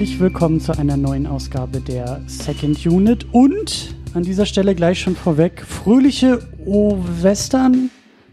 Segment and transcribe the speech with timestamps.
[0.00, 5.14] Herzlich willkommen zu einer neuen Ausgabe der Second Unit und an dieser Stelle gleich schon
[5.14, 7.90] vorweg fröhliche O-Western,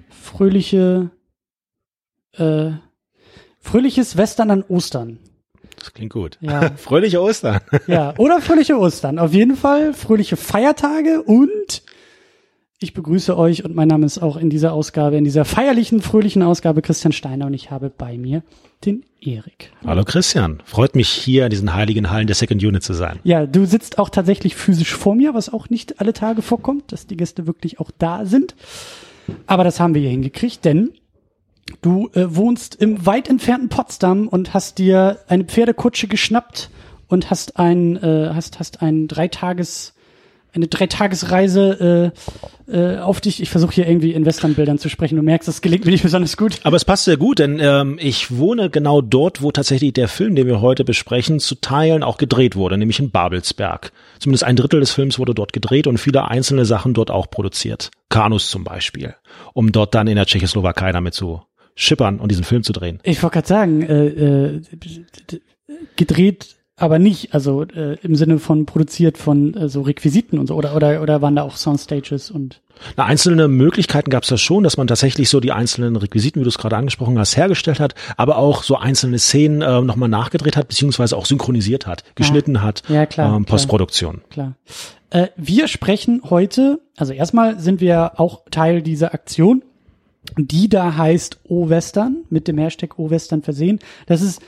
[0.10, 1.10] fröhliche,
[2.38, 2.70] äh,
[3.60, 5.20] fröhliches Western an Ostern.
[5.78, 6.38] Das klingt gut.
[6.40, 6.72] Ja.
[6.78, 7.60] Fröhliche Ostern.
[7.86, 9.20] Ja, oder fröhliche Ostern.
[9.20, 11.84] Auf jeden Fall fröhliche Feiertage und
[12.80, 16.44] ich begrüße euch und mein Name ist auch in dieser Ausgabe, in dieser feierlichen, fröhlichen
[16.44, 18.44] Ausgabe Christian Steiner und ich habe bei mir
[18.86, 19.72] den Erik.
[19.84, 20.62] Hallo Christian.
[20.64, 23.20] Freut mich hier in diesen heiligen Hallen der Second Unit zu sein.
[23.24, 27.08] Ja, du sitzt auch tatsächlich physisch vor mir, was auch nicht alle Tage vorkommt, dass
[27.08, 28.56] die Gäste wirklich auch da sind.
[29.48, 30.92] Aber das haben wir hier hingekriegt, denn
[31.82, 36.70] du äh, wohnst im weit entfernten Potsdam und hast dir eine Pferdekutsche geschnappt
[37.08, 39.96] und hast ein, äh, hast, hast ein Dreitages,
[40.54, 42.14] eine Dreitagesreise
[42.68, 43.42] äh, äh, auf dich.
[43.42, 45.16] Ich versuche hier irgendwie in Westernbildern zu sprechen.
[45.16, 46.60] Du merkst, das gelingt mir nicht besonders gut.
[46.64, 50.36] Aber es passt sehr gut, denn ähm, ich wohne genau dort, wo tatsächlich der Film,
[50.36, 53.92] den wir heute besprechen, zu Teilen auch gedreht wurde, nämlich in Babelsberg.
[54.20, 57.92] Zumindest ein Drittel des Films wurde dort gedreht und viele einzelne Sachen dort auch produziert.
[58.10, 59.16] Kanus zum Beispiel,
[59.54, 61.42] um dort dann in der Tschechoslowakei damit zu
[61.76, 63.00] schippern und diesen Film zu drehen.
[63.04, 64.62] Ich wollte gerade sagen, äh, äh,
[65.96, 70.56] gedreht, aber nicht, also äh, im Sinne von produziert von äh, so Requisiten und so,
[70.56, 72.62] oder, oder, oder waren da auch Soundstages und
[72.96, 76.44] Na, einzelne Möglichkeiten gab es da schon, dass man tatsächlich so die einzelnen Requisiten, wie
[76.44, 80.56] du es gerade angesprochen hast, hergestellt hat, aber auch so einzelne Szenen äh, nochmal nachgedreht
[80.56, 83.56] hat, beziehungsweise auch synchronisiert hat, geschnitten hat, Ja, klar, ähm, klar.
[83.56, 84.22] Postproduktion.
[84.30, 84.54] klar.
[85.10, 89.64] Äh, wir sprechen heute, also erstmal sind wir auch Teil dieser Aktion,
[90.38, 93.80] die da heißt O-Western, mit dem Hashtag O-Western versehen.
[94.06, 94.42] Das ist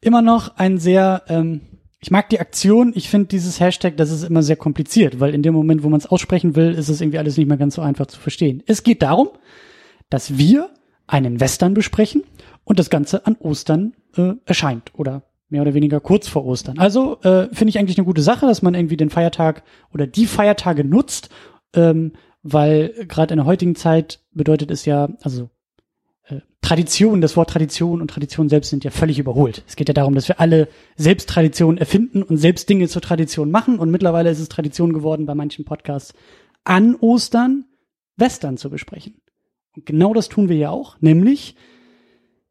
[0.00, 1.60] immer noch ein sehr, ähm,
[2.06, 5.42] ich mag die Aktion, ich finde dieses Hashtag, das ist immer sehr kompliziert, weil in
[5.42, 7.82] dem Moment, wo man es aussprechen will, ist es irgendwie alles nicht mehr ganz so
[7.82, 8.62] einfach zu verstehen.
[8.64, 9.30] Es geht darum,
[10.08, 10.70] dass wir
[11.08, 12.22] einen Western besprechen
[12.62, 16.78] und das Ganze an Ostern äh, erscheint oder mehr oder weniger kurz vor Ostern.
[16.78, 20.26] Also äh, finde ich eigentlich eine gute Sache, dass man irgendwie den Feiertag oder die
[20.26, 21.30] Feiertage nutzt,
[21.74, 22.12] ähm,
[22.44, 25.50] weil gerade in der heutigen Zeit bedeutet es ja, also
[26.66, 29.62] Tradition, das Wort Tradition und Tradition selbst sind ja völlig überholt.
[29.68, 30.66] Es geht ja darum, dass wir alle
[30.96, 35.26] selbst Traditionen erfinden und selbst Dinge zur Tradition machen und mittlerweile ist es Tradition geworden,
[35.26, 36.12] bei manchen Podcasts
[36.64, 37.66] an Ostern
[38.16, 39.14] Western zu besprechen.
[39.76, 41.54] Und genau das tun wir ja auch, nämlich,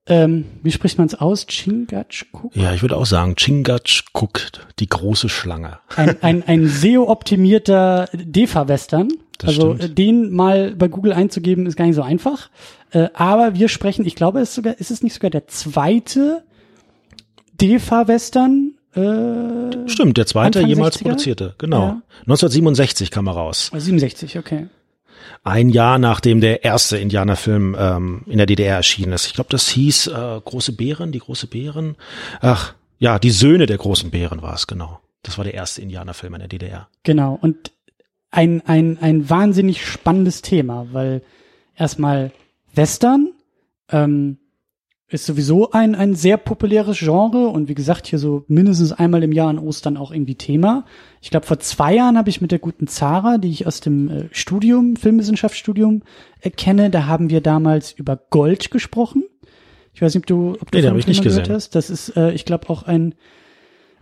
[0.08, 1.48] ähm, wie spricht man es aus?
[1.48, 2.56] Chingachgook?
[2.56, 4.40] Ja, ich würde auch sagen, Chingachgook,
[4.80, 5.80] die große Schlange.
[5.96, 9.09] Ein, ein, ein SEO-optimierter DEFA-Western.
[9.40, 9.98] Das Also stimmt.
[9.98, 12.50] den mal bei Google einzugeben, ist gar nicht so einfach.
[12.95, 16.44] Äh, aber wir sprechen, ich glaube, es ist sogar, ist es nicht sogar der zweite
[17.59, 18.75] DEFA-Western?
[18.94, 21.03] Äh, Stimmt, der zweite Anfang jemals 60er?
[21.03, 21.81] produzierte, genau.
[21.81, 22.01] Ja.
[22.22, 23.69] 1967 kam er raus.
[23.75, 24.67] 67, okay.
[25.44, 29.27] Ein Jahr nachdem der erste Indianerfilm ähm, in der DDR erschienen ist.
[29.27, 31.97] Ich glaube, das hieß äh, Große Bären, die große Bären.
[32.39, 35.01] Ach, ja, die Söhne der großen Bären war es, genau.
[35.22, 36.88] Das war der erste Indianerfilm in der DDR.
[37.03, 37.38] Genau.
[37.41, 37.73] Und
[38.31, 41.23] ein, ein, ein wahnsinnig spannendes Thema, weil
[41.75, 42.31] erstmal
[42.75, 43.30] Western
[43.90, 44.38] ähm,
[45.08, 49.31] ist sowieso ein, ein sehr populäres Genre und wie gesagt, hier so mindestens einmal im
[49.31, 50.86] Jahr an Ostern auch irgendwie Thema.
[51.22, 54.09] Ich glaube, vor zwei Jahren habe ich mit der guten Zara, die ich aus dem
[54.09, 56.02] äh, Studium, Filmwissenschaftsstudium
[56.41, 59.24] äh, kenne, da haben wir damals über Gold gesprochen.
[59.94, 61.56] Ich weiß nicht, ob du, ob du Nee, von ich nicht gehört gesehen.
[61.56, 61.75] hast.
[61.75, 63.13] Das ist, äh, ich glaube, auch ein,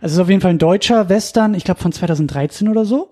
[0.00, 3.10] also es ist auf jeden Fall ein deutscher Western, ich glaube von 2013 oder so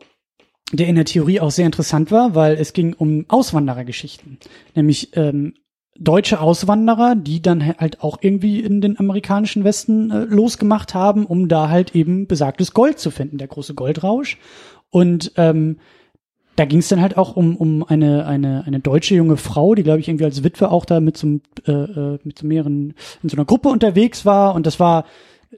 [0.73, 4.39] der in der Theorie auch sehr interessant war, weil es ging um Auswanderergeschichten.
[4.75, 5.55] Nämlich ähm,
[5.99, 11.49] deutsche Auswanderer, die dann halt auch irgendwie in den amerikanischen Westen äh, losgemacht haben, um
[11.49, 14.39] da halt eben besagtes Gold zu finden, der große Goldrausch.
[14.91, 15.77] Und ähm,
[16.57, 19.83] da ging es dann halt auch um, um eine, eine, eine deutsche junge Frau, die,
[19.83, 23.29] glaube ich, irgendwie als Witwe auch da mit so, äh, äh, mit so mehreren, in
[23.29, 24.55] so einer Gruppe unterwegs war.
[24.55, 25.07] Und das war,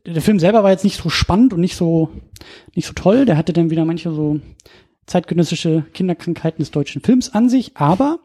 [0.07, 2.11] der Film selber war jetzt nicht so spannend und nicht so,
[2.75, 3.25] nicht so toll.
[3.25, 4.41] Der hatte dann wieder manche so
[5.07, 8.21] zeitgenössische Kinderkrankheiten des deutschen Films an sich, aber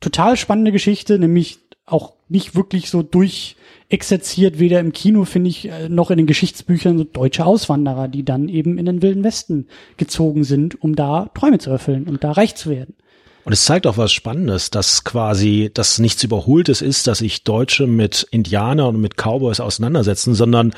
[0.00, 5.88] total spannende Geschichte, nämlich auch nicht wirklich so durchexerziert, weder im Kino, finde ich, äh,
[5.88, 10.44] noch in den Geschichtsbüchern, so deutsche Auswanderer, die dann eben in den Wilden Westen gezogen
[10.44, 12.94] sind, um da Träume zu erfüllen und da reich zu werden.
[13.44, 17.86] Und es zeigt auch was Spannendes, dass quasi das nichts Überholtes ist, dass sich Deutsche
[17.86, 20.74] mit Indianern und mit Cowboys auseinandersetzen, sondern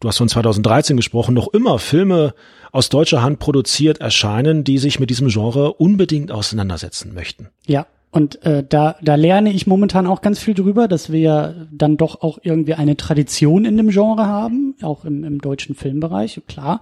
[0.00, 2.34] du hast von 2013 gesprochen, noch immer Filme
[2.72, 7.48] aus deutscher Hand produziert erscheinen, die sich mit diesem Genre unbedingt auseinandersetzen möchten.
[7.66, 11.96] Ja, und äh, da, da lerne ich momentan auch ganz viel drüber, dass wir dann
[11.98, 16.40] doch auch irgendwie eine Tradition in dem Genre haben, auch im, im deutschen Filmbereich.
[16.48, 16.80] Klar,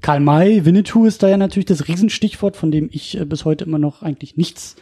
[0.00, 3.64] Karl May, Winnetou ist da ja natürlich das Riesenstichwort, von dem ich äh, bis heute
[3.64, 4.74] immer noch eigentlich nichts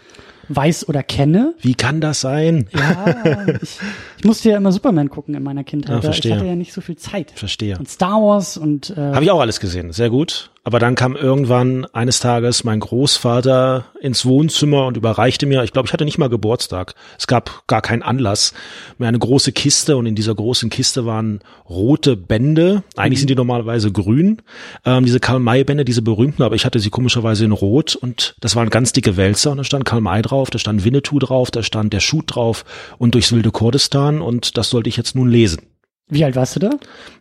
[0.55, 1.55] weiß oder kenne.
[1.61, 2.69] Wie kann das sein?
[2.73, 3.15] Ja,
[3.61, 3.79] ich,
[4.19, 5.91] ich musste ja immer Superman gucken in meiner Kindheit.
[5.91, 6.33] Ja, Da- verstehe.
[6.33, 7.33] ich hatte ja nicht so viel Zeit.
[7.35, 7.77] Verstehe.
[7.79, 10.51] Und Star Wars und äh, Habe ich auch alles gesehen, sehr gut.
[10.65, 15.87] Aber dann kam irgendwann eines Tages mein Großvater ins Wohnzimmer und überreichte mir, ich glaube,
[15.87, 16.95] ich hatte nicht mal Geburtstag.
[17.19, 18.55] Es gab gar keinen Anlass.
[18.97, 22.85] Mir eine große Kiste und in dieser großen Kiste waren rote Bände.
[22.97, 24.41] Eigentlich sind die normalerweise grün.
[24.85, 28.71] Ähm, diese Karl-May-Bände, diese berühmten, aber ich hatte sie komischerweise in rot und das waren
[28.71, 31.93] ganz dicke Wälzer und da stand Karl May drauf, da stand Winnetou drauf, da stand
[31.93, 32.65] der Shoot drauf
[32.99, 35.63] und durchs wilde Kurdistan und das sollte ich jetzt nun lesen.
[36.09, 36.71] wie alt warst du da?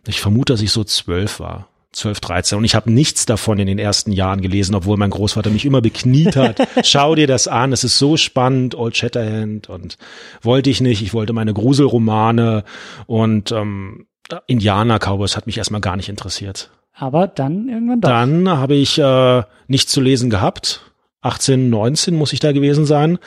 [0.06, 1.71] Ich vermute, dass ich so zwölf war.
[1.92, 2.58] 12, 13.
[2.58, 5.82] Und ich habe nichts davon in den ersten Jahren gelesen, obwohl mein Großvater mich immer
[5.82, 6.66] bekniet hat.
[6.84, 9.68] Schau dir das an, es ist so spannend, Old Shatterhand.
[9.68, 9.98] Und
[10.40, 11.02] wollte ich nicht.
[11.02, 12.64] Ich wollte meine Gruselromane
[13.06, 14.06] und ähm,
[14.46, 16.70] Indianer Cowboys hat mich erstmal gar nicht interessiert.
[16.94, 18.08] Aber dann irgendwann doch.
[18.08, 20.80] Dann habe ich äh, nichts zu lesen gehabt.
[21.20, 23.18] 18, 19 muss ich da gewesen sein.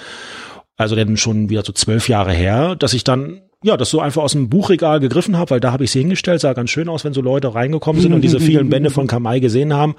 [0.77, 4.22] Also dann schon wieder so zwölf Jahre her, dass ich dann ja das so einfach
[4.22, 7.04] aus dem Buchregal gegriffen habe, weil da habe ich sie hingestellt, sah ganz schön aus,
[7.04, 9.95] wenn so Leute reingekommen sind und diese vielen Bände von Kamai gesehen haben.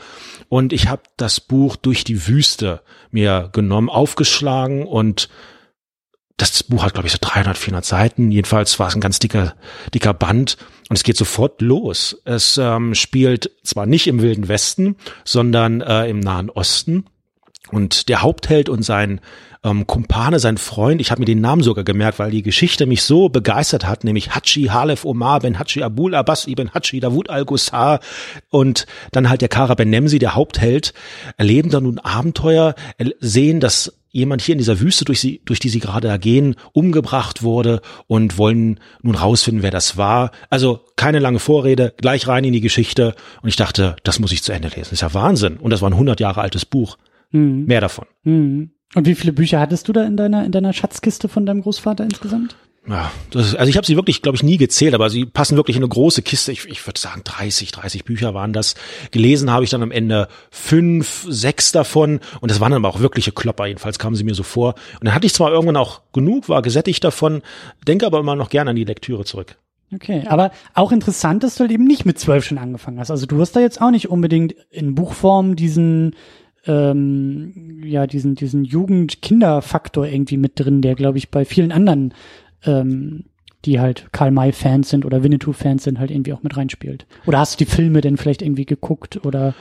[0.49, 5.29] Und ich habe das Buch durch die Wüste mir genommen, aufgeschlagen und
[6.37, 8.31] das Buch hat, glaube ich, so 300, 400 Seiten.
[8.31, 9.55] Jedenfalls war es ein ganz dicker,
[9.95, 10.59] dicker Band.
[10.89, 12.21] Und es geht sofort los.
[12.25, 17.07] Es ähm, spielt zwar nicht im Wilden Westen, sondern äh, im Nahen Osten.
[17.71, 19.21] Und der Hauptheld und sein
[19.67, 23.03] ähm, Kumpane, sein Freund, ich habe mir den Namen sogar gemerkt, weil die Geschichte mich
[23.03, 28.01] so begeistert hat, nämlich Hachi Halef Omar ben Hachi Abul Abbas ibn Hachi Davud al-Ghussar
[28.51, 30.95] und dann halt der Kara ben Nemsi, der Hauptheld,
[31.37, 35.59] erleben dann nun Abenteuer, er- sehen, dass jemand hier in dieser Wüste, durch, sie, durch
[35.59, 40.31] die sie gerade da gehen, umgebracht wurde und wollen nun rausfinden, wer das war.
[40.49, 43.15] Also keine lange Vorrede, gleich rein in die Geschichte.
[43.43, 44.81] Und ich dachte, das muss ich zu Ende lesen.
[44.85, 45.59] Das ist ja Wahnsinn.
[45.59, 46.97] Und das war ein 100 Jahre altes Buch.
[47.33, 48.07] Mehr davon.
[48.25, 48.71] Mhm.
[48.95, 52.05] Und wie viele Bücher hattest du da in deiner in deiner Schatzkiste von deinem Großvater
[52.05, 52.57] insgesamt?
[52.89, 55.57] Ja, das ist, also ich habe sie wirklich, glaube ich, nie gezählt, aber sie passen
[55.57, 56.53] wirklich in eine große Kiste.
[56.53, 58.77] Ich, ich würde sagen, 30, 30 Bücher waren das.
[59.11, 63.01] Gelesen habe ich dann am Ende fünf, sechs davon und das waren dann aber auch
[63.01, 64.75] wirkliche Klopper, jedenfalls kamen sie mir so vor.
[65.01, 67.43] Und dann hatte ich zwar irgendwann auch genug, war gesättigt davon,
[67.89, 69.57] denke aber immer noch gerne an die Lektüre zurück.
[69.93, 73.11] Okay, aber auch interessant, dass du halt eben nicht mit zwölf schon angefangen hast.
[73.11, 76.15] Also du hast da jetzt auch nicht unbedingt in Buchform diesen
[76.67, 82.15] ähm, ja diesen diesen Jugend-Kinder-Faktor irgendwie mit drin, der glaube ich bei vielen anderen,
[82.65, 83.25] ähm,
[83.65, 87.07] die halt Karl May-Fans sind oder Winnetou-Fans sind, halt irgendwie auch mit reinspielt.
[87.27, 89.55] Oder hast du die Filme denn vielleicht irgendwie geguckt oder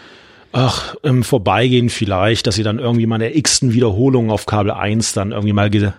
[0.58, 4.72] Ach, im Vorbeigehen vielleicht, dass sie dann irgendwie mal in der x-ten Wiederholung auf Kabel
[4.72, 5.92] 1 dann irgendwie mal ge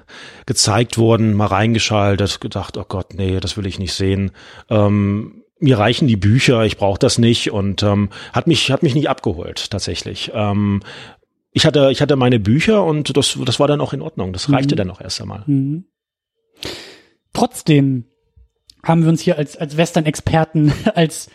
[0.47, 4.31] gezeigt wurden, mal reingeschaltet, gedacht, oh Gott, nee, das will ich nicht sehen.
[4.71, 8.95] Ähm, mir reichen die Bücher, ich brauche das nicht und ähm, hat mich hat mich
[8.95, 10.31] nicht abgeholt tatsächlich.
[10.35, 10.83] Ähm,
[11.53, 14.33] ich hatte ich hatte meine Bücher und das das war dann auch in Ordnung.
[14.33, 14.79] Das reichte Mhm.
[14.79, 15.43] dann auch erst einmal.
[15.47, 15.87] Mhm.
[17.33, 18.05] Trotzdem
[18.83, 21.29] haben wir uns hier als, als Western-Experten, als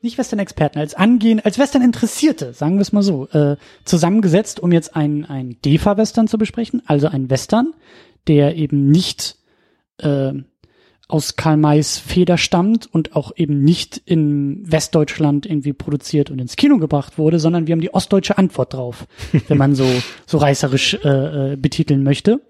[0.00, 4.94] nicht Western-Experten, als angehen, als Western-Interessierte, sagen wir es mal so, äh, zusammengesetzt, um jetzt
[4.94, 7.74] ein, ein DEFA-Western zu besprechen, also ein Western,
[8.28, 9.36] der eben nicht
[9.98, 10.32] äh,
[11.08, 16.56] aus Karl Mays Feder stammt und auch eben nicht in Westdeutschland irgendwie produziert und ins
[16.56, 19.06] Kino gebracht wurde, sondern wir haben die ostdeutsche Antwort drauf,
[19.48, 19.86] wenn man so,
[20.26, 22.42] so reißerisch äh, äh, betiteln möchte.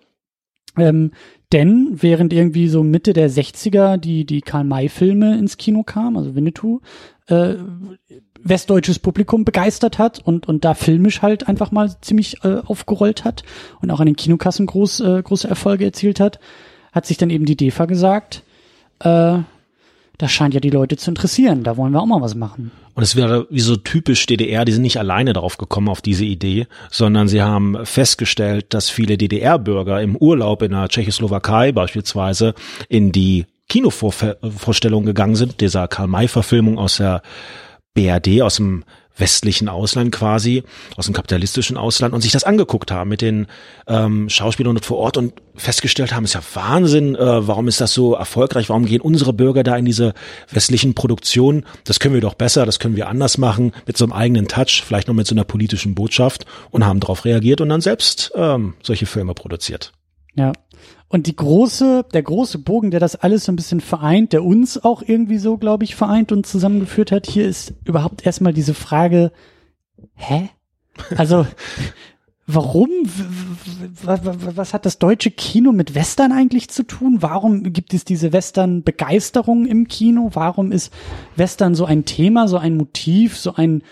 [0.76, 1.12] Ähm,
[1.52, 6.80] denn während irgendwie so Mitte der 60er die, die Karl-May-Filme ins Kino kamen, also Winnetou,
[7.26, 7.54] äh,
[8.42, 13.44] westdeutsches Publikum begeistert hat und, und da filmisch halt einfach mal ziemlich äh, aufgerollt hat
[13.80, 16.38] und auch an den Kinokassen groß, äh, große Erfolge erzielt hat,
[16.92, 18.42] hat sich dann eben die DEFA gesagt,
[19.00, 19.38] äh,
[20.18, 22.72] das scheint ja die Leute zu interessieren, da wollen wir auch mal was machen.
[22.94, 26.24] Und es wäre wie so typisch DDR, die sind nicht alleine drauf gekommen auf diese
[26.24, 32.54] Idee, sondern sie haben festgestellt, dass viele DDR-Bürger im Urlaub in der Tschechoslowakei beispielsweise
[32.88, 37.22] in die Kinovorstellung gegangen sind, dieser Karl-May-Verfilmung aus der
[37.94, 38.82] BRD, aus dem
[39.18, 40.62] westlichen Ausland quasi,
[40.96, 43.46] aus dem kapitalistischen Ausland und sich das angeguckt haben mit den
[43.86, 47.92] ähm, Schauspielern dort vor Ort und festgestellt haben, ist ja Wahnsinn, äh, warum ist das
[47.92, 50.14] so erfolgreich, warum gehen unsere Bürger da in diese
[50.50, 54.12] westlichen Produktionen, das können wir doch besser, das können wir anders machen, mit so einem
[54.12, 57.80] eigenen Touch, vielleicht noch mit so einer politischen Botschaft und haben darauf reagiert und dann
[57.80, 59.92] selbst ähm, solche Filme produziert.
[60.38, 60.52] Ja.
[61.08, 64.82] Und die große, der große Bogen, der das alles so ein bisschen vereint, der uns
[64.82, 69.32] auch irgendwie so, glaube ich, vereint und zusammengeführt hat, hier ist überhaupt erstmal diese Frage,
[70.14, 70.50] hä?
[71.16, 71.44] Also,
[72.46, 72.88] warum,
[74.04, 77.16] was hat das deutsche Kino mit Western eigentlich zu tun?
[77.20, 80.30] Warum gibt es diese Western-Begeisterung im Kino?
[80.34, 80.92] Warum ist
[81.34, 83.82] Western so ein Thema, so ein Motiv, so ein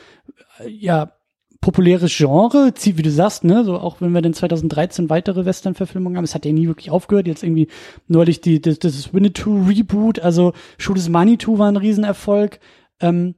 [0.61, 1.16] äh, ja
[1.61, 6.25] populäres Genre, wie du sagst, ne, so auch wenn wir dann 2013 weitere Western-Verfilmungen haben,
[6.25, 7.69] es hat ja nie wirklich aufgehört, jetzt irgendwie
[8.09, 12.61] neulich die, das, das Winnetou-Reboot, also Shoot is Manitou war ein Riesenerfolg,
[13.01, 13.35] ähm,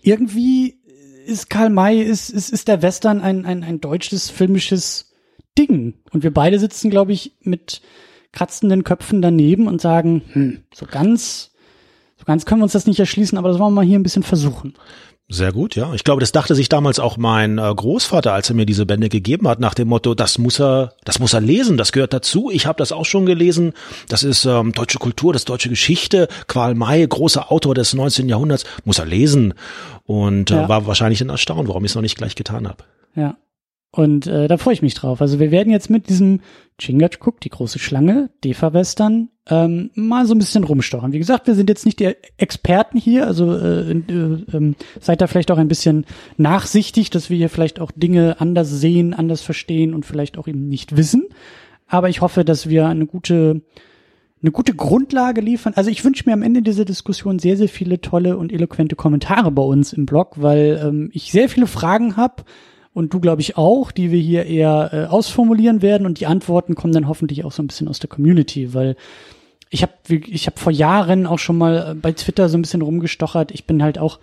[0.00, 0.80] irgendwie
[1.26, 5.12] ist Karl May, ist, ist, ist der Western ein, ein, ein deutsches filmisches
[5.58, 5.94] Ding.
[6.12, 7.80] Und wir beide sitzen, glaube ich, mit
[8.32, 11.52] kratzenden Köpfen daneben und sagen, hm, so ganz,
[12.18, 14.02] so ganz können wir uns das nicht erschließen, aber das wollen wir mal hier ein
[14.02, 14.74] bisschen versuchen.
[15.34, 15.92] Sehr gut, ja.
[15.94, 19.08] Ich glaube, das dachte sich damals auch mein äh, Großvater, als er mir diese Bände
[19.08, 22.52] gegeben hat, nach dem Motto, das muss er, das muss er lesen, das gehört dazu.
[22.52, 23.72] Ich habe das auch schon gelesen.
[24.08, 26.28] Das ist ähm, deutsche Kultur, das ist deutsche Geschichte.
[26.46, 28.28] Qual May, großer Autor des 19.
[28.28, 29.54] Jahrhunderts, muss er lesen.
[30.06, 30.68] Und äh, ja.
[30.68, 32.84] war wahrscheinlich ein Erstaunen, warum ich es noch nicht gleich getan habe.
[33.16, 33.36] Ja.
[33.94, 35.20] Und äh, da freue ich mich drauf.
[35.20, 36.40] Also wir werden jetzt mit diesem
[36.80, 41.12] Chingachgook, die große Schlange, Defa-Western, ähm, mal so ein bisschen rumstochern.
[41.12, 44.02] Wie gesagt, wir sind jetzt nicht die Experten hier, also äh, äh,
[44.52, 48.68] äh, seid da vielleicht auch ein bisschen nachsichtig, dass wir hier vielleicht auch Dinge anders
[48.68, 51.28] sehen, anders verstehen und vielleicht auch eben nicht wissen.
[51.86, 53.62] Aber ich hoffe, dass wir eine gute
[54.42, 55.72] eine gute Grundlage liefern.
[55.76, 59.50] Also ich wünsche mir am Ende dieser Diskussion sehr, sehr viele tolle und eloquente Kommentare
[59.52, 62.44] bei uns im Blog, weil ähm, ich sehr viele Fragen habe,
[62.94, 66.76] und du, glaube ich, auch, die wir hier eher äh, ausformulieren werden und die Antworten
[66.76, 68.96] kommen dann hoffentlich auch so ein bisschen aus der Community, weil
[69.68, 72.82] ich habe ich hab vor Jahren auch schon mal äh, bei Twitter so ein bisschen
[72.82, 73.50] rumgestochert.
[73.50, 74.20] Ich bin halt auch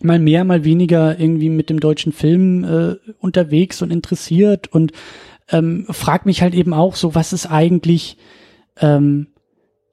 [0.00, 4.92] mal mehr, mal weniger irgendwie mit dem deutschen Film äh, unterwegs und interessiert und
[5.48, 8.18] ähm, frag mich halt eben auch so, was ist eigentlich
[8.78, 9.28] ähm,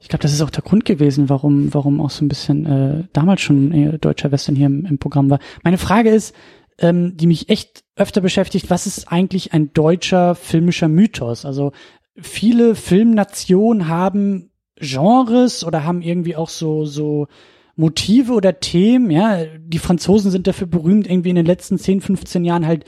[0.03, 3.03] ich glaube, das ist auch der Grund gewesen, warum, warum auch so ein bisschen äh,
[3.13, 5.39] damals schon äh, deutscher Western hier im, im Programm war.
[5.63, 6.35] Meine Frage ist,
[6.79, 11.45] ähm, die mich echt öfter beschäftigt, was ist eigentlich ein deutscher filmischer Mythos?
[11.45, 11.71] Also
[12.19, 17.27] viele Filmnationen haben Genres oder haben irgendwie auch so, so
[17.75, 19.45] Motive oder Themen, ja.
[19.59, 22.85] Die Franzosen sind dafür berühmt, irgendwie in den letzten 10, 15 Jahren halt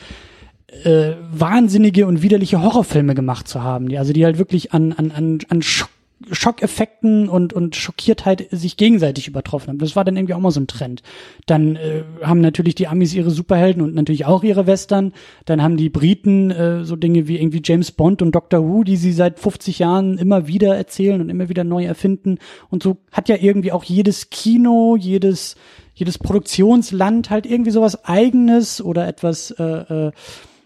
[0.84, 5.12] äh, wahnsinnige und widerliche Horrorfilme gemacht zu haben, die also die halt wirklich an an
[5.12, 5.90] an, an Schock
[6.32, 9.78] Schockeffekten und, und Schockiertheit sich gegenseitig übertroffen haben.
[9.80, 11.04] Das war dann irgendwie auch mal so ein Trend.
[11.46, 15.14] Dann äh, haben natürlich die Amis ihre Superhelden und natürlich auch ihre Western.
[15.44, 18.96] Dann haben die Briten äh, so Dinge wie irgendwie James Bond und Doctor Who, die
[18.96, 22.40] sie seit 50 Jahren immer wieder erzählen und immer wieder neu erfinden.
[22.70, 25.56] Und so hat ja irgendwie auch jedes Kino, jedes,
[25.94, 30.12] jedes Produktionsland halt irgendwie sowas eigenes oder etwas äh, äh,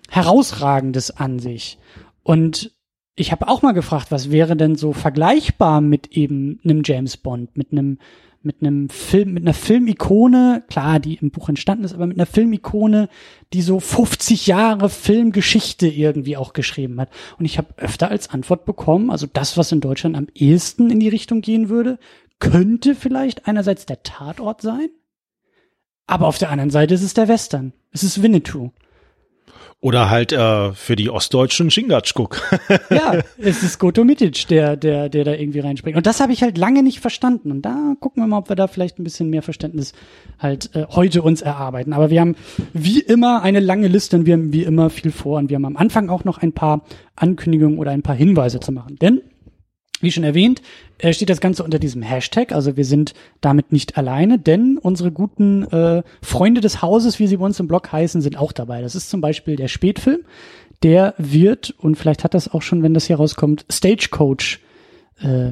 [0.10, 1.80] herausragendes an sich.
[2.24, 2.72] Und
[3.20, 7.58] ich habe auch mal gefragt, was wäre denn so vergleichbar mit eben einem James Bond,
[7.58, 8.00] mit einem
[8.42, 12.26] mit einem Film, mit einer Filmikone, klar, die im Buch entstanden ist, aber mit einer
[12.26, 13.10] Filmikone,
[13.52, 17.10] die so 50 Jahre Filmgeschichte irgendwie auch geschrieben hat.
[17.38, 21.02] Und ich habe öfter als Antwort bekommen, also das, was in Deutschland am ehesten in
[21.02, 22.00] die Richtung gehen würde,
[22.40, 24.88] könnte vielleicht einerseits der Tatort sein,
[26.08, 27.74] aber auf der anderen Seite ist es der Western.
[27.92, 28.72] Es ist Winnetou.
[29.82, 32.42] Oder halt äh, für die Ostdeutschen Chingachgook.
[32.90, 35.96] ja, es ist Goto Mitic, der, der, der da irgendwie reinspringt.
[35.96, 37.50] Und das habe ich halt lange nicht verstanden.
[37.50, 39.94] Und da gucken wir mal, ob wir da vielleicht ein bisschen mehr Verständnis
[40.38, 41.94] halt äh, heute uns erarbeiten.
[41.94, 42.36] Aber wir haben
[42.74, 45.38] wie immer eine lange Liste und wir haben wie immer viel vor.
[45.38, 46.82] Und wir haben am Anfang auch noch ein paar
[47.16, 48.98] Ankündigungen oder ein paar Hinweise zu machen.
[48.98, 49.22] Denn
[50.02, 50.62] wie schon erwähnt,
[50.98, 52.52] äh, steht das Ganze unter diesem Hashtag.
[52.52, 57.38] Also wir sind damit nicht alleine, denn unsere guten äh, Freunde des Hauses, wie sie
[57.38, 58.82] bei uns im Blog heißen, sind auch dabei.
[58.82, 60.20] Das ist zum Beispiel der Spätfilm.
[60.84, 64.60] Der wird, und vielleicht hat das auch schon, wenn das hier rauskommt, Stagecoach
[65.22, 65.52] äh,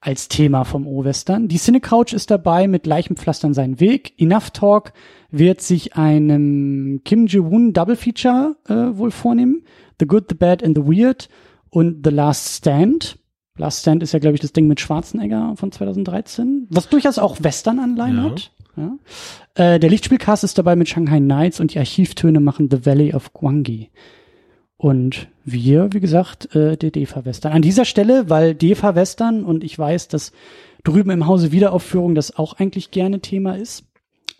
[0.00, 1.48] als Thema vom O-Western.
[1.48, 4.14] Die Cinecouch ist dabei mit Leichenpflastern seinen Weg.
[4.18, 4.92] Enough Talk
[5.30, 9.64] wird sich einem Kim Ji-woon Double Feature äh, wohl vornehmen.
[9.98, 11.28] The Good, The Bad and The Weird
[11.70, 13.18] und The Last Stand.
[13.58, 17.36] Last Stand ist ja, glaube ich, das Ding mit Schwarzenegger von 2013, was durchaus auch
[17.40, 18.22] Western-Anleihen ja.
[18.22, 18.52] hat.
[18.76, 18.96] Ja.
[19.54, 23.32] Äh, der Lichtspielcast ist dabei mit Shanghai Knights und die Archivtöne machen The Valley of
[23.32, 23.90] Gwangi.
[24.76, 27.52] Und wir, wie gesagt, äh, der DEFA Western.
[27.52, 30.30] An dieser Stelle, weil DEFA Western und ich weiß, dass
[30.84, 33.84] drüben im Hause Wiederaufführung das auch eigentlich gerne Thema ist.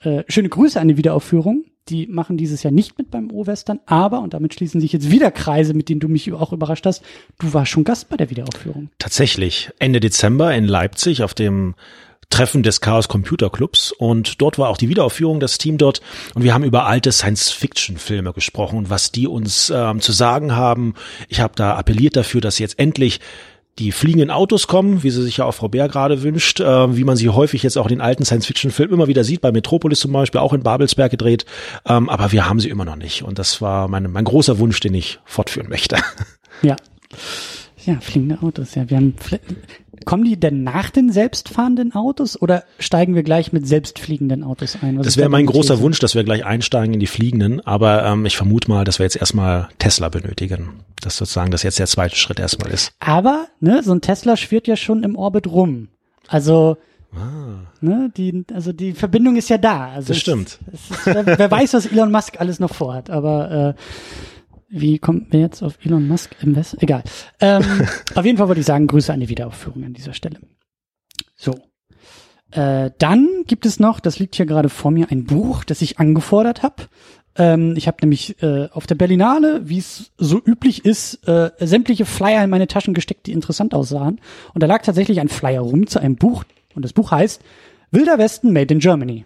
[0.02, 4.20] Äh, schöne Grüße an die Wiederaufführung die machen dieses Jahr nicht mit beim O-Western, aber,
[4.20, 7.02] und damit schließen sich jetzt wieder Kreise, mit denen du mich auch überrascht hast,
[7.38, 8.90] du warst schon Gast bei der Wiederaufführung.
[8.98, 9.70] Tatsächlich.
[9.78, 11.74] Ende Dezember in Leipzig auf dem
[12.30, 16.02] Treffen des Chaos Computer Clubs und dort war auch die Wiederaufführung, das Team dort
[16.34, 20.94] und wir haben über alte Science-Fiction-Filme gesprochen und was die uns ähm, zu sagen haben.
[21.28, 23.20] Ich habe da appelliert dafür, dass jetzt endlich
[23.78, 27.04] die fliegenden Autos kommen, wie sie sich ja auch Frau Bär gerade wünscht, äh, wie
[27.04, 30.12] man sie häufig jetzt auch in den alten Science-Fiction-Filmen immer wieder sieht, bei Metropolis zum
[30.12, 31.44] Beispiel, auch in Babelsberg gedreht,
[31.86, 34.80] ähm, aber wir haben sie immer noch nicht und das war mein, mein großer Wunsch,
[34.80, 35.96] den ich fortführen möchte.
[36.62, 36.76] Ja.
[37.86, 38.90] Ja, fliegende Autos, ja.
[38.90, 39.14] Wir haben
[40.04, 44.98] kommen die denn nach den selbstfahrenden Autos oder steigen wir gleich mit selbstfliegenden Autos ein?
[44.98, 45.82] Was das wäre mein großer These?
[45.82, 49.04] Wunsch, dass wir gleich einsteigen in die fliegenden, aber ähm, ich vermute mal, dass wir
[49.04, 50.80] jetzt erstmal Tesla benötigen.
[51.00, 52.92] Dass sozusagen das jetzt der zweite Schritt erstmal ist.
[52.98, 55.88] Aber, ne, so ein Tesla schwirrt ja schon im Orbit rum.
[56.26, 56.76] Also
[57.14, 57.66] Ah.
[57.80, 59.88] Ne, die, also die Verbindung ist ja da.
[59.88, 60.58] Also das stimmt.
[60.72, 63.82] Es ist, wer, wer, weiß, was Elon Musk alles noch vorhat, aber äh,
[64.68, 66.76] wie kommt wir jetzt auf Elon Musk im West?
[66.82, 67.02] Egal.
[67.40, 67.64] Ähm,
[68.14, 70.38] auf jeden Fall wollte ich sagen, Grüße an die Wiederaufführung an dieser Stelle.
[71.34, 71.54] So.
[72.50, 75.98] Äh, dann gibt es noch, das liegt hier gerade vor mir, ein Buch, das ich
[75.98, 76.88] angefordert habe.
[77.36, 82.04] Ähm, ich habe nämlich äh, auf der Berlinale, wie es so üblich ist, äh, sämtliche
[82.04, 84.20] Flyer in meine Taschen gesteckt, die interessant aussahen.
[84.54, 86.44] Und da lag tatsächlich ein Flyer rum zu einem Buch.
[86.74, 87.42] Und das Buch heißt
[87.90, 89.24] Wilder Westen Made in Germany.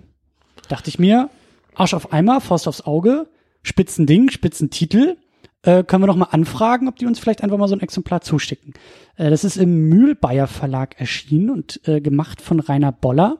[0.68, 1.30] Dachte ich mir,
[1.74, 3.28] Arsch auf Eimer, Faust aufs Auge,
[3.62, 5.16] Spitzending, Spitzentitel
[5.62, 8.20] äh, können wir noch mal anfragen, ob die uns vielleicht einfach mal so ein Exemplar
[8.20, 8.74] zuschicken.
[9.16, 13.38] Äh, das ist im Mühlbayer Verlag erschienen und äh, gemacht von Rainer Boller.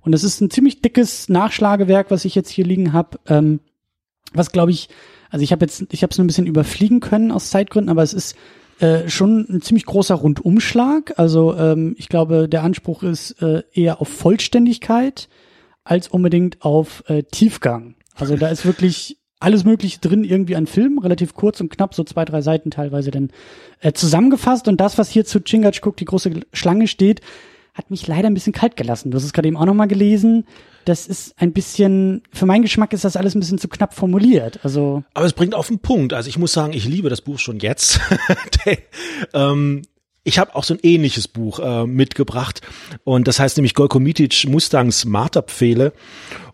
[0.00, 3.18] Und das ist ein ziemlich dickes Nachschlagewerk, was ich jetzt hier liegen habe.
[3.26, 3.60] Ähm,
[4.32, 4.88] was glaube ich,
[5.30, 8.02] also ich habe jetzt, ich habe es nur ein bisschen überfliegen können aus Zeitgründen, aber
[8.02, 8.36] es ist
[8.80, 11.18] äh, schon ein ziemlich großer Rundumschlag.
[11.18, 15.28] Also ähm, ich glaube, der Anspruch ist äh, eher auf Vollständigkeit
[15.84, 17.94] als unbedingt auf äh, Tiefgang.
[18.14, 22.02] Also da ist wirklich alles Mögliche drin, irgendwie an Filmen, relativ kurz und knapp, so
[22.02, 23.30] zwei, drei Seiten teilweise dann
[23.80, 24.66] äh, zusammengefasst.
[24.66, 27.20] Und das, was hier zu Chingachgook, die große Schlange steht,
[27.74, 29.10] hat mich leider ein bisschen kalt gelassen.
[29.10, 30.46] Du hast es gerade eben auch nochmal gelesen.
[30.84, 34.60] Das ist ein bisschen, für meinen Geschmack ist das alles ein bisschen zu knapp formuliert.
[34.62, 35.02] Also.
[35.12, 36.12] Aber es bringt auf den Punkt.
[36.12, 38.00] Also ich muss sagen, ich liebe das Buch schon jetzt.
[39.34, 39.82] ähm,
[40.24, 42.62] ich habe auch so ein ähnliches Buch äh, mitgebracht
[43.04, 45.92] und das heißt nämlich Golko Mitic Mustangs Marterpfähle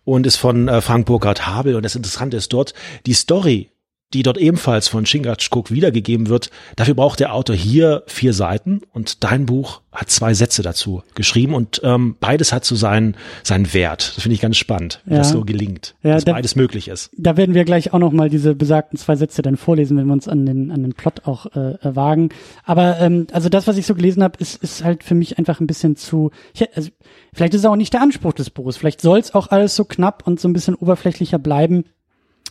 [0.04, 1.76] und ist von äh, Frank Burkhard Habel.
[1.76, 2.74] Und das Interessante ist dort,
[3.06, 3.70] die Story
[4.12, 6.50] die dort ebenfalls von Chingachgook wiedergegeben wird.
[6.76, 11.54] Dafür braucht der Autor hier vier Seiten und dein Buch hat zwei Sätze dazu geschrieben
[11.54, 14.12] und ähm, beides hat so seinen, seinen Wert.
[14.16, 15.18] Das finde ich ganz spannend, wie ja.
[15.18, 17.10] das so gelingt, ja, dass da, beides möglich ist.
[17.16, 20.12] Da werden wir gleich auch noch mal diese besagten zwei Sätze dann vorlesen, wenn wir
[20.12, 22.30] uns an den, an den Plot auch äh, wagen.
[22.64, 25.60] Aber ähm, also das, was ich so gelesen habe, ist, ist halt für mich einfach
[25.60, 26.90] ein bisschen zu, ich, also,
[27.32, 28.76] vielleicht ist es auch nicht der Anspruch des Buches.
[28.76, 31.84] Vielleicht soll es auch alles so knapp und so ein bisschen oberflächlicher bleiben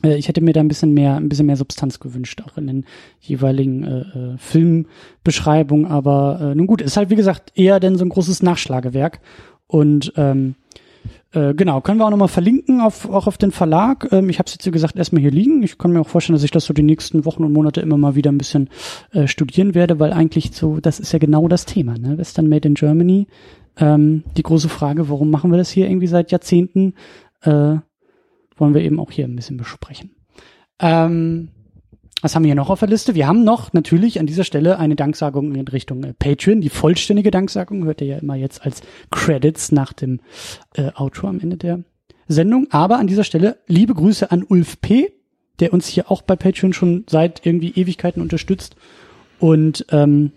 [0.04, 2.68] äh, ich hätte mir da ein bisschen mehr, ein bisschen mehr Substanz gewünscht, auch in
[2.68, 2.86] den
[3.20, 5.86] jeweiligen äh, äh, Filmbeschreibungen.
[5.86, 9.20] Aber äh, nun gut, ist halt wie gesagt eher denn so ein großes Nachschlagewerk.
[9.68, 10.56] Und ähm,
[11.32, 14.08] äh, genau, können wir auch nochmal verlinken, auf, auch auf den Verlag.
[14.12, 15.62] Ähm, ich habe es jetzt wie gesagt erstmal hier liegen.
[15.62, 17.98] Ich kann mir auch vorstellen, dass ich das so die nächsten Wochen und Monate immer
[17.98, 18.70] mal wieder ein bisschen
[19.12, 22.18] äh, studieren werde, weil eigentlich so, das ist ja genau das Thema, ne?
[22.18, 23.28] Western Made in Germany.
[23.78, 26.96] Ähm, die große Frage, warum machen wir das hier irgendwie seit Jahrzehnten?
[27.42, 27.78] Äh,
[28.60, 30.12] wollen wir eben auch hier ein bisschen besprechen.
[30.80, 31.50] Ähm,
[32.22, 33.16] was haben wir hier noch auf der Liste?
[33.16, 36.62] Wir haben noch natürlich an dieser Stelle eine Danksagung in Richtung äh, Patreon.
[36.62, 40.20] Die vollständige Danksagung hört ihr ja immer jetzt als Credits nach dem
[40.76, 41.84] äh, Outro am Ende der
[42.28, 42.68] Sendung.
[42.72, 45.14] Aber an dieser Stelle liebe Grüße an Ulf P.,
[45.60, 48.76] der uns hier auch bei Patreon schon seit irgendwie Ewigkeiten unterstützt.
[49.40, 50.32] Und ähm,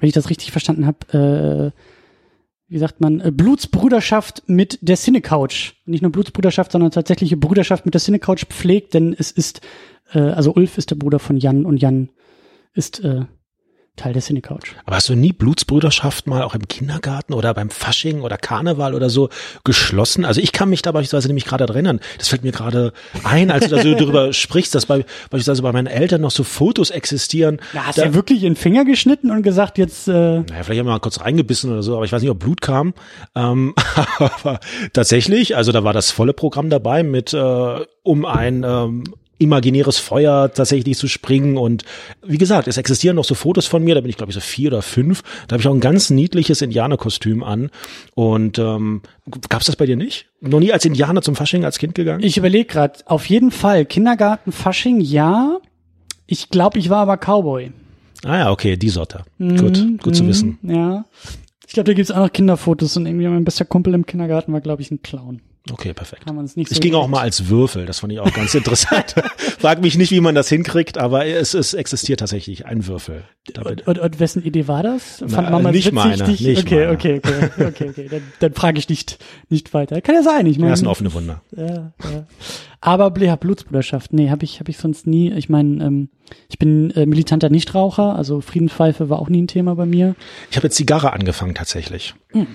[0.00, 1.80] wenn ich das richtig verstanden habe, äh,
[2.68, 5.74] wie sagt man, äh, Blutsbruderschaft mit der Cinecouch.
[5.84, 9.60] Nicht nur Blutsbruderschaft, sondern tatsächliche Bruderschaft mit der Cinecouch pflegt, denn es ist,
[10.12, 12.10] äh, also Ulf ist der Bruder von Jan und Jan
[12.72, 13.24] ist äh,
[13.96, 14.74] Teil der Cinecouch.
[14.86, 19.08] Aber hast du nie Blutsbrüderschaft mal auch im Kindergarten oder beim Fasching oder Karneval oder
[19.08, 19.28] so
[19.62, 20.24] geschlossen?
[20.24, 23.68] Also ich kann mich da beispielsweise nämlich gerade erinnern, das fällt mir gerade ein, als
[23.68, 27.60] du da so darüber sprichst, dass bei, beispielsweise bei meinen Eltern noch so Fotos existieren.
[27.72, 30.08] Na, hast du ja wirklich in den Finger geschnitten und gesagt, jetzt...
[30.08, 32.40] Äh naja, vielleicht haben wir mal kurz reingebissen oder so, aber ich weiß nicht, ob
[32.40, 32.94] Blut kam.
[33.36, 33.74] Ähm,
[34.18, 34.58] aber
[34.92, 39.04] tatsächlich, also da war das volle Programm dabei mit äh, um ein ähm,
[39.38, 41.56] imaginäres Feuer tatsächlich zu springen.
[41.56, 41.84] Und
[42.26, 44.40] wie gesagt, es existieren noch so Fotos von mir, da bin ich glaube ich so
[44.40, 45.22] vier oder fünf.
[45.48, 47.70] Da habe ich auch ein ganz niedliches Indianerkostüm an.
[48.14, 49.02] Und ähm,
[49.48, 50.26] gab es das bei dir nicht?
[50.40, 52.22] Noch nie als Indianer zum Fasching als Kind gegangen?
[52.22, 53.84] Ich überlege gerade, auf jeden Fall.
[53.84, 55.58] Kindergarten, Fasching, ja.
[56.26, 57.72] Ich glaube, ich war aber Cowboy.
[58.24, 59.24] Ah ja, okay, die Sorte.
[59.38, 60.58] Mm, gut, gut zu wissen.
[60.62, 61.04] Ja.
[61.66, 64.60] Ich glaube, da gibt's auch noch Kinderfotos und irgendwie mein bester Kumpel im Kindergarten war,
[64.60, 65.40] glaube ich, ein Clown.
[65.72, 66.26] Okay, perfekt.
[66.26, 69.14] Kann nicht so ich ging auch mal als Würfel, das fand ich auch ganz interessant.
[69.58, 73.24] Frag mich nicht, wie man das hinkriegt, aber es, es existiert tatsächlich ein Würfel.
[73.56, 75.20] Und, und, und, wessen Idee war das?
[75.20, 76.90] Fand Na, Mama nicht meine, nicht okay, meine.
[76.90, 78.08] okay, okay, okay, okay, okay.
[78.10, 80.02] Dann, dann frage ich nicht, nicht weiter.
[80.02, 80.68] Kann ja sein, ich meine.
[80.68, 81.40] Ja, ist ein offene Wunder.
[81.56, 82.26] Ja, ja.
[82.82, 85.32] Aber ja, Blutsbruderschaft, nee, habe ich, hab ich sonst nie.
[85.32, 86.08] Ich meine, ähm,
[86.50, 90.14] ich bin äh, militanter Nichtraucher, also Friedenspfeife war auch nie ein Thema bei mir.
[90.50, 92.14] Ich habe jetzt Zigarre angefangen tatsächlich.
[92.32, 92.48] Hm.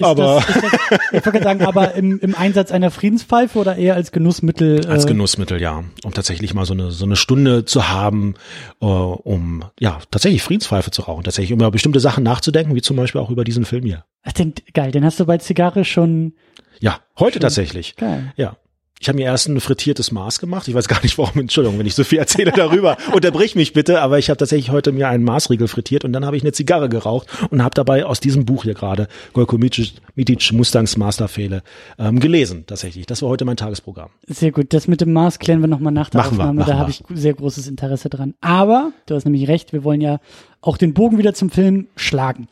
[0.00, 3.94] Ist aber das, das, ich wollte sagen, aber im, im Einsatz einer Friedenspfeife oder eher
[3.94, 4.86] als Genussmittel?
[4.86, 8.34] als Genussmittel, ja, um tatsächlich mal so eine so eine Stunde zu haben,
[8.80, 12.96] äh, um ja tatsächlich Friedenspfeife zu rauchen, tatsächlich um über bestimmte Sachen nachzudenken, wie zum
[12.96, 14.04] Beispiel auch über diesen Film hier.
[14.22, 16.34] Ach, den, geil, den hast du bei Zigarre schon.
[16.80, 17.96] Ja, heute tatsächlich.
[17.96, 18.32] Geil.
[18.36, 18.56] Ja.
[19.02, 20.68] Ich habe mir erst ein frittiertes Maß gemacht.
[20.68, 22.98] Ich weiß gar nicht warum, Entschuldigung, wenn ich so viel erzähle darüber.
[23.14, 26.36] Unterbrich mich bitte, aber ich habe tatsächlich heute mir einen Maßriegel frittiert und dann habe
[26.36, 30.52] ich eine Zigarre geraucht und habe dabei aus diesem Buch hier gerade, Golko Mitic, Mitic
[30.52, 31.62] Mustangs Masterfehle,
[31.98, 33.06] ähm, gelesen tatsächlich.
[33.06, 34.10] Das war heute mein Tagesprogramm.
[34.26, 34.74] Sehr gut.
[34.74, 36.58] Das mit dem Maß klären wir nochmal nach der Machen wir, Aufnahme.
[36.58, 36.80] machen da wir.
[36.80, 38.34] habe ich sehr großes Interesse dran.
[38.42, 40.20] Aber, du hast nämlich recht, wir wollen ja
[40.60, 42.48] auch den Bogen wieder zum Film schlagen.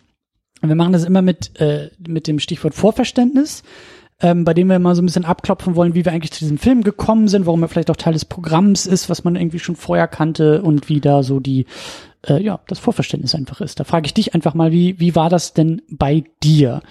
[0.63, 3.63] Und wir machen das immer mit, äh, mit dem Stichwort Vorverständnis,
[4.21, 6.59] ähm, bei dem wir mal so ein bisschen abklopfen wollen, wie wir eigentlich zu diesem
[6.59, 9.77] Film gekommen sind, warum er vielleicht auch Teil des Programms ist, was man irgendwie schon
[9.77, 11.67] vorher kannte und wie da so die,
[12.27, 13.79] äh, ja, das Vorverständnis einfach ist.
[13.79, 16.83] Da frage ich dich einfach mal, wie, wie war das denn bei dir?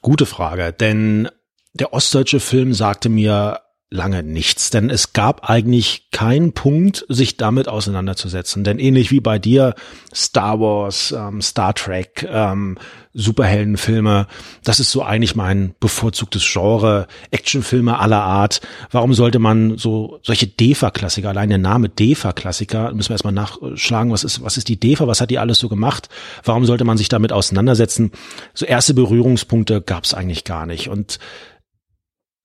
[0.00, 1.28] Gute Frage, denn
[1.72, 3.60] der ostdeutsche Film sagte mir
[3.94, 8.64] lange nichts, denn es gab eigentlich keinen Punkt, sich damit auseinanderzusetzen.
[8.64, 9.74] Denn ähnlich wie bei dir
[10.12, 12.76] Star Wars, ähm, Star Trek, ähm,
[13.14, 14.26] Superheldenfilme,
[14.64, 18.60] das ist so eigentlich mein bevorzugtes Genre, Actionfilme aller Art.
[18.90, 24.24] Warum sollte man so solche DEFA-Klassiker, allein der Name DEFA-Klassiker, müssen wir erstmal nachschlagen, was
[24.24, 26.08] ist, was ist die DEFA, was hat die alles so gemacht?
[26.42, 28.10] Warum sollte man sich damit auseinandersetzen?
[28.54, 30.88] So erste Berührungspunkte gab es eigentlich gar nicht.
[30.88, 31.20] Und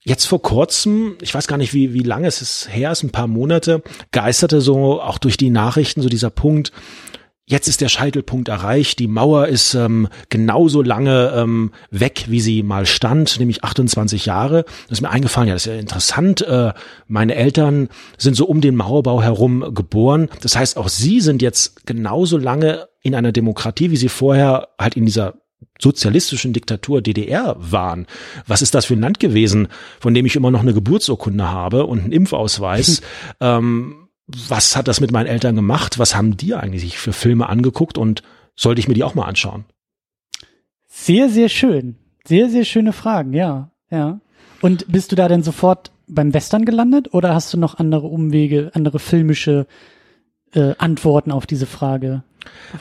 [0.03, 3.11] Jetzt vor kurzem, ich weiß gar nicht, wie, wie lange es ist her ist, ein
[3.11, 6.71] paar Monate, geisterte so auch durch die Nachrichten so dieser Punkt,
[7.49, 12.63] jetzt ist der Scheitelpunkt erreicht, die Mauer ist ähm, genauso lange ähm, weg, wie sie
[12.63, 14.63] mal stand, nämlich 28 Jahre.
[14.87, 16.41] Das ist mir eingefallen, ja, das ist ja interessant.
[16.41, 16.73] Äh,
[17.07, 20.29] meine Eltern sind so um den Mauerbau herum geboren.
[20.41, 24.95] Das heißt, auch sie sind jetzt genauso lange in einer Demokratie, wie sie vorher halt
[24.95, 25.38] in dieser
[25.81, 28.05] sozialistischen Diktatur DDR waren.
[28.47, 29.69] Was ist das für ein Land gewesen,
[29.99, 33.01] von dem ich immer noch eine Geburtsurkunde habe und einen Impfausweis?
[33.39, 35.97] ähm, was hat das mit meinen Eltern gemacht?
[35.97, 38.21] Was haben die eigentlich für Filme angeguckt und
[38.55, 39.65] sollte ich mir die auch mal anschauen?
[40.87, 41.95] Sehr, sehr schön.
[42.25, 44.19] Sehr, sehr schöne Fragen, ja, ja.
[44.61, 48.71] Und bist du da denn sofort beim Western gelandet oder hast du noch andere Umwege,
[48.73, 49.65] andere filmische
[50.53, 52.23] äh, Antworten auf diese Frage?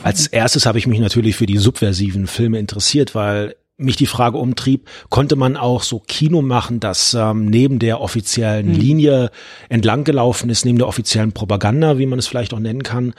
[0.03, 4.39] Als erstes habe ich mich natürlich für die subversiven Filme interessiert, weil mich die Frage
[4.39, 9.31] umtrieb, konnte man auch so Kino machen, das ähm, neben der offiziellen Linie
[9.69, 13.15] entlang gelaufen ist, neben der offiziellen Propaganda, wie man es vielleicht auch nennen kann.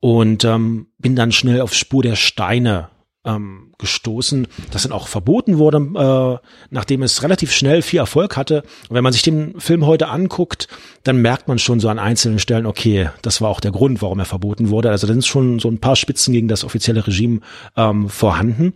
[0.00, 2.88] Und ähm, bin dann schnell auf Spur der Steine
[3.24, 8.62] ähm, gestoßen, das dann auch verboten wurde, äh, nachdem es relativ schnell viel Erfolg hatte.
[8.88, 10.68] Und wenn man sich den Film heute anguckt,
[11.02, 14.18] dann merkt man schon so an einzelnen Stellen, okay, das war auch der Grund, warum
[14.18, 14.90] er verboten wurde.
[14.90, 17.40] Also da sind schon so ein paar Spitzen gegen das offizielle Regime
[17.76, 18.72] ähm, vorhanden.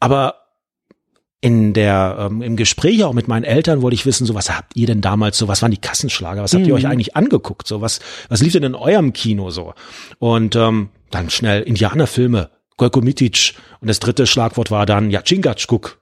[0.00, 0.34] Aber
[1.40, 4.74] in der ähm, im Gespräch auch mit meinen Eltern wollte ich wissen, so was habt
[4.74, 7.80] ihr denn damals so, was waren die Kassenschlager, was habt ihr euch eigentlich angeguckt, so
[7.80, 9.74] was was lief denn in eurem Kino so?
[10.18, 16.00] Und ähm, dann schnell Indianerfilme, Gojko Mitic und das dritte Schlagwort war dann ja Chingachgook.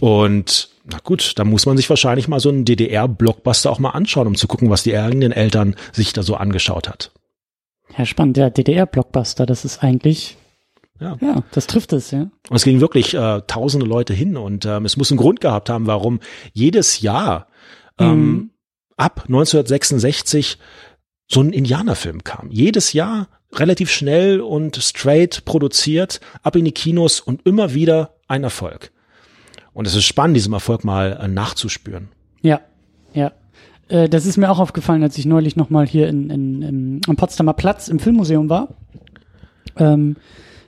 [0.00, 4.26] Und na gut, da muss man sich wahrscheinlich mal so einen DDR-Blockbuster auch mal anschauen,
[4.26, 7.12] um zu gucken, was die eigenen Eltern sich da so angeschaut hat.
[7.96, 8.36] Ja, spannend.
[8.36, 10.36] Der DDR-Blockbuster, das ist eigentlich,
[10.98, 11.16] Ja.
[11.20, 12.22] ja, das trifft es, ja.
[12.48, 15.70] Und es gingen wirklich äh, tausende Leute hin und ähm, es muss einen Grund gehabt
[15.70, 16.18] haben, warum
[16.52, 17.46] jedes Jahr
[17.98, 18.50] ähm,
[18.96, 20.58] ab 1966
[21.28, 22.50] so ein Indianerfilm kam.
[22.50, 28.44] Jedes Jahr relativ schnell und straight produziert, ab in die Kinos und immer wieder ein
[28.44, 28.92] Erfolg.
[29.74, 32.08] Und es ist spannend, diesem Erfolg mal äh, nachzuspüren.
[32.42, 32.60] Ja,
[33.14, 33.32] ja.
[33.88, 37.16] Äh, das ist mir auch aufgefallen, als ich neulich nochmal hier in, in, im, am
[37.16, 38.68] Potsdamer Platz im Filmmuseum war.
[39.76, 40.16] Ähm,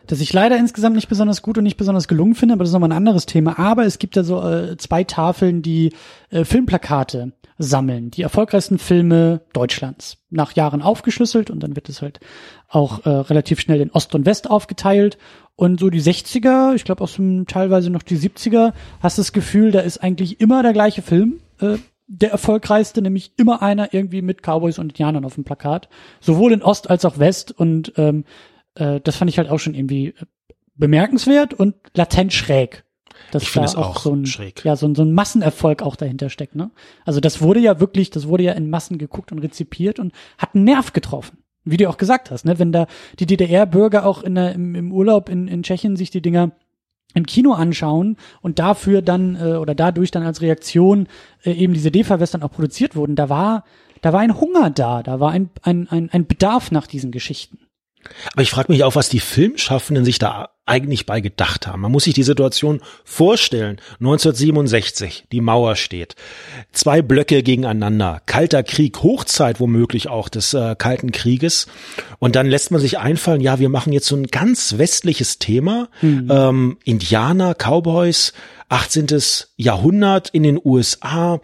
[0.07, 2.75] dass ich leider insgesamt nicht besonders gut und nicht besonders gelungen finde, aber das ist
[2.75, 3.59] nochmal ein anderes Thema.
[3.59, 5.93] Aber es gibt da so äh, zwei Tafeln, die
[6.31, 10.19] äh, Filmplakate sammeln, die erfolgreichsten Filme Deutschlands.
[10.31, 12.21] Nach Jahren aufgeschlüsselt und dann wird es halt
[12.69, 15.19] auch äh, relativ schnell in Ost und West aufgeteilt.
[15.57, 19.71] Und so die 60er, ich glaube auch so teilweise noch die 70er, hast das Gefühl,
[19.71, 21.41] da ist eigentlich immer der gleiche Film.
[21.61, 25.89] Äh, der erfolgreichste, nämlich immer einer irgendwie mit Cowboys und Indianern auf dem Plakat.
[26.21, 27.53] Sowohl in Ost als auch West.
[27.53, 28.25] Und ähm,
[28.75, 30.15] äh, das fand ich halt auch schon irgendwie
[30.75, 32.85] bemerkenswert und latent schräg.
[33.35, 34.65] Dass da es auch so ein, schräg.
[34.65, 36.71] Ja, so ein, so ein Massenerfolg auch dahinter steckt, ne?
[37.05, 40.55] Also das wurde ja wirklich, das wurde ja in Massen geguckt und rezipiert und hat
[40.55, 41.39] einen Nerv getroffen.
[41.65, 42.59] Wie du auch gesagt hast, ne?
[42.59, 42.87] Wenn da
[43.19, 46.53] die DDR-Bürger auch in der, im, im Urlaub in, in Tschechien sich die Dinger
[47.15, 51.07] im Kino anschauen und dafür dann äh, oder dadurch dann als Reaktion
[51.45, 53.65] äh, eben diese DEFA-Western auch produziert wurden, da war
[54.03, 57.59] da war ein Hunger da, da war ein, ein, ein, ein Bedarf nach diesen Geschichten.
[58.33, 61.83] Aber ich frage mich auch, was die Filmschaffenden sich da eigentlich bei gedacht haben.
[61.83, 63.79] Man muss sich die Situation vorstellen.
[64.01, 66.17] 1967, die Mauer steht.
[66.73, 68.23] Zwei Blöcke gegeneinander.
[68.25, 71.67] Kalter Krieg, Hochzeit womöglich auch des äh, Kalten Krieges.
[72.19, 75.89] Und dann lässt man sich einfallen, ja, wir machen jetzt so ein ganz westliches Thema.
[76.01, 76.29] Mhm.
[76.31, 78.33] Ähm, Indianer, Cowboys,
[78.71, 79.07] 18.
[79.57, 81.41] Jahrhundert in den USA.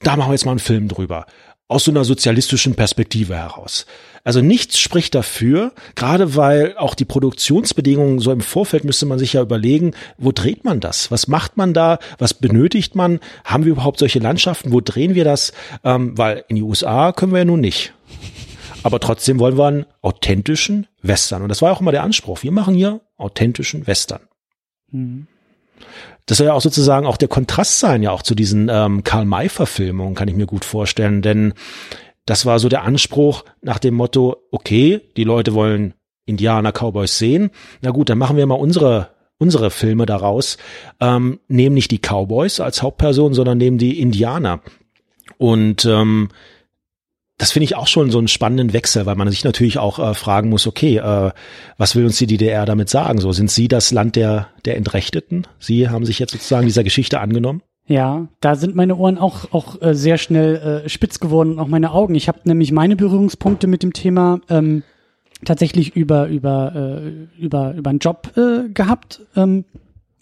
[0.00, 1.26] Da machen wir jetzt mal einen Film drüber.
[1.70, 3.86] Aus so einer sozialistischen Perspektive heraus.
[4.24, 9.34] Also nichts spricht dafür, gerade weil auch die Produktionsbedingungen so im Vorfeld müsste man sich
[9.34, 11.12] ja überlegen, wo dreht man das?
[11.12, 12.00] Was macht man da?
[12.18, 13.20] Was benötigt man?
[13.44, 14.72] Haben wir überhaupt solche Landschaften?
[14.72, 15.52] Wo drehen wir das?
[15.84, 17.94] Ähm, weil in die USA können wir ja nun nicht.
[18.82, 21.42] Aber trotzdem wollen wir einen authentischen Western.
[21.42, 22.42] Und das war auch immer der Anspruch.
[22.42, 24.22] Wir machen hier authentischen Western.
[24.90, 25.28] Mhm.
[26.30, 30.14] Das soll ja auch sozusagen auch der Kontrast sein, ja auch zu diesen ähm, Karl-May-Verfilmungen,
[30.14, 31.22] kann ich mir gut vorstellen.
[31.22, 31.54] Denn
[32.24, 35.94] das war so der Anspruch nach dem Motto, okay, die Leute wollen
[36.26, 37.50] Indianer, Cowboys sehen.
[37.82, 40.56] Na gut, dann machen wir mal unsere unsere Filme daraus,
[41.00, 44.60] ähm, nehmen nicht die Cowboys als Hauptperson, sondern nehmen die Indianer.
[45.36, 46.28] Und ähm,
[47.40, 50.12] das finde ich auch schon so einen spannenden Wechsel, weil man sich natürlich auch äh,
[50.12, 51.30] fragen muss, okay, äh,
[51.78, 53.18] was will uns die DDR damit sagen?
[53.18, 55.46] So, sind Sie das Land der, der Entrechteten?
[55.58, 57.62] Sie haben sich jetzt sozusagen dieser Geschichte angenommen?
[57.86, 61.66] Ja, da sind meine Ohren auch auch äh, sehr schnell äh, spitz geworden und auch
[61.66, 62.14] meine Augen.
[62.14, 64.82] Ich habe nämlich meine Berührungspunkte mit dem Thema ähm,
[65.42, 69.22] tatsächlich über über äh, über über einen Job äh, gehabt.
[69.34, 69.64] Ähm,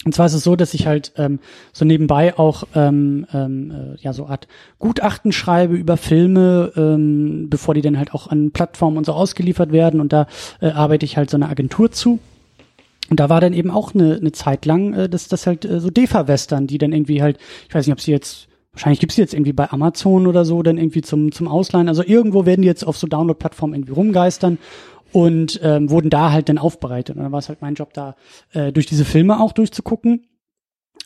[0.05, 1.41] und zwar ist es so, dass ich halt ähm,
[1.73, 4.47] so nebenbei auch ähm, ähm, äh, ja so Art
[4.79, 9.73] Gutachten schreibe über Filme, ähm, bevor die dann halt auch an Plattformen und so ausgeliefert
[9.73, 10.01] werden.
[10.01, 10.29] Und da
[10.61, 12.21] äh, arbeite ich halt so eine Agentur zu.
[13.11, 15.81] Und da war dann eben auch eine, eine Zeit lang, äh, dass das halt äh,
[15.81, 19.23] so Defa-Western, die dann irgendwie halt, ich weiß nicht, ob sie jetzt, wahrscheinlich gibt's sie
[19.23, 21.89] jetzt irgendwie bei Amazon oder so, dann irgendwie zum, zum Ausleihen.
[21.89, 24.59] Also irgendwo werden die jetzt auf so Download-Plattformen irgendwie rumgeistern
[25.13, 27.17] und ähm, wurden da halt dann aufbereitet.
[27.17, 28.17] Und dann war es halt mein Job, da
[28.53, 30.27] äh, durch diese Filme auch durchzugucken.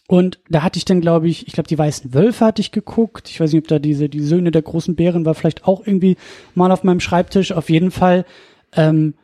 [0.08, 3.30] Und da hatte ich dann, glaube ich, ich glaube, die Weißen Wölfe hatte ich geguckt.
[3.30, 6.16] Ich weiß nicht, ob da diese, die Söhne der großen Bären war vielleicht auch irgendwie
[6.54, 7.52] mal auf meinem Schreibtisch.
[7.52, 8.24] Auf jeden Fall
[8.74, 9.14] ähm,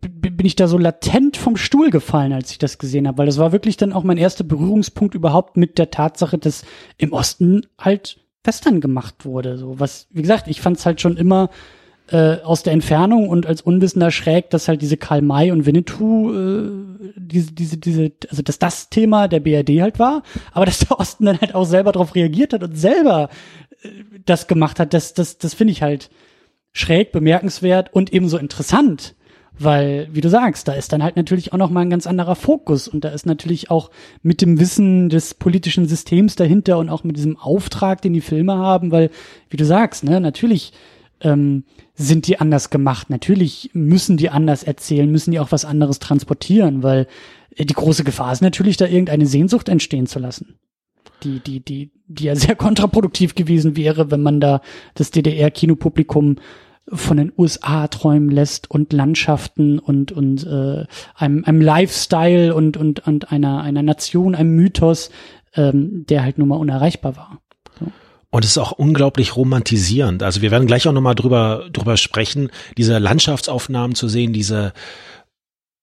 [0.00, 3.38] bin ich da so latent vom Stuhl gefallen, als ich das gesehen habe, weil das
[3.38, 6.64] war wirklich dann auch mein erster Berührungspunkt überhaupt mit der Tatsache, dass
[6.98, 9.58] im Osten halt Western gemacht wurde.
[9.58, 11.50] So was, wie gesagt, ich fand es halt schon immer
[12.10, 16.32] äh, aus der Entfernung und als Unwissender schräg, dass halt diese Karl May und Winnetou
[16.32, 16.70] äh,
[17.16, 21.26] diese, diese, diese, also dass das Thema der BRD halt war, aber dass der Osten
[21.26, 23.28] dann halt auch selber darauf reagiert hat und selber
[23.82, 23.88] äh,
[24.24, 26.10] das gemacht hat, das, das, das finde ich halt
[26.72, 29.14] schräg, bemerkenswert und ebenso interessant
[29.58, 32.34] weil, wie du sagst, da ist dann halt natürlich auch noch mal ein ganz anderer
[32.34, 33.90] Fokus und da ist natürlich auch
[34.22, 38.56] mit dem Wissen des politischen Systems dahinter und auch mit diesem Auftrag, den die Filme
[38.56, 39.10] haben, weil,
[39.48, 40.72] wie du sagst, ne, natürlich
[41.20, 43.10] ähm, sind die anders gemacht.
[43.10, 47.06] Natürlich müssen die anders erzählen, müssen die auch was anderes transportieren, weil
[47.54, 50.58] äh, die große Gefahr ist natürlich, da irgendeine Sehnsucht entstehen zu lassen.
[51.22, 54.60] Die, die, die, die ja sehr kontraproduktiv gewesen wäre, wenn man da
[54.94, 56.36] das DDR-Kinopublikum
[56.88, 60.84] von den USA träumen lässt und Landschaften und und äh,
[61.16, 65.10] einem, einem Lifestyle und und und einer einer Nation, einem Mythos,
[65.56, 67.40] ähm, der halt nun mal unerreichbar war.
[68.30, 70.22] Und es ist auch unglaublich romantisierend.
[70.22, 74.72] Also wir werden gleich auch nochmal drüber, drüber sprechen, diese Landschaftsaufnahmen zu sehen, diese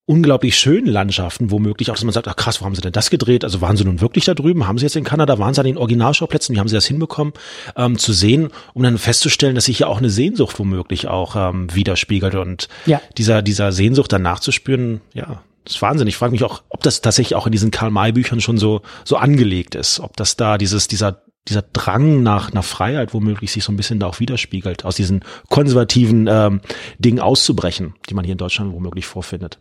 [0.06, 3.10] unglaublich schönen Landschaften, womöglich auch, dass man sagt, ach krass, wo haben sie denn das
[3.10, 3.46] gedreht?
[3.46, 4.68] Also waren sie nun wirklich da drüben?
[4.68, 5.40] Haben sie jetzt in Kanada?
[5.40, 6.54] Waren sie an den Originalschauplätzen?
[6.54, 7.34] Wie haben sie das hinbekommen,
[7.78, 11.74] ähm, zu sehen, um dann festzustellen, dass sich hier auch eine Sehnsucht womöglich auch ähm,
[11.74, 13.02] widerspiegelt und ja.
[13.18, 16.08] dieser, dieser Sehnsucht dann nachzuspüren, ja, das ist Wahnsinn.
[16.08, 19.76] Ich frage mich auch, ob das tatsächlich auch in diesen Karl-May-Büchern schon so, so angelegt
[19.76, 23.78] ist, ob das da dieses, dieser dieser Drang nach, nach Freiheit womöglich sich so ein
[23.78, 26.62] bisschen da auch widerspiegelt, aus diesen konservativen ähm,
[27.00, 29.60] Dingen auszubrechen, die man hier in Deutschland womöglich vorfindet.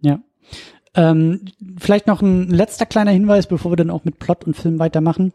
[0.00, 0.20] Ja.
[0.94, 1.46] Ähm,
[1.78, 5.32] vielleicht noch ein letzter kleiner Hinweis, bevor wir dann auch mit Plot und Film weitermachen.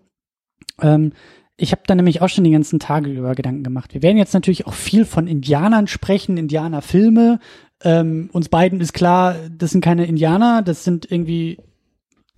[0.82, 1.14] Ähm,
[1.60, 3.96] ich habe da nämlich auch schon die ganzen Tage über Gedanken gemacht.
[3.96, 7.40] Wir werden jetzt natürlich auch viel von Indianern sprechen, Indianerfilme.
[7.84, 11.58] Ähm, uns beiden ist klar, das sind keine Indianer, das sind irgendwie,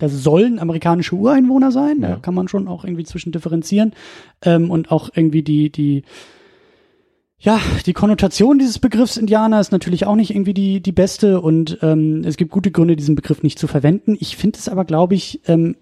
[0.00, 2.00] das sollen amerikanische Ureinwohner sein.
[2.00, 3.92] Da kann man schon auch irgendwie zwischen differenzieren
[4.42, 6.02] ähm, und auch irgendwie die die
[7.42, 11.78] ja, die Konnotation dieses Begriffs Indianer ist natürlich auch nicht irgendwie die, die beste und
[11.80, 14.14] ähm, es gibt gute Gründe, diesen Begriff nicht zu verwenden.
[14.20, 15.74] Ich finde es aber, glaube ich, ähm,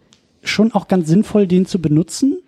[0.44, 2.38] schon auch ganz sinnvoll, den zu benutzen.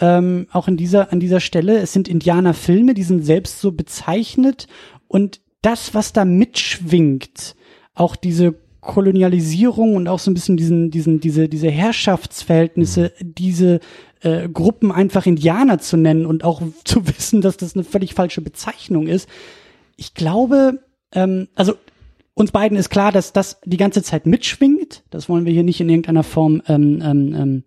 [0.00, 1.78] Ähm, auch in dieser, an dieser Stelle.
[1.78, 4.66] Es sind Indianerfilme, die sind selbst so bezeichnet
[5.08, 7.54] und das, was da mitschwingt,
[7.94, 8.54] auch diese
[8.88, 13.80] Kolonialisierung und auch so ein bisschen diesen, diesen, diese, diese Herrschaftsverhältnisse, diese
[14.22, 18.40] äh, Gruppen einfach Indianer zu nennen und auch zu wissen, dass das eine völlig falsche
[18.40, 19.28] Bezeichnung ist.
[19.96, 20.80] Ich glaube,
[21.12, 21.74] ähm, also
[22.32, 25.02] uns beiden ist klar, dass das die ganze Zeit mitschwingt.
[25.10, 27.64] Das wollen wir hier nicht in irgendeiner Form, ähm, ähm, ähm,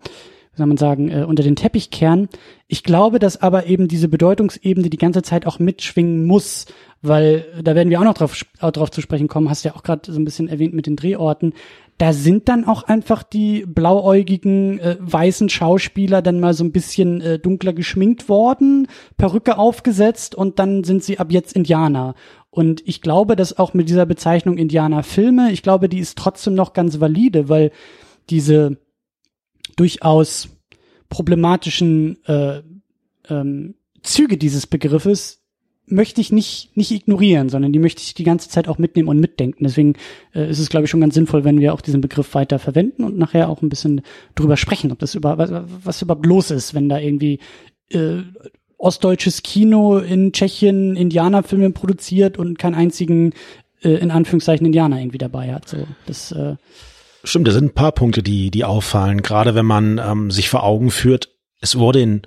[0.56, 2.28] soll man sagen, äh, unter den Teppich kehren.
[2.68, 6.66] Ich glaube, dass aber eben diese Bedeutungsebene die ganze Zeit auch mitschwingen muss,
[7.02, 9.76] weil da werden wir auch noch drauf, auch drauf zu sprechen kommen, hast du ja
[9.76, 11.54] auch gerade so ein bisschen erwähnt mit den Drehorten.
[11.98, 17.22] Da sind dann auch einfach die blauäugigen äh, weißen Schauspieler dann mal so ein bisschen
[17.22, 18.88] äh, dunkler geschminkt worden,
[19.18, 22.16] Perücke aufgesetzt und dann sind sie ab jetzt Indianer.
[22.50, 26.74] Und ich glaube, dass auch mit dieser Bezeichnung Indianerfilme, ich glaube, die ist trotzdem noch
[26.74, 27.72] ganz valide, weil
[28.30, 28.78] diese
[29.82, 30.48] durchaus
[31.10, 32.62] problematischen äh,
[33.28, 35.42] ähm, Züge dieses Begriffes
[35.88, 39.20] möchte ich nicht, nicht ignorieren, sondern die möchte ich die ganze Zeit auch mitnehmen und
[39.20, 39.64] mitdenken.
[39.64, 39.96] Deswegen
[40.36, 43.04] äh, ist es, glaube ich, schon ganz sinnvoll, wenn wir auch diesen Begriff weiter verwenden
[43.04, 44.02] und nachher auch ein bisschen
[44.36, 45.52] drüber sprechen, ob das über, was,
[45.84, 47.40] was überhaupt los ist, wenn da irgendwie
[47.90, 48.20] äh,
[48.78, 53.34] ostdeutsches Kino in Tschechien Indianerfilme produziert und keinen einzigen,
[53.82, 55.68] äh, in Anführungszeichen, Indianer irgendwie dabei hat.
[55.68, 56.56] So, das, äh,
[57.24, 60.64] Stimmt, da sind ein paar Punkte, die, die auffallen, gerade wenn man ähm, sich vor
[60.64, 61.30] Augen führt,
[61.60, 62.22] es wurde in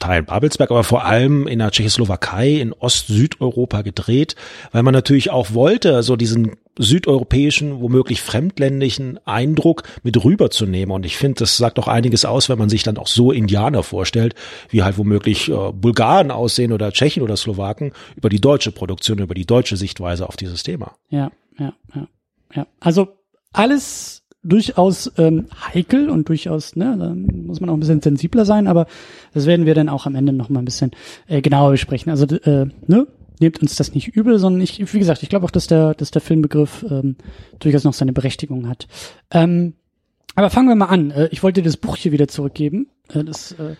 [0.00, 4.34] Teilen Babelsberg, aber vor allem in der Tschechoslowakei, in Ost-Südeuropa gedreht,
[4.72, 10.94] weil man natürlich auch wollte, so diesen südeuropäischen, womöglich fremdländischen Eindruck mit rüberzunehmen.
[10.94, 13.82] Und ich finde, das sagt auch einiges aus, wenn man sich dann auch so Indianer
[13.82, 14.34] vorstellt,
[14.70, 19.34] wie halt womöglich äh, Bulgaren aussehen oder Tschechen oder Slowaken, über die deutsche Produktion, über
[19.34, 20.96] die deutsche Sichtweise auf dieses Thema.
[21.10, 22.08] Ja, ja, ja.
[22.54, 22.66] ja.
[22.80, 23.08] Also
[23.52, 28.66] alles durchaus ähm, heikel und durchaus, ne, da muss man auch ein bisschen sensibler sein,
[28.66, 28.86] aber
[29.34, 30.92] das werden wir dann auch am Ende noch mal ein bisschen
[31.28, 32.10] äh, genauer besprechen.
[32.10, 33.06] Also äh, ne,
[33.38, 36.10] nehmt uns das nicht übel, sondern ich, wie gesagt, ich glaube auch, dass der, dass
[36.10, 37.16] der Filmbegriff ähm,
[37.58, 38.86] durchaus noch seine Berechtigung hat.
[39.30, 39.74] Ähm,
[40.34, 41.10] aber fangen wir mal an.
[41.10, 43.76] Äh, ich wollte dir das Buch hier wieder zurückgeben, äh, das äh,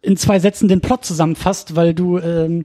[0.00, 2.64] in zwei Sätzen den Plot zusammenfasst, weil du ähm,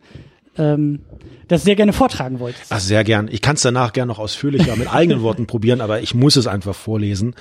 [0.57, 1.01] ähm,
[1.47, 2.71] das sehr gerne vortragen wolltest.
[2.71, 3.27] Ach, sehr gern.
[3.31, 6.47] Ich kann es danach gern noch ausführlicher mit eigenen Worten probieren, aber ich muss es
[6.47, 7.35] einfach vorlesen.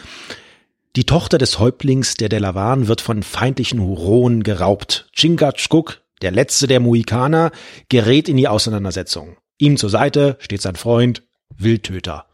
[0.96, 5.08] Die Tochter des Häuptlings der Delavan wird von feindlichen Huronen geraubt.
[5.12, 7.52] Chingachgook, der letzte der Mohikaner,
[7.88, 9.36] gerät in die Auseinandersetzung.
[9.58, 11.22] Ihm zur Seite steht sein Freund,
[11.56, 12.26] Wildtöter.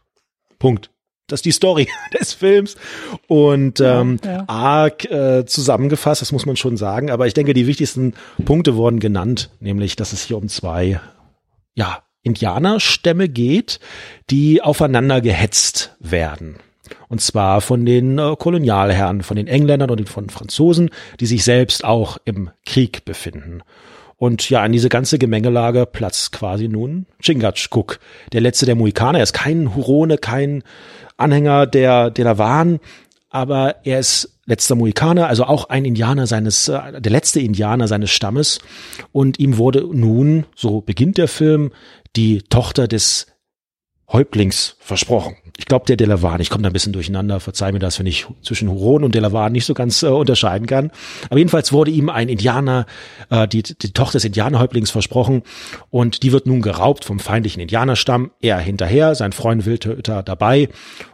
[0.59, 0.91] Punkt.
[1.27, 2.77] Das ist die Story des Films
[3.29, 4.45] und ähm, ja, ja.
[4.47, 7.11] arg äh, zusammengefasst, das muss man schon sagen.
[7.11, 11.01] Aber ich denke, die wichtigsten Punkte wurden genannt, nämlich, dass es hier um zwei
[11.75, 13.81] ja, Indianerstämme geht,
[14.31, 16.57] die aufeinander gehetzt werden.
[17.09, 21.85] Und zwar von den äh, Kolonialherren, von den Engländern und von Franzosen, die sich selbst
[21.85, 23.63] auch im Krieg befinden.
[24.17, 27.99] Und ja, an diese ganze Gemengelage platzt quasi nun Chingachgook,
[28.33, 29.19] der letzte der Mohikaner.
[29.19, 30.63] Er ist kein Hurone, kein
[31.17, 32.81] Anhänger der, der waren,
[33.31, 38.11] aber er ist letzter Mohikaner, also auch ein Indianer seines, äh, der letzte Indianer seines
[38.11, 38.61] Stammes.
[39.13, 41.73] Und ihm wurde nun, so beginnt der Film,
[42.17, 43.27] die Tochter des
[44.11, 45.37] Häuptlings versprochen.
[45.57, 48.27] Ich glaube, der Delavan, ich komme da ein bisschen durcheinander, verzeih mir das, wenn ich
[48.43, 50.91] zwischen Huron und Delavan nicht so ganz äh, unterscheiden kann.
[51.31, 52.87] Aber jedenfalls wurde ihm ein Indianer,
[53.31, 55.43] äh, die, die Tochter des Indianerhäuptlings versprochen
[55.91, 58.33] und die wird nun geraubt vom feindlichen Indianerstamm.
[58.41, 60.69] Er hinterher, sein Freund Wildtöter dabei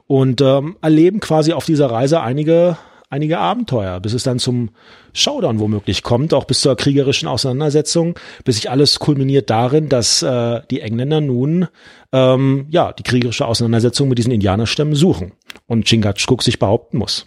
[0.07, 2.79] und ähm, erleben quasi auf dieser Reise einige
[3.11, 4.71] einige Abenteuer, bis es dann zum
[5.13, 10.63] Showdown womöglich kommt, auch bis zur kriegerischen Auseinandersetzung, bis sich alles kulminiert darin, dass äh,
[10.71, 11.67] die Engländer nun
[12.13, 15.33] ähm, ja die kriegerische Auseinandersetzung mit diesen Indianerstämmen suchen
[15.67, 17.27] und Chingachgook sich behaupten muss.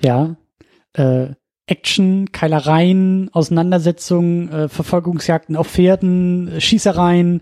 [0.00, 0.36] Ja,
[0.92, 1.28] äh,
[1.66, 7.40] Action, Keilereien, Auseinandersetzungen, äh, Verfolgungsjagden auf Pferden, Schießereien,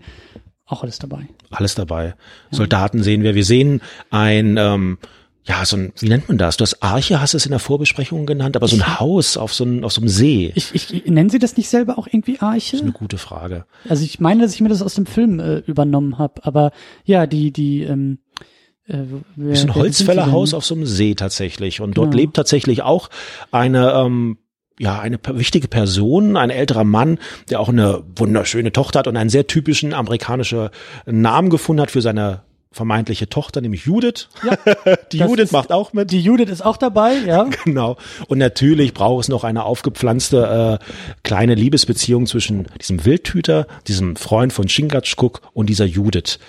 [0.65, 1.27] auch alles dabei.
[1.51, 2.05] Alles dabei.
[2.05, 2.15] Ja.
[2.51, 3.35] Soldaten sehen wir.
[3.35, 4.97] Wir sehen ein ähm,
[5.45, 6.55] ja, so ein, wie nennt man das?
[6.55, 9.53] Du hast Arche, hast du es in der Vorbesprechung genannt, aber so ein Haus auf
[9.53, 10.53] so, ein, auf so einem See.
[10.55, 12.71] Ich, ich, nennen Sie das nicht selber auch irgendwie Arche?
[12.71, 13.65] Das ist eine gute Frage.
[13.89, 16.71] Also ich meine, dass ich mir das aus dem Film äh, übernommen habe, aber
[17.03, 18.19] ja, die, die, ähm,
[18.87, 18.99] äh,
[19.35, 21.81] wer, ist ein Holzfällerhaus auf so einem See tatsächlich.
[21.81, 22.21] Und dort genau.
[22.21, 23.09] lebt tatsächlich auch
[23.51, 24.37] eine, ähm,
[24.79, 29.29] ja, eine wichtige Person, ein älterer Mann, der auch eine wunderschöne Tochter hat und einen
[29.29, 30.69] sehr typischen amerikanischen
[31.05, 34.27] Namen gefunden hat für seine vermeintliche Tochter, nämlich Judith.
[34.43, 36.11] Ja, die Judith macht auch mit.
[36.11, 37.47] Die Judith ist auch dabei, ja.
[37.63, 37.97] Genau.
[38.27, 40.85] Und natürlich braucht es noch eine aufgepflanzte äh,
[41.23, 46.39] kleine Liebesbeziehung zwischen diesem Wildhüter, diesem Freund von Chingachgook und dieser Judith.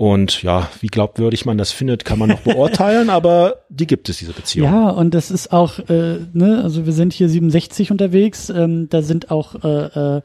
[0.00, 4.16] Und ja, wie glaubwürdig man das findet, kann man noch beurteilen, aber die gibt es,
[4.16, 4.72] diese Beziehung.
[4.72, 9.02] Ja, und das ist auch, äh, ne, also wir sind hier 67 unterwegs, ähm, da
[9.02, 10.22] sind auch äh, äh,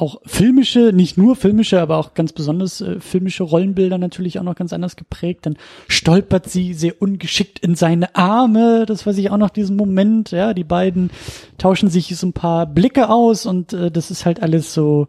[0.00, 4.54] auch filmische, nicht nur filmische, aber auch ganz besonders äh, filmische Rollenbilder natürlich auch noch
[4.54, 5.44] ganz anders geprägt.
[5.46, 5.56] Dann
[5.88, 8.86] stolpert sie sehr ungeschickt in seine Arme.
[8.86, 10.30] Das weiß ich auch noch diesen Moment.
[10.30, 11.10] Ja, die beiden
[11.58, 15.08] tauschen sich so ein paar Blicke aus und äh, das ist halt alles so,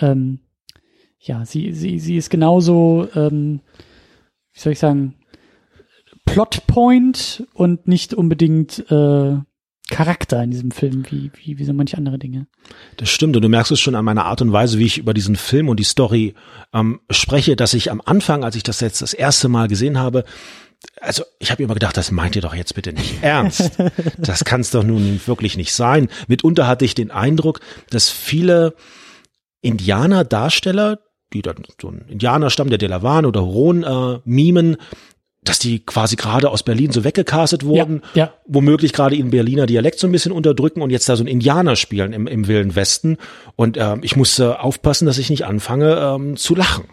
[0.00, 0.40] ähm,
[1.18, 3.60] ja, sie, sie, sie ist genauso, ähm,
[4.54, 5.14] wie soll ich sagen,
[6.24, 9.36] Plotpoint und nicht unbedingt äh,
[9.92, 12.46] Charakter in diesem Film, wie, wie, wie so manche andere Dinge.
[12.96, 15.14] Das stimmt und du merkst es schon an meiner Art und Weise, wie ich über
[15.14, 16.34] diesen Film und die Story
[16.72, 20.24] ähm, spreche, dass ich am Anfang, als ich das jetzt das erste Mal gesehen habe,
[21.00, 23.72] also ich habe immer gedacht, das meint ihr doch jetzt bitte nicht ernst.
[24.18, 26.08] Das kann es doch nun wirklich nicht sein.
[26.26, 28.74] Mitunter hatte ich den Eindruck, dass viele
[29.60, 30.98] Indianer-Darsteller,
[31.32, 34.76] die dann so ein Indianerstamm der Delavan oder Huron äh, mimen,
[35.44, 38.32] dass die quasi gerade aus Berlin so weggecastet wurden, Ja, ja.
[38.46, 41.74] womöglich gerade ihren Berliner Dialekt so ein bisschen unterdrücken und jetzt da so ein Indianer
[41.76, 43.18] spielen im, im Wilden Westen.
[43.56, 46.84] Und ähm, ich musste aufpassen, dass ich nicht anfange ähm, zu lachen.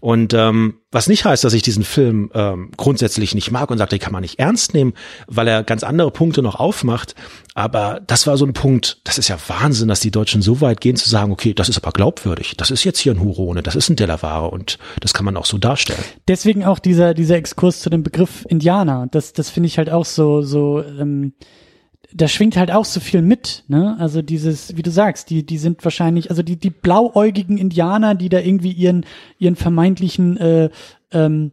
[0.00, 3.90] Und ähm, was nicht heißt, dass ich diesen Film ähm, grundsätzlich nicht mag und sage,
[3.90, 4.94] den kann man nicht ernst nehmen,
[5.26, 7.14] weil er ganz andere Punkte noch aufmacht.
[7.54, 10.80] Aber das war so ein Punkt, das ist ja Wahnsinn, dass die Deutschen so weit
[10.80, 13.76] gehen zu sagen, okay, das ist aber glaubwürdig, das ist jetzt hier ein Hurone, das
[13.76, 16.02] ist ein Delaware und das kann man auch so darstellen.
[16.28, 19.08] Deswegen auch dieser, dieser Exkurs zu dem Begriff Indianer.
[19.10, 21.32] Das, das finde ich halt auch so, so, ähm,
[22.16, 23.96] da schwingt halt auch so viel mit, ne?
[23.98, 28.30] Also dieses, wie du sagst, die, die sind wahrscheinlich, also die, die blauäugigen Indianer, die
[28.30, 29.04] da irgendwie ihren,
[29.38, 30.70] ihren vermeintlichen äh,
[31.12, 31.52] ähm,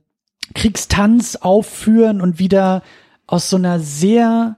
[0.55, 2.82] Kriegstanz aufführen und wieder
[3.28, 4.57] aus so einer sehr,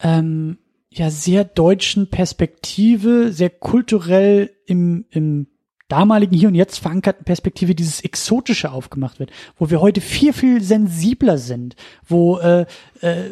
[0.00, 0.58] ähm,
[0.90, 5.48] ja, sehr deutschen Perspektive, sehr kulturell im, im
[5.88, 10.62] damaligen Hier und Jetzt verankerten Perspektive dieses Exotische aufgemacht wird, wo wir heute viel, viel
[10.62, 11.76] sensibler sind,
[12.06, 12.66] wo äh,
[13.00, 13.30] äh,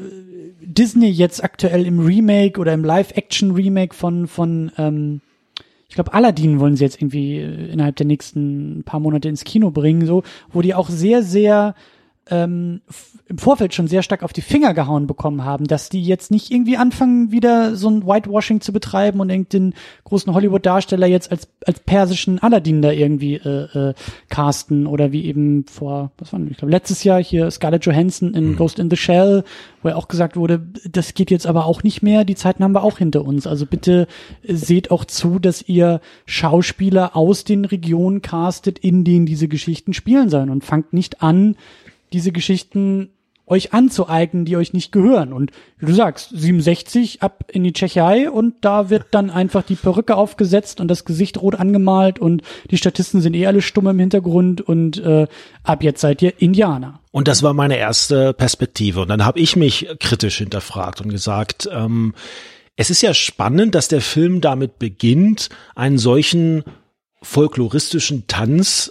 [0.61, 5.21] Disney jetzt aktuell im Remake oder im Live-Action-Remake von, von ähm,
[5.89, 9.71] ich glaube, Aladdin wollen sie jetzt irgendwie äh, innerhalb der nächsten paar Monate ins Kino
[9.71, 11.75] bringen, so, wo die auch sehr, sehr
[12.31, 12.81] ähm,
[13.27, 16.51] im Vorfeld schon sehr stark auf die Finger gehauen bekommen haben, dass die jetzt nicht
[16.51, 21.81] irgendwie anfangen, wieder so ein Whitewashing zu betreiben und irgendeinen großen Hollywood-Darsteller jetzt als, als
[21.81, 23.95] persischen Aladdin da irgendwie äh, äh,
[24.29, 28.35] casten oder wie eben vor, was war denn, ich glaube, letztes Jahr hier Scarlett Johansson
[28.35, 29.45] in Ghost in the Shell,
[29.83, 32.73] wo ja auch gesagt wurde, das geht jetzt aber auch nicht mehr, die Zeiten haben
[32.73, 33.47] wir auch hinter uns.
[33.47, 34.07] Also bitte
[34.43, 39.95] äh, seht auch zu, dass ihr Schauspieler aus den Regionen castet, in denen diese Geschichten
[39.95, 41.57] spielen sollen und fangt nicht an,
[42.15, 43.11] diese Geschichten
[43.47, 45.33] euch anzueignen, die euch nicht gehören.
[45.33, 49.75] Und wie du sagst, 67 ab in die Tschechei und da wird dann einfach die
[49.75, 53.99] Perücke aufgesetzt und das Gesicht rot angemalt und die Statisten sind eh alle stumm im
[53.99, 55.27] Hintergrund und äh,
[55.63, 57.01] ab jetzt seid ihr Indianer.
[57.11, 59.03] Und das war meine erste Perspektive.
[59.03, 62.15] Und dann habe ich mich kritisch hinterfragt und gesagt, ähm,
[62.77, 66.65] es ist ja spannend, dass der Film damit beginnt, einen solchen
[67.23, 68.91] folkloristischen Tanz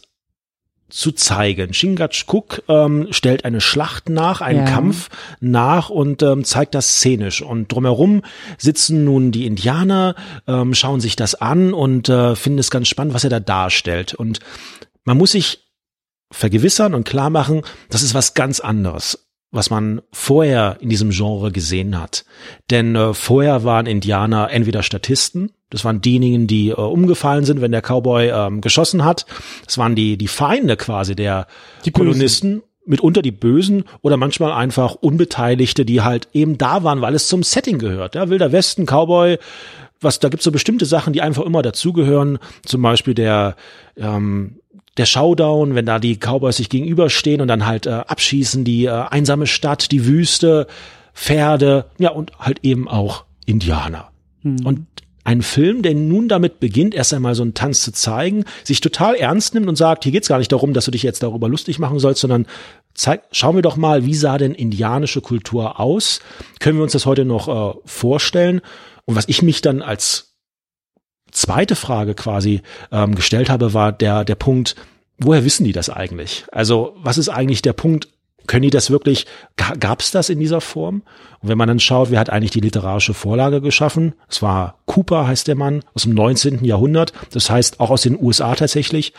[0.93, 1.71] zu zeigen.
[1.71, 4.71] Chingachgook ähm, stellt eine Schlacht nach, einen Ja.
[4.71, 7.41] Kampf nach und ähm, zeigt das szenisch.
[7.41, 8.21] Und drumherum
[8.59, 10.15] sitzen nun die Indianer,
[10.47, 14.13] ähm, schauen sich das an und äh, finden es ganz spannend, was er da darstellt.
[14.13, 14.39] Und
[15.03, 15.63] man muss sich
[16.31, 21.51] vergewissern und klar machen, das ist was ganz anderes, was man vorher in diesem Genre
[21.51, 22.25] gesehen hat.
[22.71, 27.71] Denn äh, vorher waren Indianer entweder Statisten, das waren diejenigen, die äh, umgefallen sind, wenn
[27.71, 29.25] der Cowboy ähm, geschossen hat.
[29.65, 31.47] Das waren die, die Feinde quasi der
[31.85, 32.05] Die Bösen.
[32.05, 37.27] Kolonisten, mitunter die Bösen oder manchmal einfach Unbeteiligte, die halt eben da waren, weil es
[37.27, 38.15] zum Setting gehört.
[38.15, 39.37] Ja, Wilder Westen, Cowboy,
[40.01, 42.39] was, da gibt's so bestimmte Sachen, die einfach immer dazugehören.
[42.65, 43.55] Zum Beispiel der,
[43.97, 44.59] ähm,
[44.97, 48.89] der Showdown, wenn da die Cowboys sich gegenüberstehen und dann halt äh, abschießen, die äh,
[48.91, 50.67] einsame Stadt, die Wüste,
[51.13, 54.09] Pferde, ja und halt eben auch Indianer.
[54.65, 54.87] Und
[55.23, 59.15] ein Film, der nun damit beginnt, erst einmal so einen Tanz zu zeigen, sich total
[59.15, 61.79] ernst nimmt und sagt, hier geht's gar nicht darum, dass du dich jetzt darüber lustig
[61.79, 62.45] machen sollst, sondern
[62.93, 66.19] zeig, schauen wir doch mal, wie sah denn indianische Kultur aus?
[66.59, 68.61] Können wir uns das heute noch äh, vorstellen?
[69.05, 70.32] Und was ich mich dann als
[71.33, 72.61] zweite Frage quasi
[72.91, 74.75] ähm, gestellt habe, war der, der Punkt,
[75.17, 76.45] woher wissen die das eigentlich?
[76.51, 78.07] Also was ist eigentlich der Punkt,
[78.45, 79.25] können die das wirklich,
[79.55, 81.03] ga- gab's das in dieser Form?
[81.39, 84.15] Und wenn man dann schaut, wer hat eigentlich die literarische Vorlage geschaffen?
[84.27, 86.63] Es war Cooper, heißt der Mann, aus dem 19.
[86.65, 89.13] Jahrhundert, das heißt auch aus den USA tatsächlich.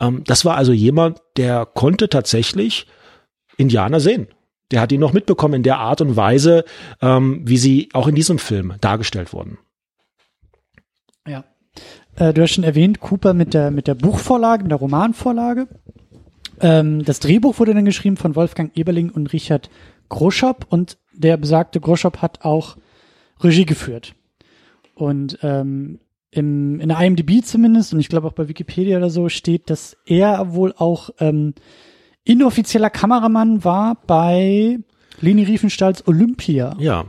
[0.00, 2.86] Ähm, das war also jemand, der konnte tatsächlich
[3.56, 4.28] Indianer sehen.
[4.72, 6.64] Der hat ihn noch mitbekommen in der Art und Weise,
[7.00, 9.58] ähm, wie sie auch in diesem Film dargestellt wurden.
[11.26, 11.44] Ja.
[12.16, 15.68] Äh, du hast schon erwähnt, Cooper mit der, mit der Buchvorlage, mit der Romanvorlage.
[16.60, 19.70] Ähm, das Drehbuch wurde dann geschrieben von Wolfgang Eberling und Richard
[20.08, 22.76] Groschop und der besagte Groschop hat auch
[23.40, 24.14] Regie geführt.
[24.94, 25.98] Und ähm,
[26.30, 29.96] im, in der IMDb zumindest, und ich glaube auch bei Wikipedia oder so, steht, dass
[30.06, 31.54] er wohl auch ähm,
[32.24, 34.78] inoffizieller Kameramann war bei
[35.20, 36.76] Leni Riefenstahls Olympia.
[36.78, 37.06] Ja.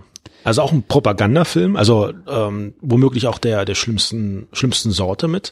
[0.48, 5.52] Also auch ein Propagandafilm, also ähm, womöglich auch der der schlimmsten schlimmsten Sorte mit.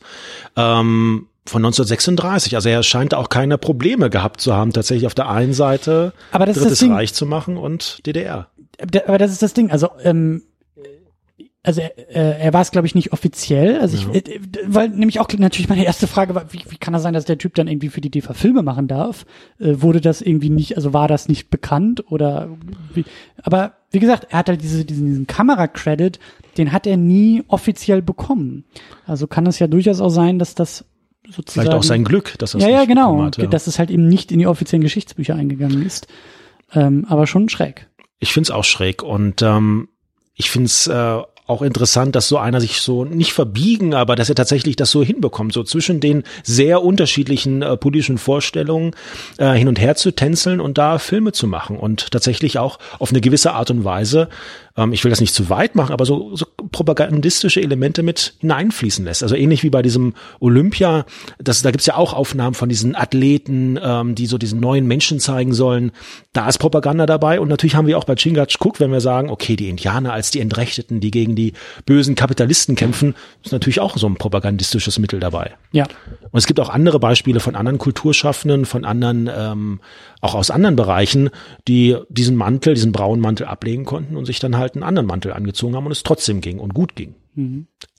[0.55, 2.55] Ähm, von 1936.
[2.55, 6.45] Also er scheint auch keine Probleme gehabt zu haben, tatsächlich auf der einen Seite Aber
[6.45, 6.89] das ist Drittes.
[6.89, 8.47] Reich zu machen und DDR.
[9.05, 9.69] Aber das ist das Ding.
[9.69, 10.43] Also, ähm,
[11.65, 13.79] also er, äh, er war es, glaube ich, nicht offiziell.
[13.79, 17.03] Also ich, äh, weil nämlich auch natürlich meine erste Frage war, wie, wie kann das
[17.03, 19.25] sein, dass der Typ dann irgendwie für die DEFA Filme machen darf?
[19.59, 22.49] Äh, wurde das irgendwie nicht, also war das nicht bekannt oder
[22.93, 23.03] wie?
[23.41, 26.19] Aber wie gesagt, er hat halt diese, diesen, diesen Kamera-Credit,
[26.57, 28.65] den hat er nie offiziell bekommen.
[29.07, 30.85] Also kann es ja durchaus auch sein, dass das
[31.27, 33.47] sozusagen Vielleicht auch sein Glück, dass er es ja, ja, genau, hat, ja.
[33.47, 36.07] dass es halt eben nicht in die offiziellen Geschichtsbücher eingegangen ist.
[36.73, 37.87] Ähm, aber schon schräg.
[38.19, 39.89] Ich find's auch schräg und ähm,
[40.35, 44.35] ich find's äh, auch interessant, dass so einer sich so nicht verbiegen, aber dass er
[44.35, 48.95] tatsächlich das so hinbekommt, so zwischen den sehr unterschiedlichen äh, politischen Vorstellungen
[49.37, 53.11] äh, hin und her zu tänzeln und da Filme zu machen und tatsächlich auch auf
[53.11, 54.29] eine gewisse Art und Weise,
[54.77, 59.05] ähm, ich will das nicht zu weit machen, aber so, so propagandistische Elemente mit hineinfließen
[59.05, 59.23] lässt.
[59.23, 61.05] Also ähnlich wie bei diesem Olympia,
[61.37, 65.19] das, da gibt's ja auch Aufnahmen von diesen Athleten, ähm, die so diesen neuen Menschen
[65.19, 65.91] zeigen sollen.
[66.33, 69.55] Da ist Propaganda dabei und natürlich haben wir auch bei Chingachgook, wenn wir sagen, okay,
[69.55, 71.53] die Indianer als die Entrechteten, die gegen die
[71.85, 75.53] bösen Kapitalisten kämpfen, ist natürlich auch so ein propagandistisches Mittel dabei.
[75.71, 75.85] Ja.
[76.31, 79.79] Und es gibt auch andere Beispiele von anderen Kulturschaffenden, von anderen, ähm,
[80.25, 81.29] auch aus anderen Bereichen,
[81.67, 85.31] die diesen Mantel, diesen braunen Mantel ablegen konnten und sich dann halt einen anderen Mantel
[85.33, 87.15] angezogen haben und es trotzdem ging und gut ging.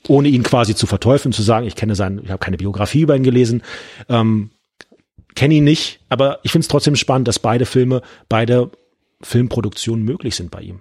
[0.08, 3.16] Ohne ihn quasi zu verteufeln, zu sagen, ich kenne sein, ich habe keine Biografie über
[3.16, 3.62] ihn gelesen,
[4.08, 4.50] ähm,
[5.34, 8.70] kenne ihn nicht, aber ich finde es trotzdem spannend, dass beide Filme, beide
[9.20, 10.80] Filmproduktionen möglich sind bei ihm.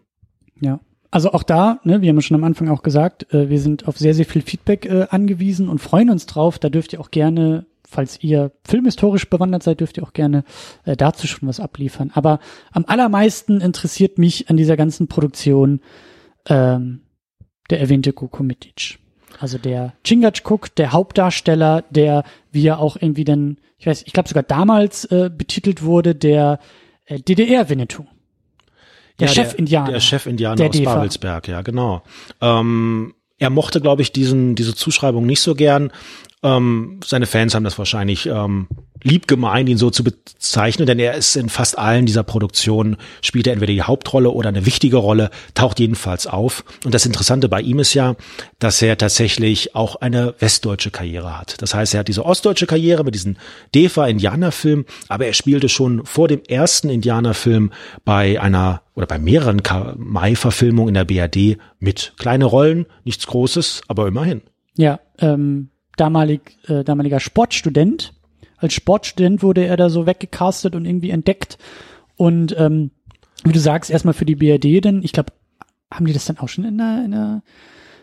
[0.61, 0.79] Ja.
[1.11, 3.97] Also auch da, ne, wir haben schon am Anfang auch gesagt, äh, wir sind auf
[3.97, 6.59] sehr, sehr viel Feedback äh, angewiesen und freuen uns drauf.
[6.59, 7.65] Da dürft ihr auch gerne,
[7.95, 10.43] falls ihr filmhistorisch bewandert seid, dürft ihr auch gerne
[10.83, 12.11] äh, dazu schon was abliefern.
[12.13, 12.39] Aber
[12.71, 15.79] am allermeisten interessiert mich an dieser ganzen Produktion
[16.47, 17.01] ähm,
[17.69, 18.99] der erwähnte Koko Mitic.
[19.39, 24.29] Also der Chingachgook, der Hauptdarsteller, der, wie er auch irgendwie dann, ich weiß, ich glaube
[24.29, 26.59] sogar damals äh, betitelt wurde, der
[27.05, 28.05] äh, DDR-Winnetou.
[29.19, 29.91] Der Ja, Chef-Indianer.
[29.91, 30.95] Der Chef-Indianer Der aus DEFA.
[30.95, 32.03] Babelsberg, ja, genau.
[32.41, 35.91] Ähm, er mochte, glaube ich, diesen, diese Zuschreibung nicht so gern.
[36.45, 38.67] Ähm, seine Fans haben das wahrscheinlich ähm,
[39.01, 43.47] lieb gemeint, ihn so zu bezeichnen, denn er ist in fast allen dieser Produktionen, spielt
[43.47, 46.63] er entweder die Hauptrolle oder eine wichtige Rolle, taucht jedenfalls auf.
[46.83, 48.15] Und das Interessante bei ihm ist ja,
[48.59, 51.59] dass er tatsächlich auch eine westdeutsche Karriere hat.
[51.63, 53.37] Das heißt, er hat diese ostdeutsche Karriere mit diesen
[53.73, 57.71] DEFA-Indianerfilm, aber er spielte schon vor dem ersten Indianerfilm
[58.03, 59.63] bei einer oder bei mehreren
[59.97, 62.13] Mai-Verfilmungen in der BRD mit.
[62.19, 64.41] Kleine Rollen, nichts Großes, aber immerhin.
[64.77, 68.13] Ja, ähm, damalig, äh, damaliger Sportstudent.
[68.57, 71.57] Als Sportstudent wurde er da so weggecastet und irgendwie entdeckt.
[72.15, 72.91] Und ähm,
[73.43, 75.33] wie du sagst, erstmal für die BRD, denn ich glaube,
[75.93, 77.43] haben die das dann auch schon in der, in der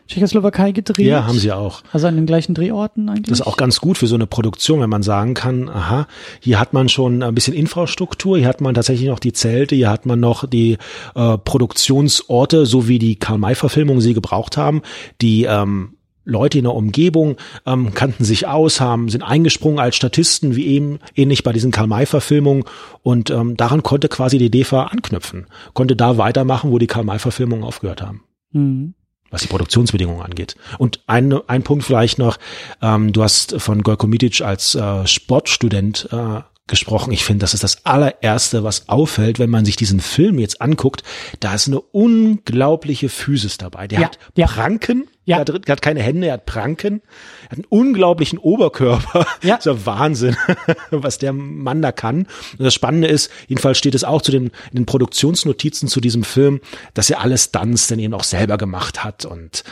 [0.09, 1.07] Tschechoslowakei gedreht?
[1.07, 1.83] Ja, haben sie auch.
[1.93, 3.29] Also an den gleichen Drehorten eigentlich?
[3.29, 6.07] Das ist auch ganz gut für so eine Produktion, wenn man sagen kann, aha,
[6.41, 9.91] hier hat man schon ein bisschen Infrastruktur, hier hat man tatsächlich noch die Zelte, hier
[9.91, 10.79] hat man noch die
[11.15, 14.83] äh, Produktionsorte, so wie die Karl-May-Verfilmungen sie gebraucht haben,
[15.21, 15.95] die ähm,
[16.25, 20.99] Leute in der Umgebung ähm, kannten sich aus, haben, sind eingesprungen als Statisten, wie eben
[21.15, 22.65] ähnlich bei diesen Karl-May-Verfilmungen
[23.03, 28.03] und ähm, daran konnte quasi die DEFA anknüpfen, konnte da weitermachen, wo die Karl-May-Verfilmungen aufgehört
[28.03, 28.95] haben Mhm.
[29.31, 30.57] was die Produktionsbedingungen angeht.
[30.77, 32.37] Und ein, ein Punkt vielleicht noch,
[32.83, 37.13] ähm, du hast von Gojko Mitic als äh, Sportstudent äh, gesprochen.
[37.13, 41.03] Ich finde, das ist das allererste, was auffällt, wenn man sich diesen Film jetzt anguckt.
[41.41, 43.89] Da ist eine unglaubliche Physis dabei.
[43.89, 44.47] Der Ja, hat ja.
[44.47, 45.37] Pranken, Ja.
[45.39, 47.03] er, hat, er hat keine Hände, er hat Pranken,
[47.45, 49.27] er hat einen unglaublichen Oberkörper.
[49.43, 49.57] Ja.
[49.57, 50.37] Das ist ja Wahnsinn,
[50.91, 52.27] was der Mann da kann.
[52.59, 56.23] Und das Spannende ist, jedenfalls steht es auch zu den, in den Produktionsnotizen zu diesem
[56.25, 56.61] Film,
[56.95, 59.65] dass er alles Stunts dann eben auch selber gemacht hat und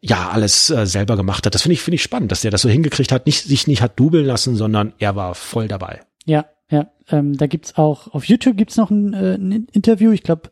[0.00, 1.54] ja, alles äh, selber gemacht hat.
[1.54, 3.80] Das finde ich, finde ich spannend, dass der das so hingekriegt hat, nicht, sich nicht
[3.80, 6.00] hat dubeln lassen, sondern er war voll dabei.
[6.24, 6.90] Ja, ja.
[7.10, 10.10] Ähm, da gibt's auch, auf YouTube gibt's noch ein, äh, ein Interview.
[10.12, 10.50] Ich glaube,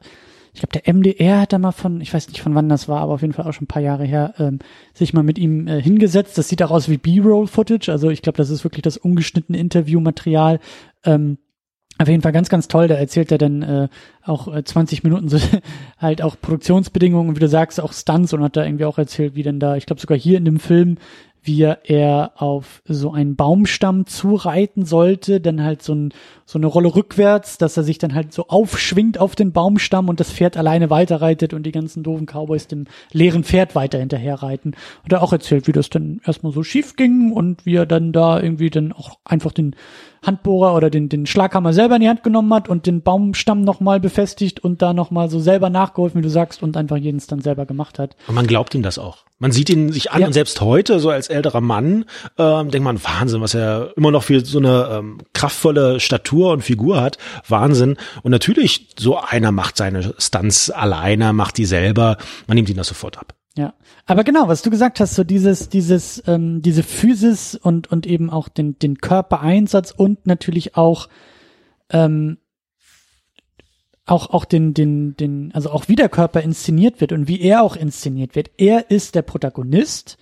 [0.55, 3.01] ich glaube, der MDR hat da mal von, ich weiß nicht von wann das war,
[3.01, 4.59] aber auf jeden Fall auch schon ein paar Jahre her, ähm,
[4.93, 6.37] sich mal mit ihm äh, hingesetzt.
[6.37, 7.91] Das sieht auch aus wie B-Roll-Footage.
[7.91, 10.61] Also ich glaube, das ist wirklich das ungeschnittene Interviewmaterial.
[11.05, 11.39] Ähm,
[11.99, 12.89] auf jeden Fall ganz, ganz toll.
[12.89, 13.89] Da erzählt er dann äh,
[14.25, 15.39] auch äh, 20 Minuten so
[15.99, 19.43] halt auch Produktionsbedingungen, wie du sagst, auch Stunts und hat da irgendwie auch erzählt, wie
[19.43, 20.99] denn da, ich glaube sogar hier in dem Film,
[21.43, 26.15] wie er auf so einen Baumstamm zureiten sollte, dann halt so, ein,
[26.47, 30.21] so eine Rolle rückwärts, dass er sich dann halt so aufschwingt auf den Baumstamm und
[30.21, 34.75] das Pferd alleine weiterreitet und die ganzen doofen Cowboys dem leeren Pferd weiter hinterher reiten.
[35.03, 38.13] Hat er auch erzählt, wie das dann erstmal so schief ging und wie er dann
[38.13, 39.75] da irgendwie dann auch einfach den
[40.23, 44.01] Handbohrer oder den, den Schlaghammer selber in die Hand genommen hat und den Baumstamm nochmal
[44.01, 47.67] befestigt und da nochmal so selber nachgeholfen, wie du sagst, und einfach jeden dann selber
[47.67, 48.17] gemacht hat.
[48.29, 49.19] Und man glaubt ihm das auch.
[49.39, 50.27] Man sieht ihn sich an Ja.
[50.29, 52.05] und selbst heute, so als älterer Mann,
[52.39, 56.63] ähm, denkt man, Wahnsinn, was er immer noch für so eine ähm, kraftvolle Statur und
[56.63, 57.19] Figur hat.
[57.49, 57.97] Wahnsinn.
[58.23, 62.17] Und natürlich, so einer macht seine Stunts alleine, macht die selber.
[62.47, 63.35] Man nimmt ihn das sofort ab.
[64.13, 68.29] Aber genau, was du gesagt hast, so dieses, dieses, ähm, diese Physis und und eben
[68.29, 71.09] auch den den Körpereinsatz und natürlich auch
[71.89, 72.37] ähm,
[74.05, 77.63] auch auch den den den also auch wie der Körper inszeniert wird und wie er
[77.63, 78.51] auch inszeniert wird.
[78.59, 80.19] Er ist der Protagonist.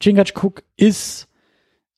[0.00, 1.26] Chingachgook ist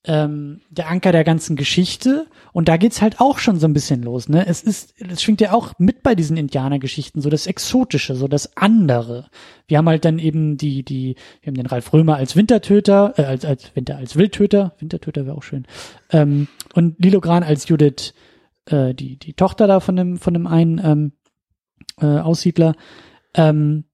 [0.07, 4.03] ähm, der Anker der ganzen Geschichte und da geht's halt auch schon so ein bisschen
[4.03, 4.47] los, ne?
[4.47, 8.57] Es ist, es schwingt ja auch mit bei diesen Indianergeschichten, so das Exotische, so das
[8.57, 9.29] andere.
[9.67, 13.25] Wir haben halt dann eben die, die, wir haben den Ralf Römer als Wintertöter, äh,
[13.25, 15.67] als, als Winter, als Wildtöter, Wintertöter wäre auch schön,
[16.11, 18.15] ähm, und Lilo Gran als Judith,
[18.67, 21.13] äh, die, die Tochter da von dem, von dem einen, ähm,
[22.01, 22.75] äh, Aussiedler,
[23.35, 23.85] ähm,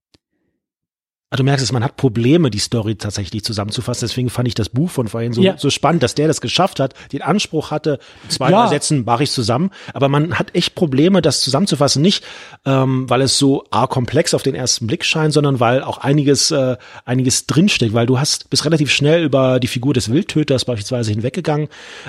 [1.32, 4.06] Also du merkst es, man hat Probleme, die Story tatsächlich zusammenzufassen.
[4.06, 5.56] Deswegen fand ich das Buch von vorhin so, Ja.
[5.56, 8.68] so spannend, dass der das geschafft hat, den Anspruch hatte, zwei Ja.
[8.68, 9.70] Sätzen mache ich zusammen.
[9.94, 12.02] Aber man hat echt Probleme, das zusammenzufassen.
[12.02, 12.22] Nicht,
[12.66, 16.50] ähm, weil es so arg komplex auf den ersten Blick scheint, sondern weil auch einiges,
[16.50, 16.76] äh,
[17.06, 17.94] einiges drinsteckt.
[17.94, 21.68] Weil du hast, bist relativ schnell über die Figur des Wildtöters beispielsweise hinweggegangen.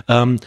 [0.09, 0.37] Ähm,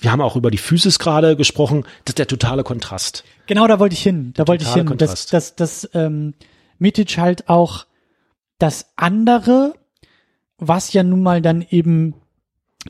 [0.00, 1.84] wir haben auch über die Physis gerade gesprochen.
[2.06, 3.22] Das ist der totale Kontrast.
[3.46, 4.32] Genau, da wollte ich hin.
[4.34, 4.86] Da wollte ich hin.
[4.86, 5.32] Dass, Kontrast.
[5.32, 6.34] dass, dass ähm,
[6.80, 7.84] Mitic halt auch
[8.62, 9.74] das andere,
[10.58, 12.14] was ja nun mal dann eben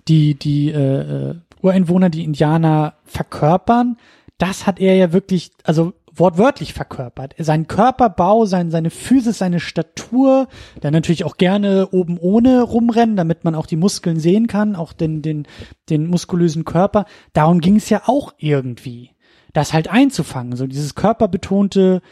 [0.09, 3.97] die, die äh, äh, Ureinwohner, die Indianer verkörpern,
[4.39, 7.35] das hat er ja wirklich, also wortwörtlich verkörpert.
[7.39, 10.49] Sein Körperbau, sein, seine Physis, seine Statur,
[10.81, 14.93] dann natürlich auch gerne oben ohne rumrennen, damit man auch die Muskeln sehen kann, auch
[14.93, 15.47] den, den,
[15.89, 17.05] den muskulösen Körper.
[17.33, 19.11] Darum ging es ja auch irgendwie
[19.53, 22.03] das halt einzufangen, so dieses körperbetonte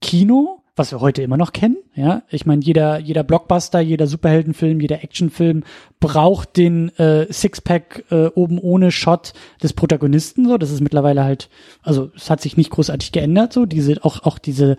[0.00, 2.22] Kino, was wir heute immer noch kennen, ja.
[2.30, 5.62] Ich meine, jeder, jeder Blockbuster, jeder Superheldenfilm, jeder Actionfilm
[6.00, 10.58] braucht den äh, Sixpack äh, oben ohne Shot des Protagonisten, so.
[10.58, 11.48] Das ist mittlerweile halt,
[11.82, 13.66] also es hat sich nicht großartig geändert, so.
[13.66, 14.76] Diese, auch, auch diese,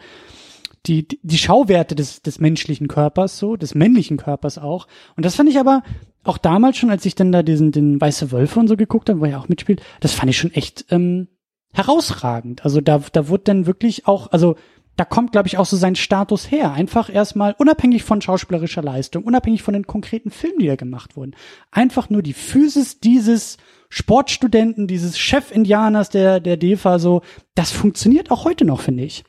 [0.86, 4.88] die, die- Schauwerte des, des menschlichen Körpers, so, des männlichen Körpers auch.
[5.16, 5.82] Und das fand ich aber
[6.26, 9.22] auch damals schon, als ich dann da diesen, den Weiße Wölfe und so geguckt habe,
[9.22, 11.28] wo er auch mitspielt, das fand ich schon echt ähm,
[11.72, 12.66] herausragend.
[12.66, 14.56] Also da, da wurde dann wirklich auch, also
[14.96, 16.72] da kommt, glaube ich, auch so sein Status her.
[16.72, 21.36] Einfach erstmal unabhängig von schauspielerischer Leistung, unabhängig von den konkreten Filmen, die da gemacht wurden.
[21.72, 23.58] Einfach nur die Physis dieses
[23.90, 27.22] Sportstudenten, dieses Chef-Indianers der, der DEFA, so,
[27.56, 29.24] das funktioniert auch heute noch, finde ich.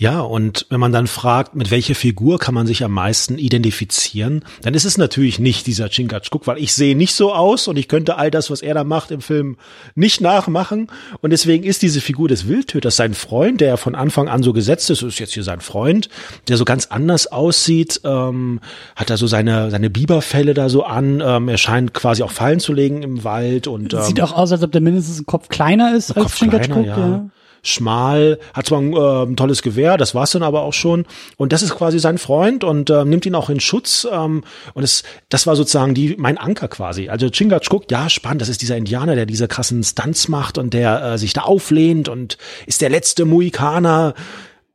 [0.00, 4.46] Ja, und wenn man dann fragt, mit welcher Figur kann man sich am meisten identifizieren,
[4.62, 7.86] dann ist es natürlich nicht dieser Chingachgook, weil ich sehe nicht so aus und ich
[7.86, 9.58] könnte all das, was er da macht im Film,
[9.94, 10.86] nicht nachmachen.
[11.20, 14.88] Und deswegen ist diese Figur des Wildtöters sein Freund, der von Anfang an so gesetzt
[14.88, 16.08] ist, ist jetzt hier sein Freund,
[16.48, 18.60] der so ganz anders aussieht, ähm,
[18.96, 22.60] hat da so seine, seine Biberfelle da so an, ähm, er scheint quasi auch Fallen
[22.60, 25.50] zu legen im Wald und ähm, Sieht auch aus, als ob der mindestens ein Kopf
[25.50, 27.30] kleiner ist als Chingachgook, kleiner, ja.
[27.62, 31.06] Schmal, hat zwar ein, äh, ein tolles Gewehr, das war's dann aber auch schon.
[31.36, 34.06] Und das ist quasi sein Freund und äh, nimmt ihn auch in Schutz.
[34.10, 34.44] Ähm,
[34.74, 37.08] und es, das war sozusagen die mein Anker quasi.
[37.08, 41.02] Also Chingachgook, ja, spannend, das ist dieser Indianer, der diese krassen Stunts macht und der
[41.02, 44.14] äh, sich da auflehnt und ist der letzte Muikaner.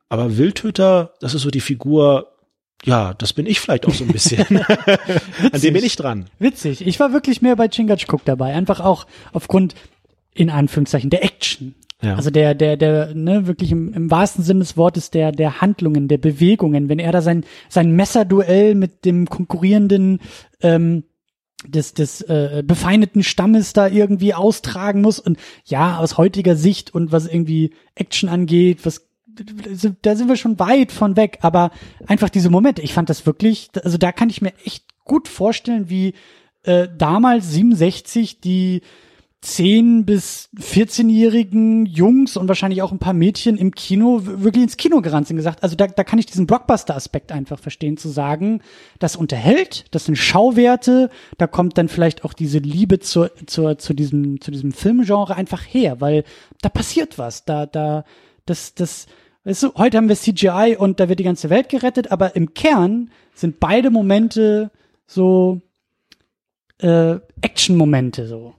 [0.09, 2.35] Aber Wildtöter, das ist so die Figur,
[2.85, 4.45] ja, das bin ich vielleicht auch so ein bisschen.
[5.51, 6.25] An dem bin ich dran.
[6.39, 6.85] Witzig.
[6.85, 8.53] Ich war wirklich mehr bei Chingachgook dabei.
[8.53, 9.73] Einfach auch aufgrund,
[10.33, 11.73] in Anführungszeichen, der Action.
[12.05, 12.15] Ja.
[12.15, 16.07] Also der, der, der, ne, wirklich im, im wahrsten Sinne des Wortes der, der Handlungen,
[16.07, 16.87] der Bewegungen.
[16.87, 20.19] Wenn er da sein, sein Messerduell mit dem konkurrierenden,
[20.61, 21.03] ähm,
[21.67, 25.19] des, des äh, befeindeten Stammes da irgendwie austragen muss.
[25.19, 29.07] Und ja, aus heutiger Sicht und was irgendwie Action angeht, was
[30.01, 31.71] da sind wir schon weit von weg, aber
[32.07, 35.89] einfach diese Momente, ich fand das wirklich, also da kann ich mir echt gut vorstellen,
[35.89, 36.13] wie
[36.63, 38.81] äh, damals 67 die
[39.45, 45.01] 10 bis 14-jährigen Jungs und wahrscheinlich auch ein paar Mädchen im Kino wirklich ins Kino
[45.01, 45.61] gerannt sind gesagt.
[45.61, 48.61] Also da, da kann ich diesen Blockbuster-Aspekt einfach verstehen, zu sagen,
[48.97, 53.93] das unterhält, das sind Schauwerte, da kommt dann vielleicht auch diese Liebe zur, zur, zu
[53.93, 56.23] diesem, zu diesem Filmgenre einfach her, weil
[56.61, 58.03] da passiert was, da, da,
[58.47, 59.05] das, das,
[59.43, 62.55] weißt du, heute haben wir CGI und da wird die ganze Welt gerettet, aber im
[62.55, 64.71] Kern sind beide Momente
[65.05, 65.61] so,
[66.79, 68.55] äh, Action-Momente so.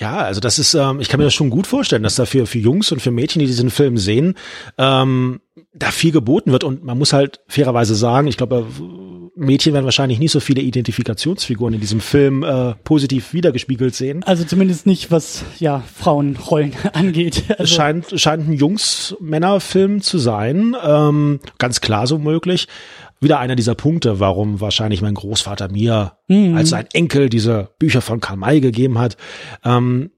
[0.00, 2.46] Ja, also das ist, ähm, ich kann mir das schon gut vorstellen, dass da für,
[2.46, 4.34] für Jungs und für Mädchen, die diesen Film sehen,
[4.78, 5.40] ähm,
[5.74, 8.66] da viel geboten wird und man muss halt fairerweise sagen, ich glaube,
[9.36, 14.22] Mädchen werden wahrscheinlich nicht so viele Identifikationsfiguren in diesem Film äh, positiv wiedergespiegelt sehen.
[14.24, 17.44] Also zumindest nicht, was ja Frauenrollen angeht.
[17.50, 22.68] Also es scheint, scheint ein Jungs-Männer-Film zu sein, ähm, ganz klar so möglich.
[23.20, 26.56] Wieder einer dieser Punkte, warum wahrscheinlich mein Großvater mir mhm.
[26.56, 29.16] als sein Enkel diese Bücher von Karl May gegeben hat.
[29.64, 30.10] Ähm,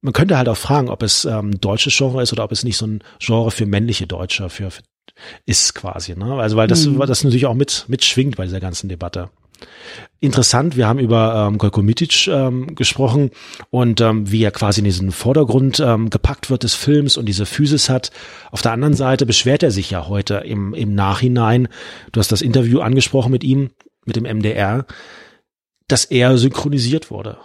[0.00, 2.76] man könnte halt auch fragen, ob es ähm, deutsches Genre ist oder ob es nicht
[2.76, 4.82] so ein Genre für männliche Deutsche für, für
[5.46, 6.14] ist quasi.
[6.16, 6.34] Ne?
[6.34, 6.98] Also weil das, mhm.
[6.98, 9.30] das natürlich auch mit mitschwingt bei dieser ganzen Debatte.
[10.20, 13.30] Interessant, wir haben über ähm, Gojko Mitic ähm, gesprochen
[13.70, 17.46] und ähm, wie er quasi in diesen Vordergrund ähm, gepackt wird des Films und diese
[17.46, 18.10] Physis hat.
[18.50, 21.68] Auf der anderen Seite beschwert er sich ja heute im, im Nachhinein,
[22.10, 23.70] du hast das Interview angesprochen mit ihm,
[24.04, 24.86] mit dem MDR,
[25.86, 27.38] dass er synchronisiert wurde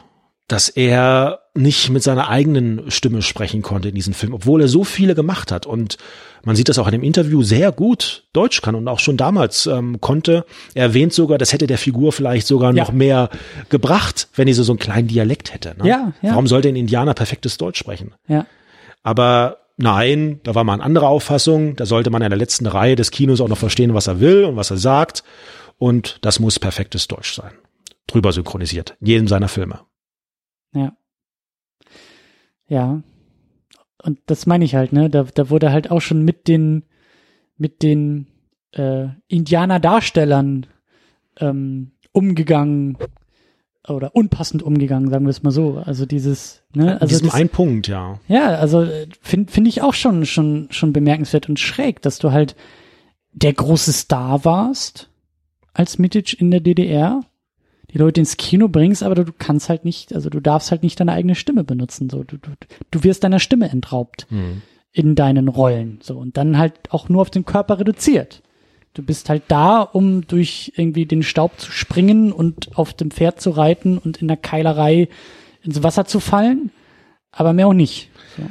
[0.47, 4.83] dass er nicht mit seiner eigenen Stimme sprechen konnte in diesem Film, obwohl er so
[4.83, 5.65] viele gemacht hat.
[5.65, 5.97] Und
[6.43, 9.67] man sieht das auch in dem Interview sehr gut Deutsch kann und auch schon damals
[9.67, 10.45] ähm, konnte.
[10.73, 12.83] Er erwähnt sogar, das hätte der Figur vielleicht sogar ja.
[12.83, 13.29] noch mehr
[13.69, 15.75] gebracht, wenn diese so einen kleinen Dialekt hätte.
[15.77, 15.87] Ne?
[15.87, 16.31] Ja, ja.
[16.31, 18.13] Warum sollte ein Indianer perfektes Deutsch sprechen?
[18.27, 18.45] Ja.
[19.03, 21.75] Aber nein, da war mal eine andere Auffassung.
[21.75, 24.43] Da sollte man in der letzten Reihe des Kinos auch noch verstehen, was er will
[24.45, 25.23] und was er sagt.
[25.77, 27.51] Und das muss perfektes Deutsch sein.
[28.07, 28.95] Drüber synchronisiert.
[28.99, 29.81] In jedem seiner Filme.
[30.73, 30.95] Ja.
[32.67, 33.01] Ja.
[34.01, 35.09] Und das meine ich halt, ne?
[35.09, 36.83] Da, da wurde halt auch schon mit den,
[37.57, 38.27] mit den
[38.71, 40.65] äh, Indianer-Darstellern
[41.39, 42.97] ähm, umgegangen
[43.87, 45.81] oder unpassend umgegangen, sagen wir es mal so.
[45.85, 47.01] Also dieses, ne?
[47.01, 48.19] Also diesem das, ein Punkt, ja.
[48.27, 48.87] Ja, also
[49.21, 52.55] finde find ich auch schon, schon, schon bemerkenswert und schräg, dass du halt
[53.31, 55.09] der große Star warst
[55.73, 57.21] als Mitic in der DDR
[57.93, 60.99] die Leute ins Kino bringst, aber du, kannst halt nicht, also du darfst halt nicht
[60.99, 62.09] deine eigene Stimme benutzen.
[62.09, 62.49] So, du, du,
[62.89, 64.63] du wirst deiner Stimme entraubt mhm.
[64.91, 65.99] in deinen Rollen.
[66.01, 68.41] So, und dann halt auch nur auf den Körper reduziert.
[68.95, 73.41] Du bist halt da, um durch irgendwie den Staub zu springen und auf dem Pferd
[73.41, 75.07] zu reiten und in der Keilerei
[75.61, 76.71] ins Wasser zu fallen,
[77.31, 78.09] aber mehr auch nicht.
[78.37, 78.43] So.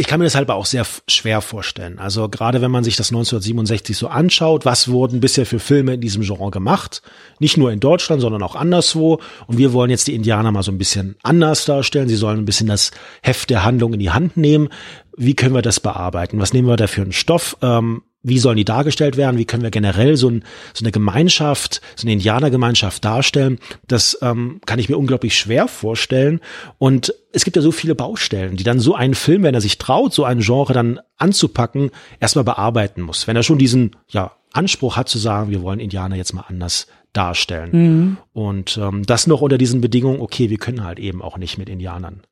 [0.00, 1.98] Ich kann mir das halt auch sehr schwer vorstellen.
[1.98, 6.00] Also gerade wenn man sich das 1967 so anschaut, was wurden bisher für Filme in
[6.00, 7.02] diesem Genre gemacht?
[7.40, 9.18] Nicht nur in Deutschland, sondern auch anderswo.
[9.48, 12.08] Und wir wollen jetzt die Indianer mal so ein bisschen anders darstellen.
[12.08, 12.92] Sie sollen ein bisschen das
[13.22, 14.68] Heft der Handlung in die Hand nehmen.
[15.16, 16.38] Wie können wir das bearbeiten?
[16.38, 17.56] Was nehmen wir da für einen Stoff?
[17.60, 19.38] Ähm, wie sollen die dargestellt werden?
[19.38, 20.44] Wie können wir generell so, ein,
[20.74, 23.58] so eine Gemeinschaft, so eine Indianergemeinschaft darstellen?
[23.86, 26.40] Das ähm, kann ich mir unglaublich schwer vorstellen.
[26.78, 29.78] Und es gibt ja so viele Baustellen, die dann so einen Film, wenn er sich
[29.78, 33.28] traut, so ein Genre dann anzupacken, erstmal bearbeiten muss.
[33.28, 36.88] Wenn er schon diesen ja, Anspruch hat zu sagen, wir wollen Indianer jetzt mal anders
[37.12, 37.70] darstellen.
[37.72, 38.16] Mhm.
[38.32, 41.68] Und ähm, das noch unter diesen Bedingungen, okay, wir können halt eben auch nicht mit
[41.68, 42.22] Indianern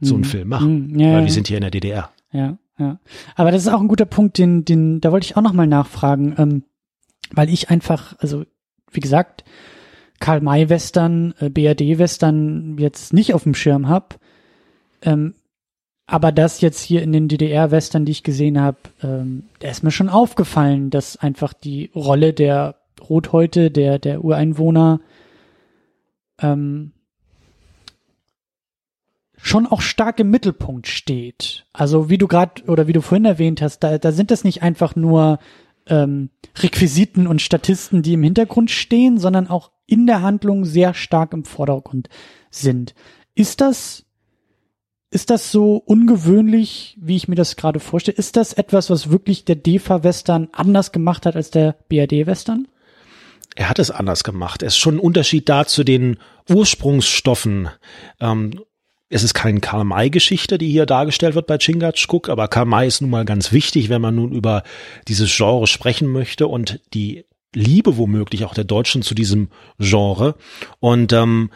[0.00, 0.28] so einen mhm.
[0.28, 1.00] Film machen, mhm.
[1.00, 2.10] ja, weil wir sind hier in der DDR.
[2.32, 2.58] Ja.
[2.80, 2.98] Ja,
[3.36, 5.66] aber das ist auch ein guter Punkt, den, den, da wollte ich auch noch mal
[5.66, 6.62] nachfragen, ähm,
[7.30, 8.44] weil ich einfach, also
[8.90, 9.44] wie gesagt,
[10.18, 14.18] Karl May Western, äh, BRD Western jetzt nicht auf dem Schirm hab,
[15.02, 15.34] ähm,
[16.06, 19.84] aber das jetzt hier in den DDR Western, die ich gesehen habe, ähm, da ist
[19.84, 22.76] mir schon aufgefallen, dass einfach die Rolle der
[23.10, 25.00] Rothäute, der der Ureinwohner
[26.40, 26.92] ähm,
[29.42, 31.66] schon auch stark im Mittelpunkt steht.
[31.72, 34.62] Also wie du gerade oder wie du vorhin erwähnt hast, da, da sind das nicht
[34.62, 35.38] einfach nur
[35.86, 41.32] ähm, Requisiten und Statisten, die im Hintergrund stehen, sondern auch in der Handlung sehr stark
[41.32, 42.08] im Vordergrund
[42.50, 42.94] sind.
[43.34, 44.06] Ist das
[45.12, 48.16] ist das so ungewöhnlich, wie ich mir das gerade vorstelle?
[48.16, 52.68] Ist das etwas, was wirklich der DEFA-Western anders gemacht hat als der BRD-Western?
[53.56, 54.62] Er hat es anders gemacht.
[54.62, 56.18] Es ist schon ein Unterschied da zu den
[56.48, 57.70] Ursprungsstoffen.
[58.20, 58.60] Ähm,
[59.10, 63.24] es ist keine Karl-May-Geschichte, die hier dargestellt wird bei Chingachgook, aber Karl-May ist nun mal
[63.24, 64.62] ganz wichtig, wenn man nun über
[65.08, 69.48] dieses Genre sprechen möchte und die Liebe womöglich auch der Deutschen zu diesem
[69.78, 70.36] Genre.
[70.78, 71.50] Und ähm,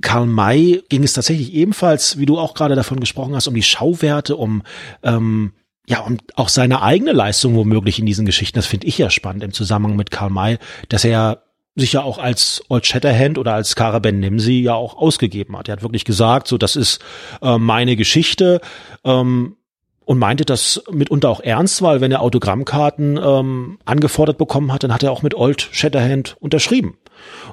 [0.00, 3.62] Karl May ging es tatsächlich ebenfalls, wie du auch gerade davon gesprochen hast, um die
[3.62, 4.62] Schauwerte, um
[5.02, 5.52] ähm,
[5.86, 8.56] ja, um auch seine eigene Leistung womöglich in diesen Geschichten.
[8.56, 10.58] Das finde ich ja spannend im Zusammenhang mit Karl May,
[10.88, 11.42] dass er
[11.80, 15.68] sich ja auch als Old Shatterhand oder als Ben Nimsi ja auch ausgegeben hat.
[15.68, 17.00] Er hat wirklich gesagt, so das ist
[17.42, 18.60] äh, meine Geschichte
[19.04, 19.56] ähm,
[20.04, 24.94] und meinte das mitunter auch ernst, weil wenn er Autogrammkarten ähm, angefordert bekommen hat, dann
[24.94, 26.96] hat er auch mit Old Shatterhand unterschrieben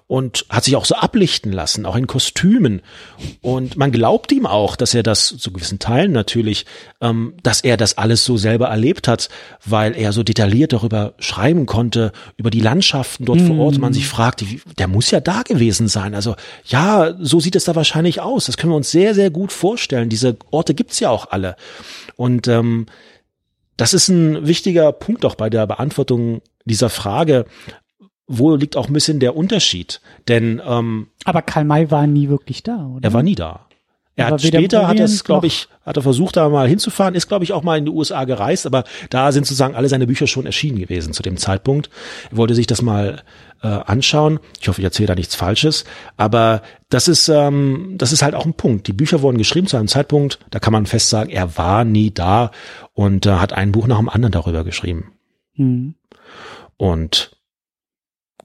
[0.07, 2.81] und hat sich auch so ablichten lassen, auch in Kostümen.
[3.41, 6.65] Und man glaubt ihm auch, dass er das zu gewissen Teilen natürlich,
[7.01, 9.27] ähm, dass er das alles so selber erlebt hat,
[9.65, 13.47] weil er so detailliert darüber schreiben konnte, über die Landschaften dort mm.
[13.47, 13.79] vor Ort.
[13.79, 14.09] Man sich mhm.
[14.09, 14.45] fragt,
[14.79, 16.15] der muss ja da gewesen sein.
[16.15, 16.35] Also
[16.65, 18.45] ja, so sieht es da wahrscheinlich aus.
[18.45, 20.07] Das können wir uns sehr, sehr gut vorstellen.
[20.07, 21.57] Diese Orte gibt's ja auch alle.
[22.15, 22.85] Und ähm,
[23.75, 27.45] das ist ein wichtiger Punkt auch bei der Beantwortung dieser Frage,
[28.27, 30.01] wo liegt auch ein bisschen der Unterschied?
[30.27, 33.03] Denn ähm, Aber Karl May war nie wirklich da, oder?
[33.07, 33.67] er war nie da.
[34.17, 37.13] Er Aber hat später, hat Orient es, glaube ich, hat er versucht, da mal hinzufahren,
[37.13, 40.07] ist, glaube ich, auch mal in die USA gereist, aber da sind sozusagen alle seine
[40.07, 41.91] Bücher schon erschienen gewesen zu dem Zeitpunkt.
[42.31, 43.21] Er wollte sich das mal
[43.61, 44.39] äh, anschauen.
[44.59, 45.85] Ich hoffe, ich erzähle da nichts Falsches.
[46.17, 48.87] Aber das ist, ähm, das ist halt auch ein Punkt.
[48.87, 52.09] Die Bücher wurden geschrieben zu einem Zeitpunkt, da kann man fest sagen, er war nie
[52.09, 52.49] da
[52.93, 55.11] und äh, hat ein Buch nach dem anderen darüber geschrieben.
[55.53, 55.93] Hm.
[56.75, 57.36] Und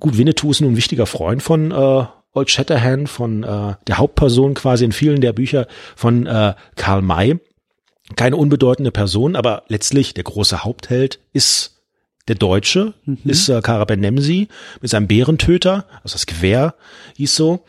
[0.03, 4.55] gut, Winnetou ist nun ein wichtiger Freund von äh, Old Shatterhand, von äh, der Hauptperson
[4.55, 7.39] quasi in vielen der Bücher von äh, Karl May.
[8.17, 11.85] Keine unbedeutende Person, aber letztlich der große Hauptheld ist
[12.27, 12.95] der Deutsche,
[13.25, 14.49] ist äh, Kara Benemsi
[14.81, 16.75] mit seinem Bärentöter, also das Gewehr
[17.17, 17.65] hieß so.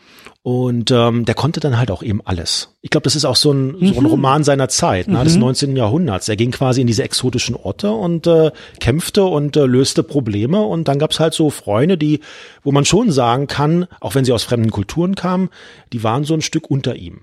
[0.46, 2.76] Und ähm, der konnte dann halt auch eben alles.
[2.82, 5.74] Ich glaube, das ist auch so ein, so ein Roman seiner Zeit, ne, des 19.
[5.74, 6.28] Jahrhunderts.
[6.28, 10.60] Er ging quasi in diese exotischen Orte und äh, kämpfte und äh, löste Probleme.
[10.60, 12.20] Und dann gab's halt so Freunde, die,
[12.62, 15.48] wo man schon sagen kann, auch wenn sie aus fremden Kulturen kamen,
[15.94, 17.22] die waren so ein Stück unter ihm.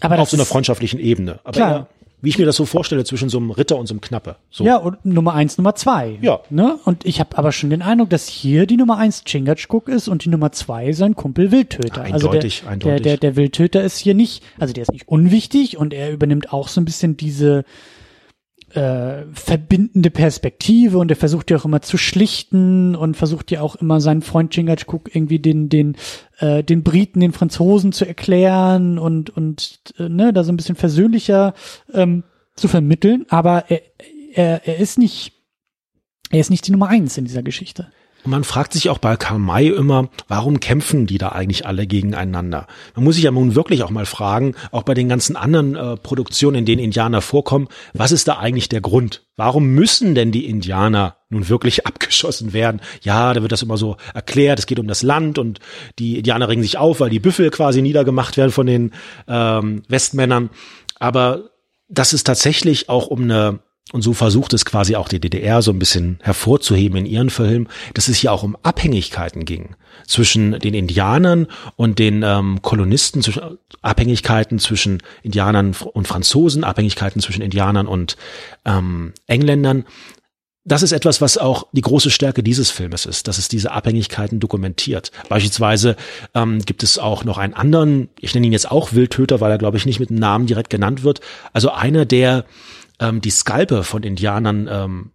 [0.00, 1.40] Aber auf so einer freundschaftlichen Ebene.
[1.44, 1.70] Aber Klar.
[1.70, 1.88] er,
[2.22, 4.36] wie ich mir das so vorstelle, zwischen so einem Ritter und so einem Knappe.
[4.50, 4.64] So.
[4.64, 6.18] Ja, und Nummer eins, Nummer zwei.
[6.22, 6.40] Ja.
[6.50, 6.78] Ne?
[6.84, 10.24] Und ich habe aber schon den Eindruck, dass hier die Nummer eins Chingachgook ist und
[10.24, 12.06] die Nummer zwei sein Kumpel Wildtöter.
[12.06, 13.02] Ja, also eindeutig, der, eindeutig.
[13.02, 16.52] Der, der, der Wildtöter ist hier nicht, also der ist nicht unwichtig und er übernimmt
[16.52, 17.64] auch so ein bisschen diese
[18.74, 23.76] äh, verbindende Perspektive und er versucht ja auch immer zu schlichten und versucht ja auch
[23.76, 25.96] immer seinen Freund Chingachgook irgendwie den den
[26.38, 30.76] äh, den Briten, den Franzosen zu erklären und und äh, ne, da so ein bisschen
[30.76, 31.54] versöhnlicher
[31.92, 33.82] ähm, zu vermitteln, aber er,
[34.34, 35.32] er, er ist nicht
[36.30, 37.92] er ist nicht die Nummer eins in dieser Geschichte.
[38.24, 42.68] Man fragt sich auch bei Karl immer, warum kämpfen die da eigentlich alle gegeneinander?
[42.94, 45.96] Man muss sich ja nun wirklich auch mal fragen, auch bei den ganzen anderen äh,
[45.96, 49.22] Produktionen, in denen Indianer vorkommen, was ist da eigentlich der Grund?
[49.36, 52.80] Warum müssen denn die Indianer nun wirklich abgeschossen werden?
[53.02, 55.58] Ja, da wird das immer so erklärt, es geht um das Land und
[55.98, 58.92] die Indianer regen sich auf, weil die Büffel quasi niedergemacht werden von den
[59.26, 60.50] ähm, Westmännern.
[61.00, 61.50] Aber
[61.88, 63.58] dass es tatsächlich auch um eine
[63.90, 67.68] und so versucht es quasi auch die DDR so ein bisschen hervorzuheben in ihren Filmen,
[67.94, 69.74] dass es hier auch um Abhängigkeiten ging
[70.06, 77.42] zwischen den Indianern und den ähm, Kolonisten, zwischen Abhängigkeiten zwischen Indianern und Franzosen, Abhängigkeiten zwischen
[77.42, 78.16] Indianern und
[78.64, 79.84] ähm, Engländern.
[80.64, 84.38] Das ist etwas, was auch die große Stärke dieses Filmes ist, dass es diese Abhängigkeiten
[84.38, 85.10] dokumentiert.
[85.28, 85.96] Beispielsweise
[86.34, 89.58] ähm, gibt es auch noch einen anderen, ich nenne ihn jetzt auch Wildtöter, weil er,
[89.58, 91.20] glaube ich, nicht mit dem Namen direkt genannt wird.
[91.52, 92.44] Also einer, der
[92.98, 95.12] ähm, die Skalpe von Indianern ähm,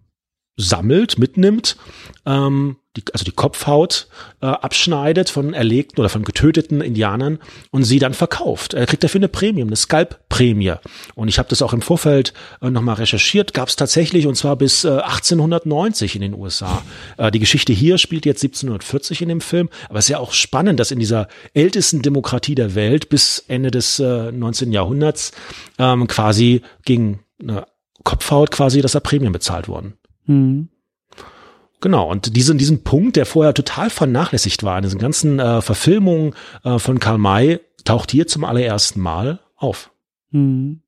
[0.57, 1.77] sammelt, mitnimmt,
[2.25, 4.07] ähm, die, also die Kopfhaut
[4.41, 7.37] äh, abschneidet von erlegten oder von getöteten Indianern
[7.69, 8.73] und sie dann verkauft.
[8.73, 10.73] Er kriegt dafür eine Prämie, eine Skalpprämie.
[11.13, 14.55] Und ich habe das auch im Vorfeld äh, nochmal recherchiert, gab es tatsächlich und zwar
[14.55, 16.81] bis äh, 1890 in den USA.
[17.17, 20.33] Äh, die Geschichte hier spielt jetzt 1740 in dem Film, aber es ist ja auch
[20.33, 24.71] spannend, dass in dieser ältesten Demokratie der Welt bis Ende des äh, 19.
[24.71, 25.33] Jahrhunderts
[25.77, 27.65] ähm, quasi gegen eine
[28.03, 29.97] Kopfhaut quasi, dass da Prämien bezahlt wurden.
[30.25, 30.69] Hm.
[31.79, 36.33] Genau, und diesen, diesen Punkt, der vorher total vernachlässigt war, in diesen ganzen äh, Verfilmungen
[36.63, 39.91] äh, von Karl May, taucht hier zum allerersten Mal auf.
[40.31, 40.81] Hm.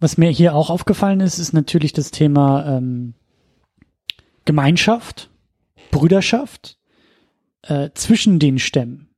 [0.00, 3.14] Was mir hier auch aufgefallen ist, ist natürlich das Thema ähm,
[4.44, 5.30] Gemeinschaft,
[5.90, 6.78] Brüderschaft
[7.62, 9.13] äh, zwischen den Stämmen.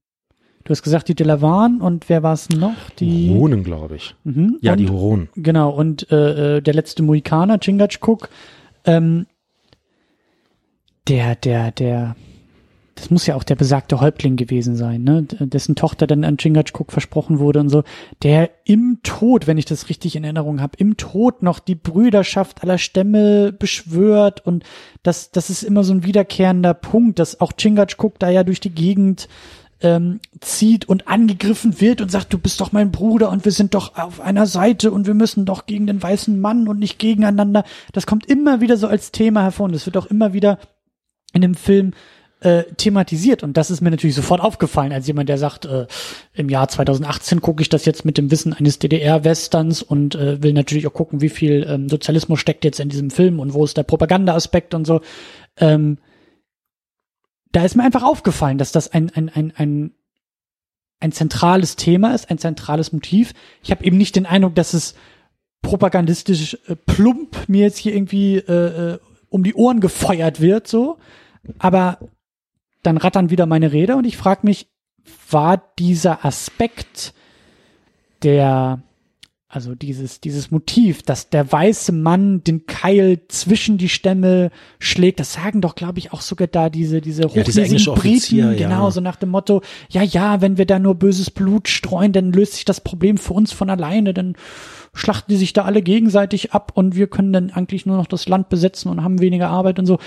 [0.67, 2.75] Du hast gesagt, die Delavan und wer war es noch?
[2.99, 4.17] Die Huronen, glaube ich.
[4.25, 4.59] Mhm.
[4.63, 5.29] Ja, und, die Huronen.
[5.37, 8.29] Genau, und äh, äh, der letzte Mohikaner, Chingachgook,
[8.85, 9.27] ähm,
[11.07, 12.17] der, der, der,
[12.97, 15.23] das muss ja auch der besagte Häuptling gewesen sein, ne?
[15.39, 17.85] Dessen Tochter dann an Chingachgook versprochen wurde und so,
[18.25, 22.65] der im Tod, wenn ich das richtig in Erinnerung habe, im Tod noch die Brüderschaft
[22.65, 24.65] aller Stämme beschwört und
[25.05, 28.75] das, das ist immer so ein wiederkehrender Punkt, dass auch Chingachgook da ja durch die
[28.75, 29.29] Gegend
[29.81, 33.75] ähm, zieht und angegriffen wird und sagt, du bist doch mein Bruder und wir sind
[33.75, 37.65] doch auf einer Seite und wir müssen doch gegen den weißen Mann und nicht gegeneinander.
[37.93, 40.59] Das kommt immer wieder so als Thema hervor und das wird auch immer wieder
[41.33, 41.93] in dem Film
[42.41, 45.87] äh, thematisiert und das ist mir natürlich sofort aufgefallen als jemand, der sagt, äh,
[46.35, 50.53] im Jahr 2018 gucke ich das jetzt mit dem Wissen eines DDR-Westerns und äh, will
[50.53, 53.77] natürlich auch gucken, wie viel ähm, Sozialismus steckt jetzt in diesem Film und wo ist
[53.77, 55.01] der Propaganda-Aspekt und so.
[55.59, 55.99] Ähm,
[57.57, 59.95] da ist mir einfach aufgefallen, dass das ein, ein, ein, ein,
[61.01, 63.33] ein zentrales Thema ist, ein zentrales Motiv.
[63.63, 64.95] Ich habe eben nicht den Eindruck, dass es
[65.63, 68.99] propagandistisch äh, plump mir jetzt hier irgendwie äh, äh,
[69.31, 70.99] um die Ohren gefeuert wird, so.
[71.59, 71.99] Aber
[72.83, 74.69] dann rattern wieder meine Räder und ich frage mich,
[75.31, 77.15] war dieser Aspekt
[78.23, 78.83] der
[79.49, 85.35] Also dieses, dieses Motiv, dass der weiße Mann den Keil zwischen die Stämme schlägt, das
[85.35, 88.55] sagen doch, glaube ich, auch sogar da diese, diese Ja, dieser englische Offizier, ja.
[88.55, 92.33] genau, so nach dem Motto, ja, ja, wenn wir da nur böses Blut streuen, dann
[92.33, 94.35] löst sich das Problem für uns von alleine, dann
[94.95, 98.29] schlachten die sich da alle gegenseitig ab und wir können dann eigentlich nur noch das
[98.29, 100.01] Land besetzen und haben weniger Arbeit und so.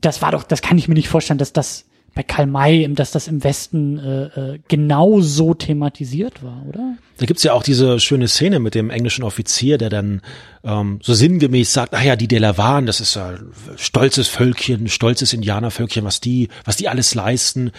[0.00, 3.12] Das war doch, das kann ich mir nicht vorstellen, dass das bei Karl May, dass
[3.12, 6.96] das im Westen äh, äh, genau so thematisiert war, oder?
[7.18, 10.22] Da gibt's ja auch diese schöne Szene mit dem englischen Offizier, der dann
[10.64, 16.04] ähm, so sinngemäß sagt, ah ja, die Delavan, das ist ein stolzes Völkchen, stolzes Indianervölkchen,
[16.04, 17.72] was die, was die alles leisten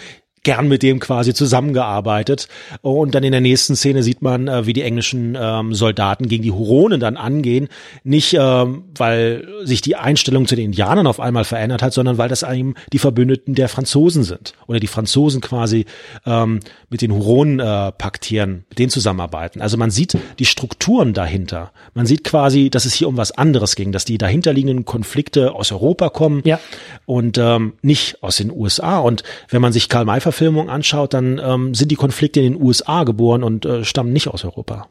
[0.44, 2.48] gern mit dem quasi zusammengearbeitet.
[2.80, 6.42] Und dann in der nächsten Szene sieht man, äh, wie die englischen ähm, Soldaten gegen
[6.42, 7.68] die Huronen dann angehen.
[8.04, 12.28] Nicht, ähm, weil sich die Einstellung zu den Indianern auf einmal verändert hat, sondern weil
[12.28, 14.54] das eben die Verbündeten der Franzosen sind.
[14.66, 15.86] Oder die Franzosen quasi
[16.26, 19.60] ähm, mit den Huronen äh, paktieren, mit denen zusammenarbeiten.
[19.60, 21.72] Also man sieht die Strukturen dahinter.
[21.94, 25.70] Man sieht quasi, dass es hier um was anderes ging, dass die dahinterliegenden Konflikte aus
[25.72, 26.58] Europa kommen Ja.
[27.06, 28.98] und ähm, nicht aus den USA.
[28.98, 32.62] Und wenn man sich Karl May Verfilmung anschaut, dann ähm, sind die Konflikte in den
[32.62, 34.88] USA geboren und äh, stammen nicht aus Europa.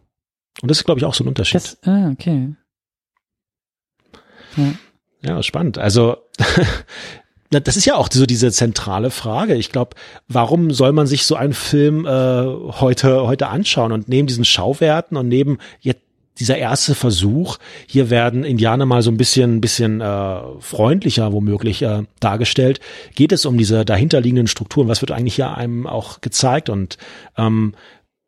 [0.62, 1.56] Und das ist, glaube ich, auch so ein Unterschied.
[1.56, 2.56] Das, ah, okay.
[4.56, 4.74] Ja.
[5.24, 5.78] Ja, spannend.
[5.78, 6.18] Also
[7.50, 9.56] das ist ja auch so diese zentrale Frage.
[9.56, 9.96] Ich glaube,
[10.28, 15.18] warum soll man sich so einen Film äh, heute heute anschauen und neben diesen Schauwerten
[15.18, 16.02] und neben jetzt
[16.40, 17.58] dieser erste Versuch,
[17.88, 22.80] hier werden Indianer mal so ein bisschen, bisschen äh, freundlicher womöglich äh, dargestellt,
[23.16, 24.88] geht es um diese dahinterliegenden Strukturen.
[24.88, 26.98] Was wird eigentlich hier einem auch gezeigt und
[27.38, 27.76] ähm,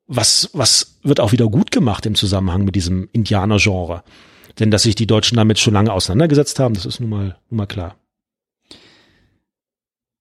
[0.05, 4.03] was, was wird auch wieder gut gemacht im Zusammenhang mit diesem Indianer-Genre?
[4.59, 7.57] Denn dass sich die Deutschen damit schon lange auseinandergesetzt haben, das ist nun mal, nun
[7.57, 7.95] mal klar.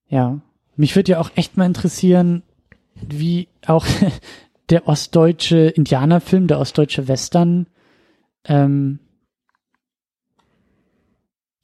[0.07, 0.39] Ja.
[0.75, 2.41] Mich würde ja auch echt mal interessieren,
[2.95, 3.85] wie auch
[4.69, 7.67] der ostdeutsche Indianerfilm, der ostdeutsche Western,
[8.45, 8.99] ähm,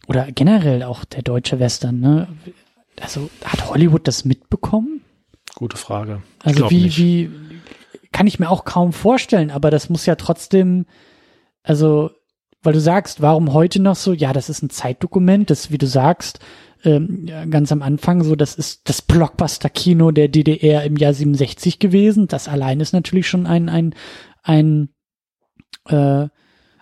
[0.08, 2.28] oder generell auch der deutsche Western, ne?
[3.00, 5.02] Also hat Hollywood das mitbekommen?
[5.56, 6.22] Gute Frage.
[6.44, 6.98] Also wie, nicht.
[6.98, 7.30] wie,
[8.12, 10.86] kann ich mir auch kaum vorstellen, aber das muss ja trotzdem,
[11.64, 12.12] also,
[12.62, 15.88] weil du sagst, warum heute noch so, ja, das ist ein Zeitdokument, das, wie du
[15.88, 16.40] sagst,
[16.84, 21.80] ähm, ja, ganz am Anfang so, das ist das Blockbuster-Kino der DDR im Jahr 67
[21.80, 22.28] gewesen.
[22.28, 23.96] Das allein ist natürlich schon ein, ein,
[24.44, 24.90] ein,
[25.86, 26.28] äh,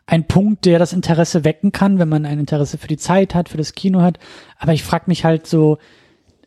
[0.08, 3.49] ein Punkt, der das Interesse wecken kann, wenn man ein Interesse für die Zeit hat,
[3.49, 4.18] für das Kino hat.
[4.58, 5.78] Aber ich frage mich halt so,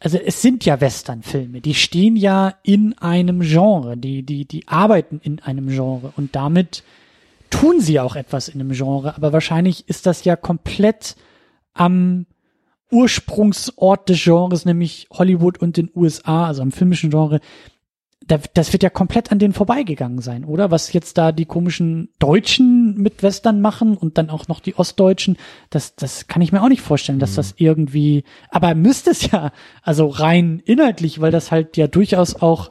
[0.00, 5.20] also es sind ja Westernfilme, die stehen ja in einem Genre, die, die, die arbeiten
[5.22, 6.12] in einem Genre.
[6.16, 6.82] Und damit
[7.50, 11.16] tun sie auch etwas in einem Genre, aber wahrscheinlich ist das ja komplett
[11.74, 12.24] am
[12.90, 17.40] Ursprungsort des Genres, nämlich Hollywood und den USA, also am filmischen Genre,
[18.31, 20.70] das wird ja komplett an denen vorbeigegangen sein, oder?
[20.70, 25.37] Was jetzt da die komischen Deutschen mit Western machen und dann auch noch die Ostdeutschen,
[25.70, 29.53] das, das kann ich mir auch nicht vorstellen, dass das irgendwie, aber müsste es ja,
[29.83, 32.70] also rein inhaltlich, weil das halt ja durchaus auch,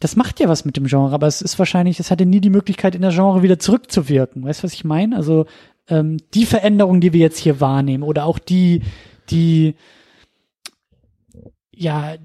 [0.00, 2.50] das macht ja was mit dem Genre, aber es ist wahrscheinlich, es hatte nie die
[2.50, 4.44] Möglichkeit, in der Genre wieder zurückzuwirken.
[4.44, 5.16] Weißt du, was ich meine?
[5.16, 5.46] Also
[5.88, 8.82] ähm, die Veränderung, die wir jetzt hier wahrnehmen, oder auch die,
[9.30, 9.74] die,
[11.72, 12.16] ja,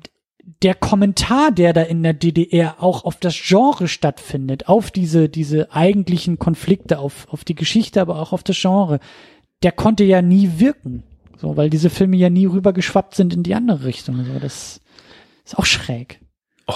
[0.63, 5.71] der Kommentar, der da in der DDR auch auf das Genre stattfindet, auf diese, diese
[5.71, 8.99] eigentlichen Konflikte, auf, auf die Geschichte, aber auch auf das Genre,
[9.63, 11.03] der konnte ja nie wirken.
[11.37, 14.25] So, weil diese Filme ja nie rübergeschwappt sind in die andere Richtung.
[14.25, 14.81] So, das
[15.45, 16.19] ist auch schräg.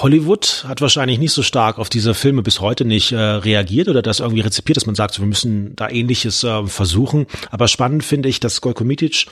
[0.02, 4.02] Hollywood hat wahrscheinlich nicht so stark auf diese Filme bis heute nicht äh, reagiert oder
[4.02, 7.28] das irgendwie rezipiert, dass man sagt, wir müssen da ähnliches äh, versuchen.
[7.52, 9.28] Aber spannend finde ich, dass Gojko Mitic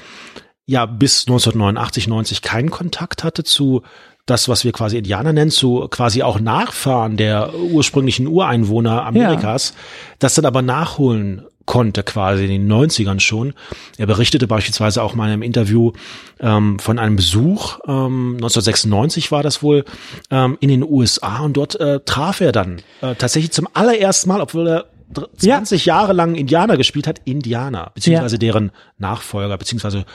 [0.65, 3.81] ja bis 1989, 90 keinen Kontakt hatte zu
[4.27, 9.73] das, was wir quasi Indianer nennen, zu quasi auch Nachfahren der ursprünglichen Ureinwohner Amerikas,
[10.19, 13.53] das dann aber nachholen konnte quasi in den 90ern schon.
[13.97, 15.91] Er berichtete beispielsweise auch mal in einem Interview
[16.39, 19.85] ähm, von einem Besuch, ähm, 1996 war das wohl,
[20.29, 24.41] ähm, in den USA und dort äh, traf er dann äh, tatsächlich zum allerersten Mal,
[24.41, 25.57] obwohl er dr- Ja.
[25.57, 30.05] 20 Jahre lang Indianer gespielt hat, Indianer, beziehungsweise deren Nachfolger, beziehungsweise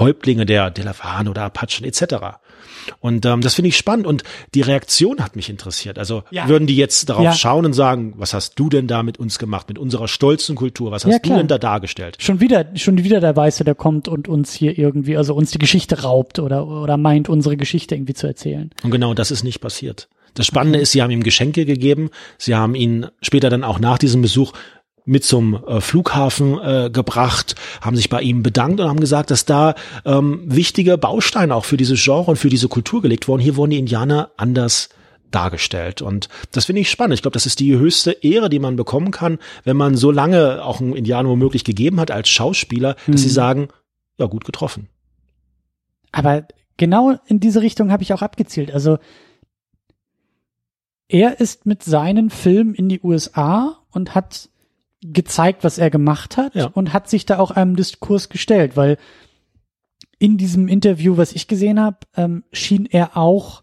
[0.00, 2.38] Häuptlinge der Delavan oder Apachen etc.
[3.00, 4.22] Und ähm, das finde ich spannend und
[4.54, 5.98] die Reaktion hat mich interessiert.
[5.98, 6.48] Also Ja.
[6.48, 7.32] würden die jetzt darauf Ja.
[7.32, 10.90] schauen und sagen, was hast du denn da mit uns gemacht, mit unserer stolzen Kultur,
[10.92, 12.16] was hast Ja, du denn da dargestellt?
[12.20, 15.58] Schon wieder, schon wieder der Weiße, der kommt und uns hier irgendwie, also uns die
[15.58, 18.70] Geschichte raubt oder, oder meint, unsere Geschichte irgendwie zu erzählen.
[18.84, 20.08] Und genau das ist nicht passiert.
[20.34, 23.96] Das Spannende ist, sie haben ihm Geschenke gegeben, sie haben ihn später dann auch nach
[23.96, 24.52] diesem Besuch
[25.06, 29.44] mit zum äh, Flughafen äh, gebracht, haben sich bei ihm bedankt und haben gesagt, dass
[29.46, 33.40] da ähm, wichtige Bausteine auch für dieses Genre und für diese Kultur gelegt wurden.
[33.40, 34.90] Hier wurden die Indianer anders
[35.30, 36.02] dargestellt.
[36.02, 37.14] Und das finde ich spannend.
[37.14, 40.64] Ich glaube, das ist die höchste Ehre, die man bekommen kann, wenn man so lange
[40.64, 43.16] auch einen Indianer womöglich gegeben hat als Schauspieler, dass Mhm.
[43.16, 43.68] sie sagen,
[44.18, 44.88] ja, gut getroffen.
[46.12, 46.46] Aber
[46.76, 48.72] genau in diese Richtung habe ich auch abgezielt.
[48.72, 48.98] Also
[51.08, 54.48] er ist mit seinen Filmen in die USA und hat
[55.12, 56.66] gezeigt, was er gemacht hat Ja.
[56.66, 58.96] und hat sich da auch einem Diskurs gestellt, weil
[60.18, 63.62] in diesem Interview, was ich gesehen habe, ähm, schien er auch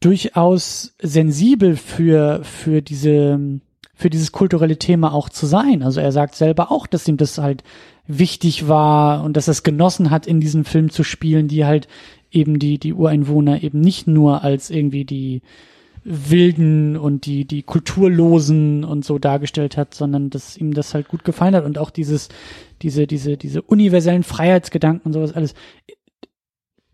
[0.00, 3.60] durchaus sensibel für für diese
[3.94, 5.82] für dieses kulturelle Thema auch zu sein.
[5.82, 7.64] Also er sagt selber auch, dass ihm das halt
[8.06, 11.88] wichtig war und dass er es genossen hat, in diesen Film zu spielen, die halt
[12.30, 15.42] eben die die Ureinwohner eben nicht nur als irgendwie die
[16.04, 21.24] Wilden und die, die Kulturlosen und so dargestellt hat, sondern dass ihm das halt gut
[21.24, 22.28] gefallen hat und auch dieses,
[22.82, 25.54] diese, diese, diese universellen Freiheitsgedanken und sowas alles.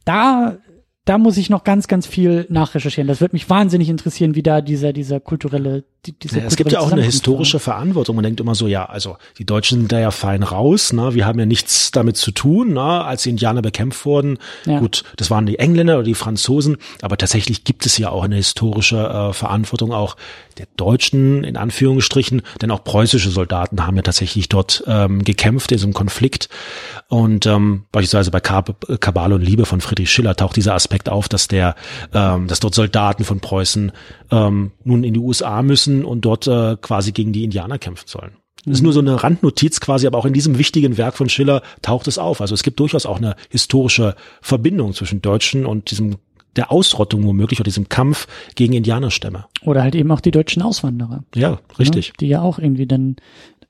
[0.04, 0.58] Da,
[1.04, 3.08] da muss ich noch ganz, ganz viel nachrecherchieren.
[3.08, 6.72] Das wird mich wahnsinnig interessieren, wie da dieser, dieser kulturelle, die, diese Ja, es gibt
[6.72, 8.16] ja auch eine historische Verantwortung.
[8.16, 11.14] Man denkt immer so, ja, also die Deutschen sind da ja fein raus, ne?
[11.14, 13.04] wir haben ja nichts damit zu tun, ne?
[13.04, 14.38] als die Indianer bekämpft wurden.
[14.66, 14.78] Ja.
[14.78, 18.36] Gut, das waren die Engländer oder die Franzosen, aber tatsächlich gibt es ja auch eine
[18.36, 20.16] historische äh, Verantwortung auch
[20.58, 25.78] der Deutschen in Anführungsstrichen, denn auch preußische Soldaten haben ja tatsächlich dort ähm, gekämpft in
[25.78, 26.48] so einem Konflikt.
[27.08, 31.28] Und ähm, beispielsweise bei Kab Kabal und Liebe von Friedrich Schiller taucht dieser Aspekt auf,
[31.28, 31.74] dass der,
[32.12, 33.92] ähm, dass dort Soldaten von Preußen
[34.30, 38.32] ähm, nun in die USA müssen und dort äh, quasi gegen die Indianer kämpfen sollen.
[38.64, 41.62] Das ist nur so eine Randnotiz quasi, aber auch in diesem wichtigen Werk von Schiller
[41.82, 42.40] taucht es auf.
[42.40, 46.16] Also es gibt durchaus auch eine historische Verbindung zwischen Deutschen und diesem
[46.56, 49.46] der Ausrottung womöglich oder diesem Kampf gegen Indianerstämme.
[49.62, 51.24] Oder halt eben auch die deutschen Auswanderer.
[51.34, 52.10] Ja, richtig.
[52.10, 52.14] Ne?
[52.20, 53.16] Die ja auch irgendwie dann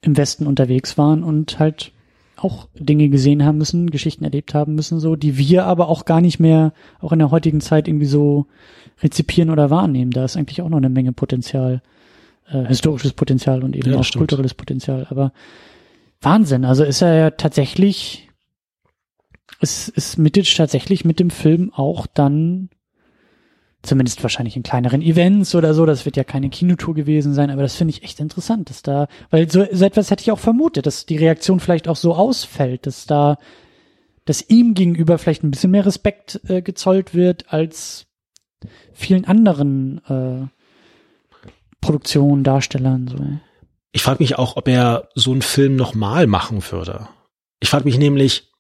[0.03, 1.93] im Westen unterwegs waren und halt
[2.37, 6.21] auch Dinge gesehen haben müssen, Geschichten erlebt haben müssen, so, die wir aber auch gar
[6.21, 8.47] nicht mehr, auch in der heutigen Zeit irgendwie so
[9.03, 10.11] rezipieren oder wahrnehmen.
[10.11, 11.81] Da ist eigentlich auch noch eine Menge Potenzial,
[12.47, 14.21] äh, historisches Potenzial und eben Ja, auch stimmt.
[14.21, 15.07] kulturelles Potenzial.
[15.11, 15.33] Aber
[16.21, 18.29] Wahnsinn, also ist er ja tatsächlich,
[19.61, 22.71] ist, ist Mitic tatsächlich mit dem Film auch dann
[23.83, 25.85] zumindest wahrscheinlich in kleineren Events oder so.
[25.87, 29.09] Das wird ja keine Kinotour gewesen sein, aber das finde ich echt interessant, dass da,
[29.31, 32.87] weil so, so etwas hätte ich auch vermutet, dass die Reaktion vielleicht auch so ausfällt,
[32.87, 33.37] dass da,
[34.25, 38.07] dass ihm gegenüber vielleicht ein bisschen mehr Respekt äh, gezollt wird als
[38.95, 40.47] vielen anderen äh,
[41.85, 43.09] Produktionen, Darstellern.
[43.09, 43.19] So.
[43.93, 47.09] Ich frage mich auch, ob er so einen Film nochmal machen würde.
[47.61, 48.51] Ich frage mich nämlich,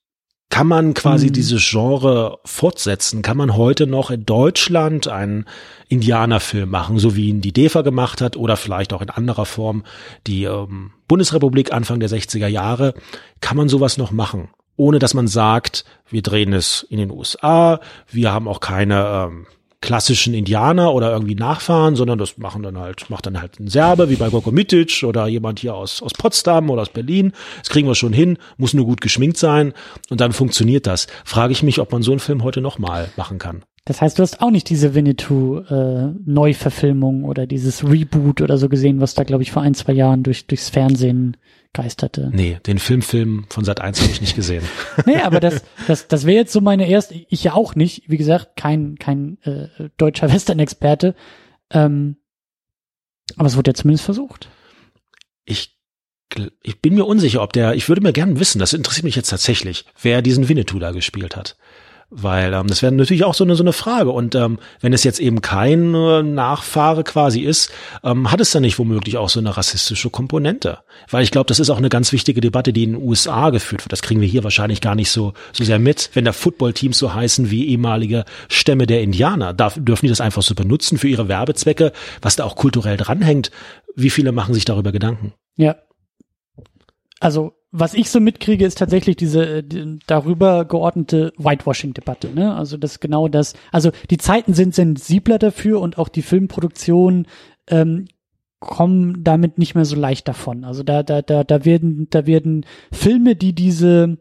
[0.50, 1.32] kann man quasi Hm.
[1.32, 3.22] dieses Genre fortsetzen?
[3.22, 5.46] Kann man heute noch in Deutschland einen
[5.88, 9.84] Indianerfilm machen, so wie ihn die DEFA gemacht hat oder vielleicht auch in anderer Form
[10.26, 12.94] die ähm, Bundesrepublik Anfang der 60er Jahre?
[13.40, 14.50] Kann man sowas noch machen?
[14.76, 19.46] Ohne dass man sagt, wir drehen es in den USA, wir haben auch keine ähm,
[19.84, 24.08] klassischen Indianer oder irgendwie Nachfahren, sondern das machen dann halt, macht dann halt ein Serbe,
[24.08, 27.32] wie bei Goko Mitic oder jemand hier aus, aus Potsdam oder aus Berlin.
[27.58, 29.72] Das kriegen wir schon hin, muss nur gut geschminkt sein
[30.10, 31.06] und dann funktioniert das.
[31.24, 33.62] Frage ich mich, ob man so einen Film heute nochmal machen kann.
[33.84, 39.12] Das heißt, du hast auch nicht diese Winnetou-Neuverfilmung oder dieses Reboot oder so gesehen, was
[39.12, 41.36] da, glaube ich, vor ein, zwei Jahren durch, durchs Fernsehen
[41.74, 42.30] geisterte.
[42.32, 44.64] Nee, den Filmfilm von Sat 1 habe ich nicht gesehen.
[45.06, 48.16] Nee, aber das, das, das wäre jetzt so meine erste, ich ja auch nicht, wie
[48.16, 51.14] gesagt, kein, kein äh, deutscher Western-Experte.
[51.70, 52.16] Ähm,
[53.36, 54.48] aber es wurde ja zumindest versucht.
[55.44, 55.76] Ich,
[56.62, 59.30] ich bin mir unsicher, ob der, ich würde mir gerne wissen, das interessiert mich jetzt
[59.30, 61.56] tatsächlich, wer diesen Winnetou da gespielt hat.
[62.10, 64.10] Weil ähm, das wäre natürlich auch so eine so eine Frage.
[64.10, 68.62] Und ähm, wenn es jetzt eben kein äh, Nachfahre quasi ist, ähm, hat es dann
[68.62, 70.78] nicht womöglich auch so eine rassistische Komponente?
[71.10, 73.84] Weil ich glaube, das ist auch eine ganz wichtige Debatte, die in den USA geführt
[73.84, 73.92] wird.
[73.92, 76.10] Das kriegen wir hier wahrscheinlich gar nicht so so sehr mit.
[76.14, 80.42] Wenn da Footballteams so heißen wie ehemalige Stämme der Indianer, darf, dürfen die das einfach
[80.42, 81.92] so benutzen für ihre Werbezwecke,
[82.22, 83.50] was da auch kulturell dranhängt.
[83.96, 85.32] Wie viele machen sich darüber Gedanken?
[85.56, 85.76] Ja.
[87.20, 92.32] Also, was ich so mitkriege, ist tatsächlich diese äh, die, darüber geordnete Whitewashing-Debatte.
[92.32, 92.54] Ne?
[92.54, 93.54] Also das genau das.
[93.72, 97.26] Also die Zeiten sind sensibler dafür und auch die Filmproduktionen
[97.66, 98.06] ähm,
[98.60, 100.64] kommen damit nicht mehr so leicht davon.
[100.64, 104.18] Also da da da da werden da werden Filme, die diese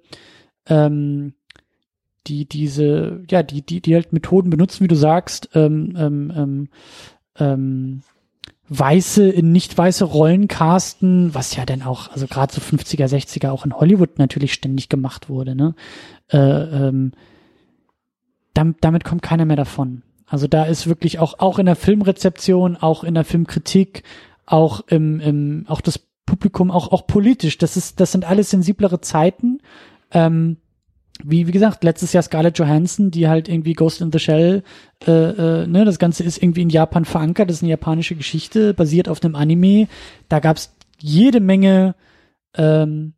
[0.68, 1.36] ähm,
[2.26, 6.70] die diese ja die die die halt Methoden benutzen, wie du sagst, ähm, ähm, ähm,
[7.38, 8.02] ähm,
[8.78, 13.50] weiße in nicht weiße Rollen casten, was ja dann auch, also gerade so 50er, 60er
[13.52, 15.76] auch in Hollywood natürlich ständig gemacht wurde, ne?
[16.30, 17.12] Äh, ähm,
[18.54, 20.04] damit, damit kommt keiner mehr davon.
[20.26, 24.04] Also da ist wirklich auch, auch in der Filmrezeption, auch in der Filmkritik,
[24.46, 29.02] auch im, im auch das Publikum, auch, auch politisch, das ist, das sind alles sensiblere
[29.02, 29.60] Zeiten.
[30.12, 30.58] Ähm,
[31.22, 34.64] wie, wie gesagt, letztes Jahr Scarlett Johansson, die halt irgendwie Ghost in the Shell,
[35.06, 38.74] äh, äh, ne, das Ganze ist irgendwie in Japan verankert, das ist eine japanische Geschichte,
[38.74, 39.88] basiert auf einem Anime.
[40.28, 41.96] Da gab's jede Menge
[42.56, 43.14] ähm,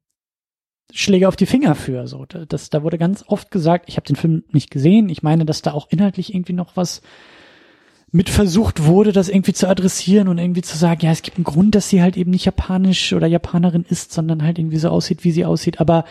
[0.93, 2.07] Schläge auf die Finger für.
[2.07, 5.09] So, das, da wurde ganz oft gesagt, ich habe den Film nicht gesehen.
[5.09, 7.01] Ich meine, dass da auch inhaltlich irgendwie noch was
[8.11, 11.43] mit versucht wurde, das irgendwie zu adressieren und irgendwie zu sagen, ja, es gibt einen
[11.43, 15.23] Grund, dass sie halt eben nicht japanisch oder Japanerin ist, sondern halt irgendwie so aussieht,
[15.23, 15.81] wie sie aussieht.
[15.81, 16.05] Aber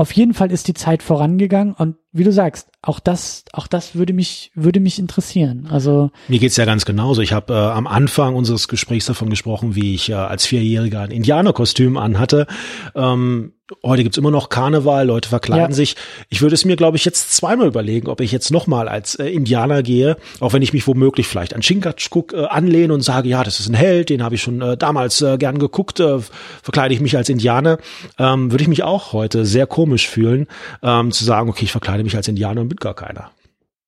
[0.00, 3.94] auf jeden Fall ist die Zeit vorangegangen und wie du sagst, auch das, auch das
[3.94, 5.68] würde mich, würde mich interessieren.
[5.70, 7.20] Also mir geht's ja ganz genauso.
[7.20, 11.10] Ich habe äh, am Anfang unseres Gesprächs davon gesprochen, wie ich äh, als Vierjähriger ein
[11.10, 12.46] Indianerkostüm anhatte.
[12.94, 13.52] Ähm,
[13.82, 15.74] heute gibt's immer noch Karneval, Leute verkleiden ja.
[15.74, 15.96] sich.
[16.28, 19.28] Ich würde es mir, glaube ich, jetzt zweimal überlegen, ob ich jetzt nochmal als äh,
[19.28, 23.44] Indianer gehe, auch wenn ich mich womöglich vielleicht an Chingachgook äh, anlehne und sage, ja,
[23.44, 26.18] das ist ein Held, den habe ich schon äh, damals äh, gern geguckt, äh,
[26.62, 27.78] verkleide ich mich als Indianer,
[28.18, 30.46] ähm, würde ich mich auch heute sehr komisch fühlen,
[30.82, 33.30] ähm, zu sagen, okay, ich verkleide mich als Indianer und bin gar keiner.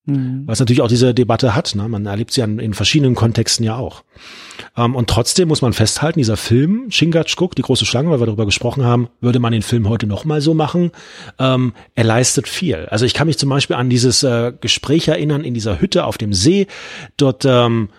[0.05, 0.43] Mhm.
[0.47, 1.75] Was natürlich auch diese Debatte hat.
[1.77, 1.89] Ne?
[1.89, 4.03] Man erlebt sie ja in verschiedenen Kontexten ja auch.
[4.77, 8.47] Ähm, und trotzdem muss man festhalten, dieser Film, Chingachgook, die große Schlange, weil wir darüber
[8.47, 10.91] gesprochen haben, würde man den Film heute nochmal so machen.
[11.39, 12.87] Ähm, er leistet viel.
[12.91, 16.19] Also ich kann mich zum Beispiel an dieses äh, Gespräch erinnern in dieser Hütte auf
[16.19, 16.67] dem See.
[17.17, 17.91] Dort ähm,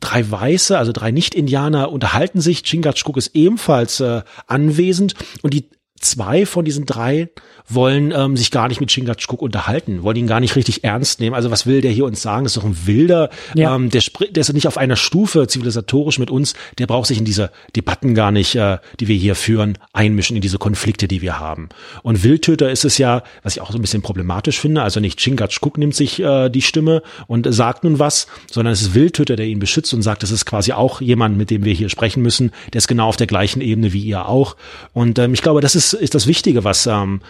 [0.00, 2.62] drei Weiße, also drei Nicht-Indianer unterhalten sich.
[2.62, 5.68] Chingachgook ist ebenfalls äh, anwesend und die
[6.00, 7.28] zwei von diesen drei
[7.74, 11.34] wollen ähm, sich gar nicht mit Chingachgook unterhalten, wollen ihn gar nicht richtig ernst nehmen.
[11.34, 12.44] Also was will der hier uns sagen?
[12.44, 13.74] Das ist doch ein Wilder, ja.
[13.74, 17.24] ähm, der, der ist nicht auf einer Stufe zivilisatorisch mit uns, der braucht sich in
[17.24, 21.38] diese Debatten gar nicht, äh, die wir hier führen, einmischen, in diese Konflikte, die wir
[21.38, 21.68] haben.
[22.02, 25.20] Und Wildtöter ist es ja, was ich auch so ein bisschen problematisch finde, also nicht
[25.20, 29.46] Chingachgook nimmt sich äh, die Stimme und sagt nun was, sondern es ist Wildtöter, der
[29.46, 32.50] ihn beschützt und sagt, das ist quasi auch jemand, mit dem wir hier sprechen müssen,
[32.72, 34.56] der ist genau auf der gleichen Ebene wie ihr auch.
[34.92, 37.20] Und ähm, ich glaube, das ist, ist das Wichtige, was ähm,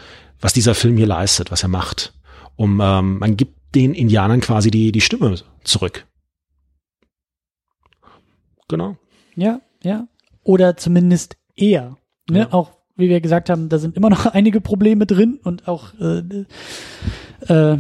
[0.41, 2.15] was dieser Film hier leistet, was er macht.
[2.57, 6.07] Um, ähm, man gibt den Indianern quasi die, die Stimme zurück.
[8.69, 8.97] Genau.
[9.35, 10.09] Ja, ja.
[10.43, 11.97] Oder zumindest eher.
[12.29, 12.41] Ne?
[12.41, 12.53] Ja.
[12.53, 16.23] Auch wie wir gesagt haben, da sind immer noch einige Probleme drin und auch äh,
[17.53, 17.79] äh,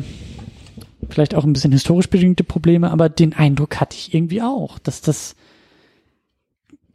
[1.08, 5.00] vielleicht auch ein bisschen historisch bedingte Probleme, aber den Eindruck hatte ich irgendwie auch, dass
[5.00, 5.36] das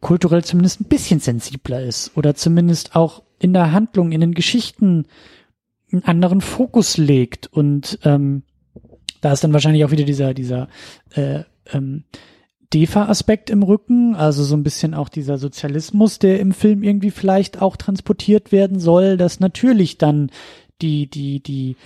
[0.00, 5.06] kulturell zumindest ein bisschen sensibler ist oder zumindest auch in der Handlung, in den Geschichten
[5.92, 8.42] einen anderen Fokus legt und ähm,
[9.20, 10.68] da ist dann wahrscheinlich auch wieder dieser dieser
[11.14, 12.04] äh, ähm,
[12.72, 17.62] DEFA-Aspekt im Rücken, also so ein bisschen auch dieser Sozialismus, der im Film irgendwie vielleicht
[17.62, 20.30] auch transportiert werden soll, dass natürlich dann
[20.82, 21.76] die die die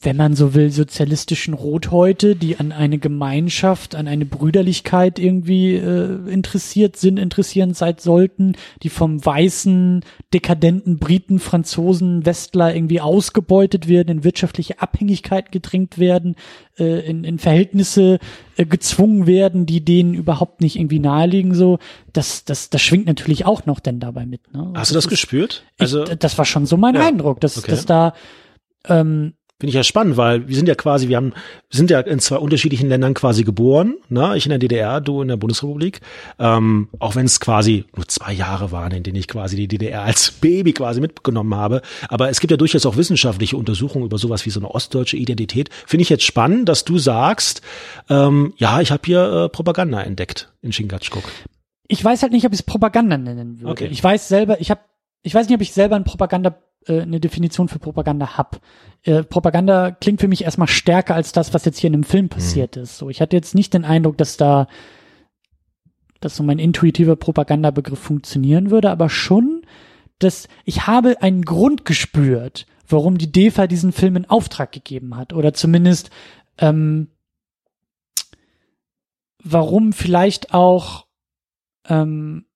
[0.00, 6.30] wenn man so will, sozialistischen Rothäute, die an eine Gemeinschaft, an eine Brüderlichkeit irgendwie äh,
[6.30, 8.54] interessiert sind, interessieren sein sollten,
[8.84, 16.36] die vom weißen, dekadenten Briten, Franzosen, Westler irgendwie ausgebeutet werden, in wirtschaftliche Abhängigkeit gedrängt werden,
[16.78, 18.20] äh, in, in Verhältnisse
[18.56, 21.80] äh, gezwungen werden, die denen überhaupt nicht irgendwie naheliegen, so,
[22.12, 24.52] das, das, das schwingt natürlich auch noch denn dabei mit.
[24.54, 24.70] Ne?
[24.76, 25.64] Hast du das, das gespürt?
[25.76, 27.72] Also, ich, das war schon so mein ja, Eindruck, dass, okay.
[27.72, 28.14] dass da
[28.88, 31.98] ähm, Finde ich ja spannend, weil wir sind ja quasi, wir haben, wir sind ja
[31.98, 34.36] in zwei unterschiedlichen Ländern quasi geboren, ne?
[34.36, 36.00] Ich in der DDR, du in der Bundesrepublik.
[36.38, 40.02] Ähm, auch wenn es quasi nur zwei Jahre waren, in denen ich quasi die DDR
[40.02, 41.82] als Baby quasi mitgenommen habe.
[42.08, 45.70] Aber es gibt ja durchaus auch wissenschaftliche Untersuchungen über sowas wie so eine ostdeutsche Identität.
[45.88, 47.60] Finde ich jetzt spannend, dass du sagst,
[48.08, 51.24] ähm, ja, ich habe hier äh, Propaganda entdeckt in Chingachgook.
[51.88, 53.72] Ich weiß halt nicht, ob ich es Propaganda nennen würde.
[53.72, 53.88] Okay.
[53.90, 54.82] Ich weiß selber, ich habe,
[55.24, 56.56] ich weiß nicht, ob ich selber ein Propaganda
[56.88, 58.60] äh, eine Definition für Propaganda hab.
[59.02, 62.28] Äh, Propaganda klingt für mich erstmal stärker als das, was jetzt hier in einem Film
[62.28, 62.82] passiert mhm.
[62.82, 62.98] ist.
[62.98, 64.68] So, ich hatte jetzt nicht den Eindruck, dass da,
[66.20, 69.62] dass so mein intuitiver Propagandabegriff funktionieren würde, aber schon,
[70.18, 75.32] dass ich habe einen Grund gespürt, warum die DEFA diesen Film in Auftrag gegeben hat
[75.32, 76.10] oder zumindest
[76.58, 77.08] ähm,
[79.42, 81.06] warum vielleicht auch
[81.88, 82.46] ähm,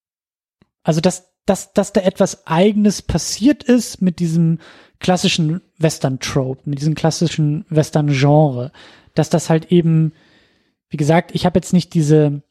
[0.83, 4.59] also dass dass, dass da etwas Eigenes passiert ist mit diesem
[5.01, 8.71] klassischen Western-Trope, mit diesem klassischen Western-Genre,
[9.15, 10.13] dass das halt eben,
[10.89, 12.43] wie gesagt, ich habe jetzt nicht diese,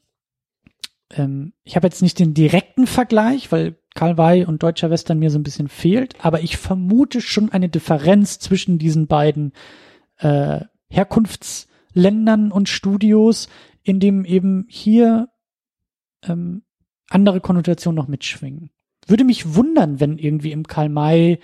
[1.12, 5.40] ähm, ich habe jetzt nicht den direkten Vergleich, weil Karl und deutscher Western mir so
[5.40, 9.54] ein bisschen fehlt, aber ich vermute schon eine Differenz zwischen diesen beiden
[10.18, 13.48] äh, Herkunftsländern und Studios,
[13.84, 15.30] in dem eben hier
[16.24, 16.64] ähm,
[17.10, 18.70] andere Konnotationen noch mitschwingen
[19.12, 21.40] würde mich wundern, wenn irgendwie im Karl May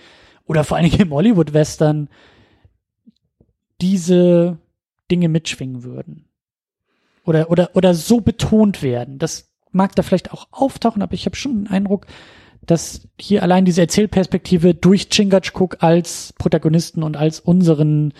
[0.46, 2.08] oder vor allen Dingen im Hollywood-Western
[3.80, 4.58] diese
[5.10, 6.24] Dinge mitschwingen würden.
[7.24, 9.18] Oder, oder, oder so betont werden.
[9.18, 12.06] Das mag da vielleicht auch auftauchen, aber ich habe schon den Eindruck,
[12.62, 18.12] dass hier allein diese Erzählperspektive durch Chingachgook als Protagonisten und als unseren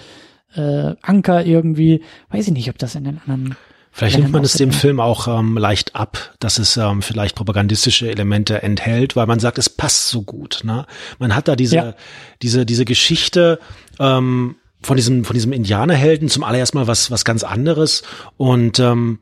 [0.55, 3.57] äh, Anker irgendwie, weiß ich nicht, ob das in den anderen
[3.99, 8.09] Vielleicht nimmt man es dem Film auch ähm, leicht ab, dass es ähm, vielleicht propagandistische
[8.09, 10.61] Elemente enthält, weil man sagt, es passt so gut.
[10.63, 10.87] Ne?
[11.19, 11.95] Man hat da diese, ja.
[12.41, 13.59] diese, diese Geschichte
[13.99, 18.05] ähm, von diesem, von diesem Indianerhelden zum allererst mal was, was ganz anderes
[18.37, 19.19] und ähm,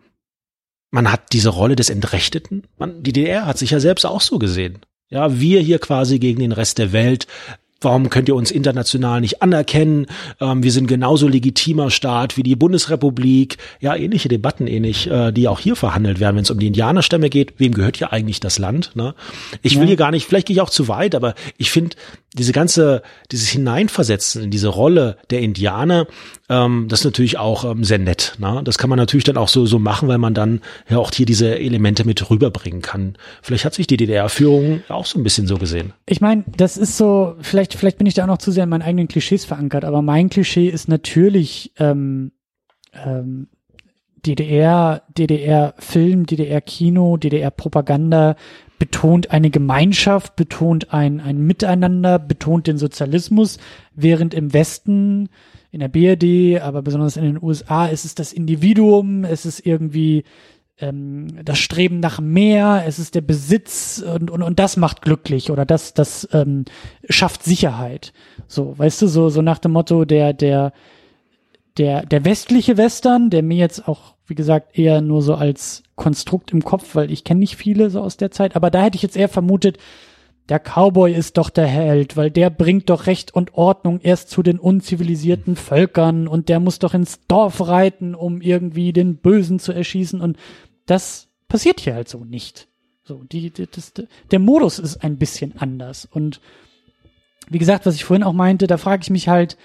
[0.91, 2.65] man hat diese Rolle des Entrechteten.
[2.77, 4.81] Man, die DDR hat sich ja selbst auch so gesehen.
[5.09, 7.27] Ja, wir hier quasi gegen den Rest der Welt
[7.81, 10.07] Warum könnt ihr uns international nicht anerkennen?
[10.41, 13.59] Ähm, wir sind genauso legitimer Staat wie die Bundesrepublik.
[13.81, 17.29] Ja, ähnliche Debatten ähnlich, äh, die auch hier verhandelt werden, wenn es um die Indianerstämme
[17.29, 17.55] geht.
[17.59, 18.93] Wem gehört hier eigentlich das Land?
[18.95, 19.15] Ne?
[19.61, 19.81] Ich ja.
[19.81, 21.97] will hier gar nicht, vielleicht gehe ich auch zu weit, aber ich finde
[22.33, 26.07] diese ganze, dieses Hineinversetzen in diese Rolle der Indianer,
[26.49, 28.35] ähm, das ist natürlich auch ähm, sehr nett.
[28.39, 28.61] Ne?
[28.65, 31.27] Das kann man natürlich dann auch so, so machen, weil man dann ja auch hier
[31.27, 33.17] diese Elemente mit rüberbringen kann.
[33.43, 35.93] Vielleicht hat sich die DDR-Führung auch so ein bisschen so gesehen.
[36.07, 38.71] Ich meine, das ist so, vielleicht, vielleicht bin ich da auch noch zu sehr in
[38.71, 42.33] meinen eigenen Klischees verankert, aber mein Klischee ist natürlich ähm,
[42.93, 43.49] ähm,
[44.25, 48.37] DDR, DDR-Film, DDR-Kino, DDR-Propaganda
[48.79, 53.59] betont eine Gemeinschaft, betont ein, ein Miteinander, betont den Sozialismus,
[53.95, 55.29] während im Westen
[55.71, 60.25] in der BRD, aber besonders in den USA ist es das Individuum, es ist irgendwie
[60.79, 65.51] ähm, das Streben nach mehr, es ist der Besitz und, und, und das macht glücklich
[65.51, 66.65] oder das, das ähm,
[67.09, 68.13] schafft Sicherheit.
[68.47, 70.73] So, weißt du, so, so nach dem Motto, der, der,
[71.79, 76.53] der, der westliche Western, der mir jetzt auch, wie gesagt, eher nur so als Konstrukt
[76.53, 79.03] im Kopf, weil ich kenne nicht viele so aus der Zeit, aber da hätte ich
[79.03, 79.79] jetzt eher vermutet,
[80.49, 84.43] der Cowboy ist doch der Held, weil der bringt doch Recht und Ordnung erst zu
[84.43, 89.73] den unzivilisierten Völkern und der muss doch ins Dorf reiten, um irgendwie den Bösen zu
[89.73, 90.37] erschießen und
[90.87, 92.69] das passiert hier halt so nicht.
[93.03, 93.93] So, die, die das,
[94.31, 96.41] der Modus ist ein bisschen anders und
[97.49, 99.57] wie gesagt, was ich vorhin auch meinte, da frage ich mich halt,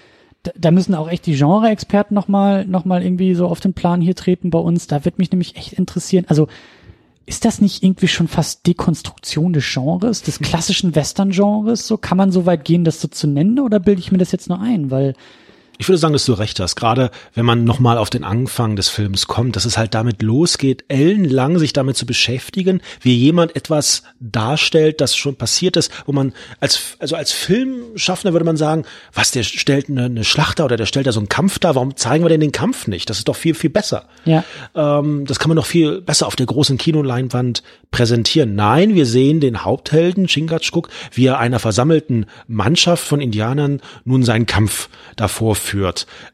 [0.56, 4.16] da, müssen auch echt die Genre-Experten nochmal noch mal irgendwie so auf den Plan hier
[4.16, 4.88] treten bei uns.
[4.88, 6.24] Da wird mich nämlich echt interessieren.
[6.26, 6.48] Also
[7.26, 11.86] ist das nicht irgendwie schon fast Dekonstruktion des Genres, des klassischen Western-Genres?
[11.86, 14.32] So kann man so weit gehen, das so zu nennen, oder bilde ich mir das
[14.32, 14.90] jetzt nur ein?
[14.90, 15.14] Weil
[15.82, 16.76] ich würde sagen, dass du recht hast.
[16.76, 20.84] Gerade wenn man nochmal auf den Anfang des Films kommt, dass es halt damit losgeht,
[20.86, 26.34] ellenlang sich damit zu beschäftigen, wie jemand etwas darstellt, das schon passiert ist, wo man
[26.60, 30.86] als, also als Filmschaffender würde man sagen, was, der stellt eine, eine Schlachter oder der
[30.86, 33.10] stellt da so einen Kampf da, warum zeigen wir denn den Kampf nicht?
[33.10, 34.04] Das ist doch viel, viel besser.
[34.24, 34.44] Ja.
[34.76, 38.54] Ähm, das kann man doch viel besser auf der großen Kinoleinwand präsentieren.
[38.54, 44.46] Nein, wir sehen den Haupthelden, Chingachgook, wie er einer versammelten Mannschaft von Indianern nun seinen
[44.46, 45.71] Kampf davor führt,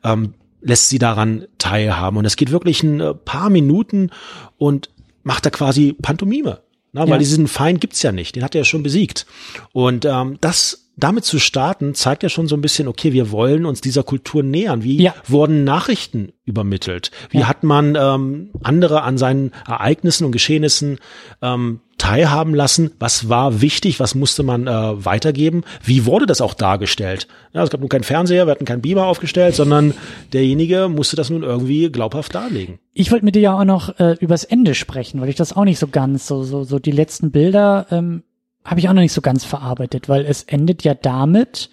[0.05, 2.19] ähm, lässt sie daran teilhaben.
[2.19, 4.11] Und es geht wirklich ein äh, paar Minuten
[4.57, 4.91] und
[5.23, 6.61] macht da quasi Pantomime.
[6.93, 7.19] Na, weil ja.
[7.19, 9.27] diesen Feind gibt's ja nicht, den hat er ja schon besiegt.
[9.73, 13.67] Und ähm, das damit zu starten, zeigt ja schon so ein bisschen, okay, wir wollen
[13.67, 14.83] uns dieser Kultur nähern.
[14.83, 15.15] Wie ja.
[15.27, 17.13] wurden Nachrichten übermittelt?
[17.31, 17.49] Wie ja.
[17.49, 20.99] hat man ähm, andere an seinen Ereignissen und Geschehnissen
[21.41, 22.93] ähm, teilhaben lassen?
[22.99, 24.01] Was war wichtig?
[24.01, 25.65] Was musste man äh, weitergeben?
[25.85, 27.29] Wie wurde das auch dargestellt?
[27.53, 29.95] Ja, es gab nun keinen Fernseher, wir hatten keinen Beamer aufgestellt, sondern
[30.33, 32.79] derjenige musste das nun irgendwie glaubhaft darlegen.
[32.95, 35.65] Ich wollte mit dir ja auch noch äh, übers Ende sprechen, weil ich das auch
[35.65, 38.23] nicht so ganz so so so die letzten Bilder ähm,
[38.65, 41.71] habe ich auch noch nicht so ganz verarbeitet, weil es endet ja damit,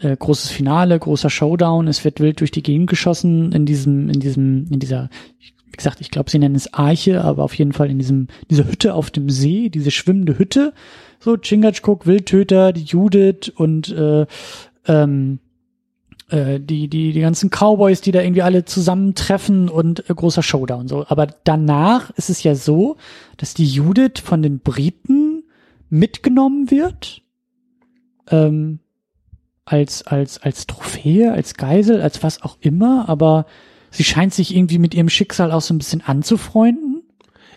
[0.00, 4.20] äh, großes Finale, großer Showdown, es wird wild durch die Gegend geschossen in diesem, in
[4.20, 5.10] diesem, in dieser,
[5.70, 8.66] wie gesagt, ich glaube, sie nennen es Arche, aber auf jeden Fall in diesem, dieser
[8.66, 10.72] Hütte auf dem See, diese schwimmende Hütte.
[11.20, 14.26] So, Chingachgook, Wildtöter, die Judith und äh,
[14.86, 15.40] ähm,
[16.30, 20.88] äh, die, die, die ganzen Cowboys, die da irgendwie alle zusammentreffen und äh, großer Showdown.
[20.88, 21.06] So.
[21.08, 22.96] Aber danach ist es ja so,
[23.36, 25.44] dass die Judith von den Briten
[25.90, 27.22] mitgenommen wird,
[28.30, 28.80] ähm,
[29.64, 33.46] als, als, als Trophäe, als Geisel, als was auch immer, aber
[33.90, 37.02] sie scheint sich irgendwie mit ihrem Schicksal auch so ein bisschen anzufreunden.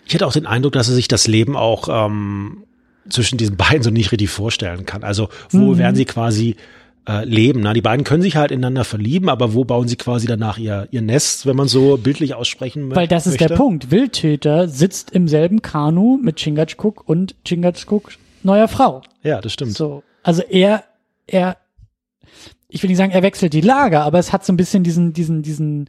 [0.06, 2.64] Ich hätte auch den Eindruck, dass sie sich das Leben auch ähm,
[3.08, 5.04] zwischen diesen beiden so nicht richtig vorstellen kann.
[5.04, 5.78] Also wo mhm.
[5.78, 6.56] werden sie quasi
[7.08, 7.60] äh, leben?
[7.60, 10.88] Na, die beiden können sich halt ineinander verlieben, aber wo bauen sie quasi danach ihr,
[10.90, 12.96] ihr Nest, wenn man so bildlich aussprechen möchte?
[12.96, 13.90] Weil das ist der Punkt.
[13.90, 19.02] Wildtöter sitzt im selben Kanu mit Chingachgook und Chingachgook neuer Frau.
[19.22, 19.72] Ja, das stimmt.
[19.72, 20.84] So, also er,
[21.26, 21.56] er,
[22.68, 25.12] ich will nicht sagen, er wechselt die Lager, aber es hat so ein bisschen diesen,
[25.12, 25.88] diesen, diesen,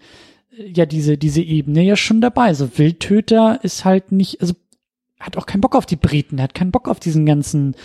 [0.58, 2.54] ja, diese, diese Ebene ja schon dabei.
[2.54, 4.54] So Wildtöter ist halt nicht, also
[5.20, 7.76] hat auch keinen Bock auf die Briten, hat keinen Bock auf diesen ganzen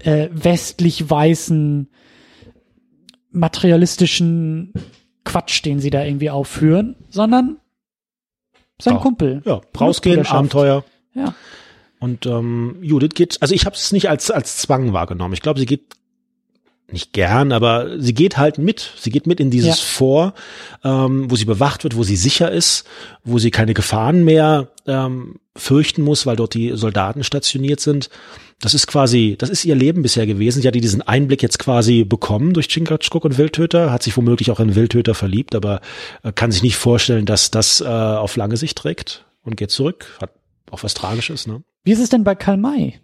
[0.00, 1.88] äh, westlich weißen
[3.32, 4.72] materialistischen
[5.24, 7.56] Quatsch, den sie da irgendwie aufführen, sondern
[8.80, 9.00] sein ja.
[9.00, 9.42] Kumpel.
[9.44, 10.84] Ja, rausgehen, Abenteuer.
[11.14, 11.34] Ja.
[11.98, 15.34] Und ähm, Judith geht, also ich habe es nicht als als Zwang wahrgenommen.
[15.34, 15.96] Ich glaube, sie geht
[16.94, 18.92] nicht gern, aber sie geht halt mit.
[18.96, 19.84] Sie geht mit in dieses ja.
[19.84, 20.34] Vor,
[20.82, 22.86] ähm, wo sie bewacht wird, wo sie sicher ist,
[23.22, 28.08] wo sie keine Gefahren mehr ähm, fürchten muss, weil dort die Soldaten stationiert sind.
[28.60, 30.62] Das ist quasi, das ist ihr Leben bisher gewesen.
[30.62, 34.60] Sie hat diesen Einblick jetzt quasi bekommen durch Chingachgook und Wildtöter, hat sich womöglich auch
[34.60, 35.80] in Wildtöter verliebt, aber
[36.22, 40.06] äh, kann sich nicht vorstellen, dass das äh, auf lange Sicht trägt und geht zurück.
[40.20, 40.32] Hat
[40.70, 41.62] auch was Tragisches, ne?
[41.84, 42.94] Wie ist es denn bei Karl May?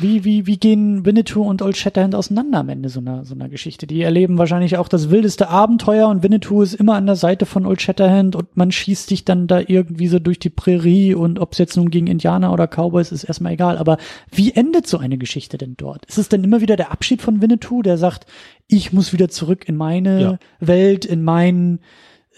[0.00, 3.48] Wie, wie, wie gehen Winnetou und Old Shatterhand auseinander am Ende so einer, so einer
[3.48, 3.86] Geschichte?
[3.86, 7.66] Die erleben wahrscheinlich auch das wildeste Abenteuer und Winnetou ist immer an der Seite von
[7.66, 11.52] Old Shatterhand und man schießt sich dann da irgendwie so durch die Prärie und ob
[11.52, 13.76] es jetzt nun gegen Indianer oder Cowboys ist erstmal egal.
[13.76, 13.98] Aber
[14.30, 16.06] wie endet so eine Geschichte denn dort?
[16.06, 18.26] Ist es denn immer wieder der Abschied von Winnetou, der sagt,
[18.68, 20.38] ich muss wieder zurück in meine ja.
[20.60, 21.80] Welt, in mein,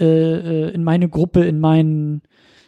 [0.00, 2.22] äh, äh in meine Gruppe, in meinen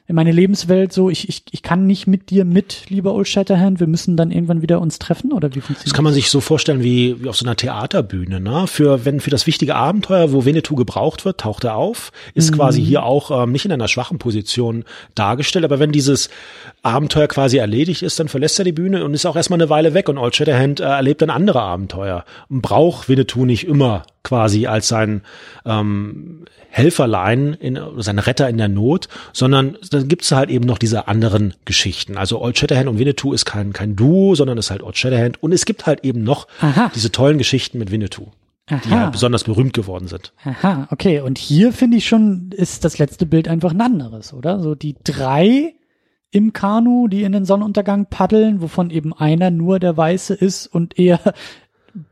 [0.06, 3.81] in meine Lebenswelt so, ich, ich, ich kann nicht mit dir mit, lieber Old Shatterhand,
[3.81, 5.94] wir müssen dann irgendwann wieder uns treffen oder wie funktioniert das?
[5.94, 8.66] kann man sich so vorstellen wie, wie auf so einer Theaterbühne, ne?
[8.66, 12.56] Für, wenn, für das wichtige Abenteuer, wo Winnetou gebraucht wird, taucht er auf, ist mhm.
[12.56, 16.28] quasi hier auch ähm, nicht in einer schwachen Position dargestellt, aber wenn dieses
[16.82, 19.94] Abenteuer quasi erledigt ist, dann verlässt er die Bühne und ist auch erstmal eine Weile
[19.94, 24.66] weg und Old Shatterhand äh, erlebt dann andere Abenteuer und braucht Winnetou nicht immer quasi
[24.66, 25.22] als sein
[25.64, 31.08] ähm, Helferlein, in, sein Retter in der Not, sondern dann gibt's halt eben noch diese
[31.08, 32.16] anderen Geschichten.
[32.16, 35.42] Also Old Shatterhand und Winnetou ist kein, kein Duo, sondern ist halt Old Shatterhand.
[35.42, 36.90] Und es gibt halt eben noch Aha.
[36.94, 38.28] diese tollen Geschichten mit Winnetou.
[38.66, 38.80] Aha.
[38.82, 40.32] die halt besonders berühmt geworden sind.
[40.42, 41.20] Aha, okay.
[41.20, 44.58] Und hier finde ich schon, ist das letzte Bild einfach ein anderes, oder?
[44.60, 45.74] So die drei
[46.30, 50.98] im Kanu, die in den Sonnenuntergang paddeln, wovon eben einer nur der Weiße ist und
[50.98, 51.20] eher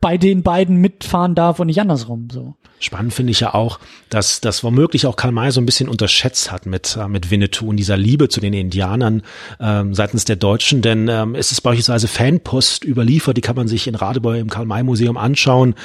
[0.00, 2.54] bei den beiden mitfahren darf und nicht andersrum, so.
[2.82, 3.78] Spannend finde ich ja auch,
[4.09, 7.68] dass das womöglich auch Karl May so ein bisschen unterschätzt hat mit, äh, mit Winnetou
[7.68, 9.22] und dieser Liebe zu den Indianern
[9.60, 10.82] ähm, seitens der Deutschen.
[10.82, 15.16] Denn ähm, es ist beispielsweise Fanpost überliefert, die kann man sich in Radebeul im Karl-May-Museum
[15.16, 15.76] anschauen.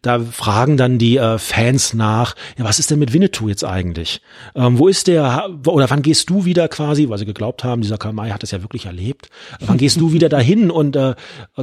[0.00, 4.22] Da fragen dann die äh, Fans nach, ja, was ist denn mit Winnetou jetzt eigentlich?
[4.54, 7.98] Ähm, wo ist der, oder wann gehst du wieder quasi, weil sie geglaubt haben, dieser
[7.98, 9.28] Karl May hat es ja wirklich erlebt.
[9.60, 11.14] Wann gehst du wieder dahin und äh,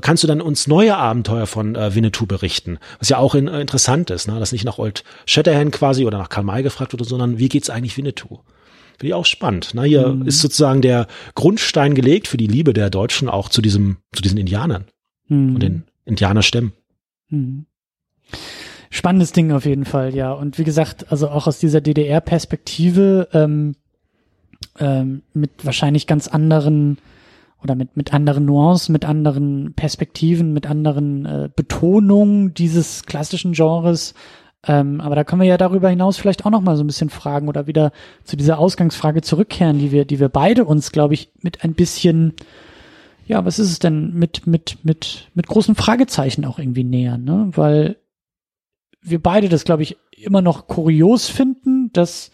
[0.01, 2.79] kannst du dann uns neue Abenteuer von äh, Winnetou berichten?
[2.99, 4.39] Was ja auch in, äh, interessant ist, ne?
[4.39, 7.69] dass nicht nach Old Shatterhand quasi oder nach Karl May gefragt wurde, sondern wie geht's
[7.69, 8.39] eigentlich Winnetou?
[8.97, 9.71] Finde ich auch spannend.
[9.73, 10.27] Na, hier mhm.
[10.27, 14.37] ist sozusagen der Grundstein gelegt für die Liebe der Deutschen auch zu diesem, zu diesen
[14.37, 14.85] Indianern
[15.27, 15.55] mhm.
[15.55, 16.73] und den Indianerstämmen.
[17.29, 17.65] Mhm.
[18.89, 20.31] Spannendes Ding auf jeden Fall, ja.
[20.31, 23.75] Und wie gesagt, also auch aus dieser DDR-Perspektive ähm,
[24.79, 26.99] ähm, mit wahrscheinlich ganz anderen
[27.63, 34.13] oder mit, mit anderen Nuancen, mit anderen Perspektiven, mit anderen äh, Betonungen dieses klassischen Genres.
[34.65, 37.09] Ähm, aber da können wir ja darüber hinaus vielleicht auch noch mal so ein bisschen
[37.09, 37.91] fragen oder wieder
[38.23, 42.33] zu dieser Ausgangsfrage zurückkehren, die wir, die wir beide uns, glaube ich, mit ein bisschen,
[43.25, 47.49] ja, was ist es denn, mit, mit, mit, mit großen Fragezeichen auch irgendwie nähern, ne?
[47.51, 47.97] Weil
[49.01, 52.31] wir beide das, glaube ich, immer noch kurios finden, dass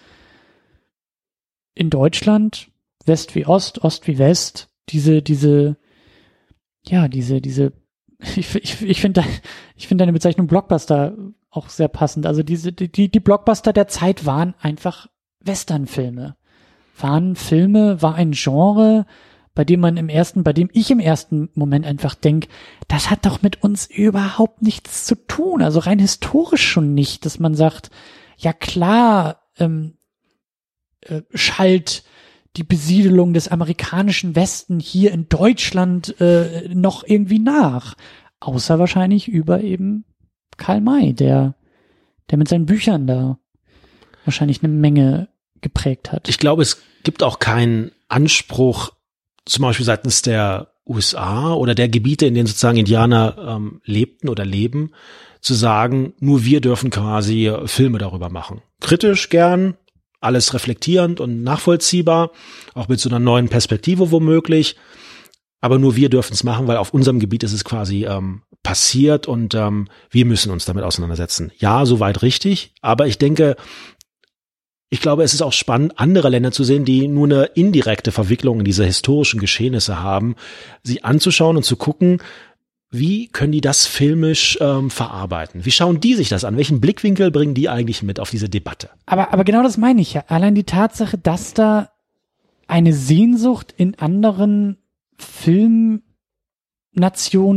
[1.74, 2.68] in Deutschland
[3.06, 5.78] West wie Ost, Ost wie West diese, diese,
[6.86, 7.74] ja, diese, diese,
[8.36, 9.24] ich, ich, ich finde
[9.76, 11.16] ich finde deine Bezeichnung Blockbuster
[11.50, 12.26] auch sehr passend.
[12.26, 15.08] Also diese, die, die Blockbuster der Zeit waren einfach
[15.40, 16.36] Westernfilme.
[16.98, 19.06] Waren Filme, war ein Genre,
[19.56, 22.48] bei dem man im ersten, bei dem ich im ersten Moment einfach denk,
[22.88, 25.62] das hat doch mit uns überhaupt nichts zu tun.
[25.62, 27.90] Also rein historisch schon nicht, dass man sagt,
[28.38, 29.98] ja klar, ähm,
[31.02, 32.04] äh, schallt
[32.60, 37.96] die Besiedelung des amerikanischen Westen hier in Deutschland äh, noch irgendwie nach.
[38.42, 40.04] Außer wahrscheinlich über eben
[40.58, 41.56] Karl May, der,
[42.30, 43.40] der mit seinen Büchern da
[44.26, 45.30] wahrscheinlich eine Menge
[45.62, 46.28] geprägt hat.
[46.28, 48.92] Ich glaube, es gibt auch keinen Anspruch,
[49.46, 54.44] zum Beispiel seitens der USA oder der Gebiete, in denen sozusagen Indianer ähm, lebten oder
[54.44, 54.92] leben,
[55.40, 58.62] zu sagen, nur wir dürfen quasi Filme darüber machen.
[58.82, 59.78] Kritisch gern,
[60.20, 62.32] alles reflektierend und nachvollziehbar,
[62.74, 64.76] auch mit so einer neuen Perspektive womöglich.
[65.62, 69.28] Aber nur wir dürfen es machen, weil auf unserem Gebiet ist es quasi ähm, passiert
[69.28, 71.52] und ähm, wir müssen uns damit auseinandersetzen.
[71.58, 72.74] Ja, soweit richtig.
[72.82, 73.58] Aber ich denke,
[74.90, 78.60] ich glaube, es ist auch spannend, andere Länder zu sehen, die nur eine indirekte Verwicklung
[78.60, 80.36] in diese historischen Geschehnisse haben,
[80.84, 82.22] sie anzuschauen und zu gucken,
[82.92, 85.64] wie können die das filmisch ähm, verarbeiten?
[85.64, 86.58] Wie schauen die sich das an?
[86.58, 88.90] Welchen Blickwinkel bringen die eigentlich mit auf diese Debatte?
[89.06, 90.24] Aber, aber genau das meine ich ja.
[90.28, 91.92] Allein die Tatsache, dass da
[92.68, 94.78] eine Sehnsucht in anderen
[95.18, 96.02] Filmnationen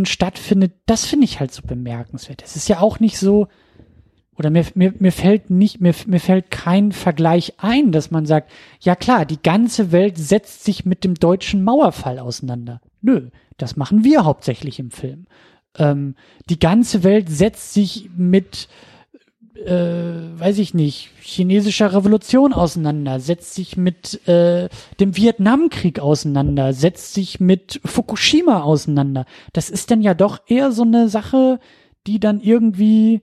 [0.04, 2.42] stattfindet, das finde ich halt so bemerkenswert.
[2.44, 3.48] Es ist ja auch nicht so,
[4.36, 8.50] oder mir, mir, mir fällt nicht, mir, mir fällt kein Vergleich ein, dass man sagt,
[8.80, 12.82] ja klar, die ganze Welt setzt sich mit dem deutschen Mauerfall auseinander.
[13.00, 15.26] nö, das machen wir hauptsächlich im Film.
[15.78, 16.14] Ähm,
[16.48, 18.68] die ganze Welt setzt sich mit
[19.54, 24.68] äh, weiß ich nicht, chinesischer Revolution auseinander, setzt sich mit äh,
[24.98, 29.24] dem Vietnamkrieg auseinander, setzt sich mit Fukushima auseinander.
[29.52, 31.60] Das ist dann ja doch eher so eine Sache,
[32.06, 33.22] die dann irgendwie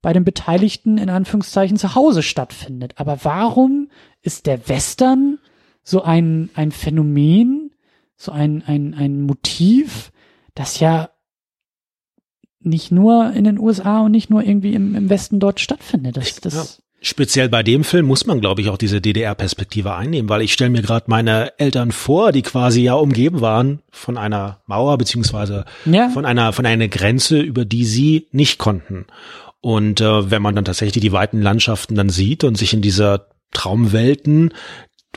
[0.00, 2.94] bei den Beteiligten in Anführungszeichen zu Hause stattfindet.
[2.96, 3.88] Aber warum
[4.22, 5.38] ist der Western
[5.84, 7.61] so ein, ein Phänomen,
[8.22, 10.12] so ein, ein, ein Motiv,
[10.54, 11.10] das ja
[12.60, 16.16] nicht nur in den USA und nicht nur irgendwie im, im Westen dort stattfindet.
[16.16, 16.64] Das, das ja.
[17.04, 20.70] Speziell bei dem Film muss man, glaube ich, auch diese DDR-Perspektive einnehmen, weil ich stelle
[20.70, 26.10] mir gerade meine Eltern vor, die quasi ja umgeben waren von einer Mauer beziehungsweise ja.
[26.10, 29.06] von einer von einer Grenze, über die sie nicht konnten.
[29.60, 33.26] Und äh, wenn man dann tatsächlich die weiten Landschaften dann sieht und sich in dieser
[33.50, 34.54] Traumwelten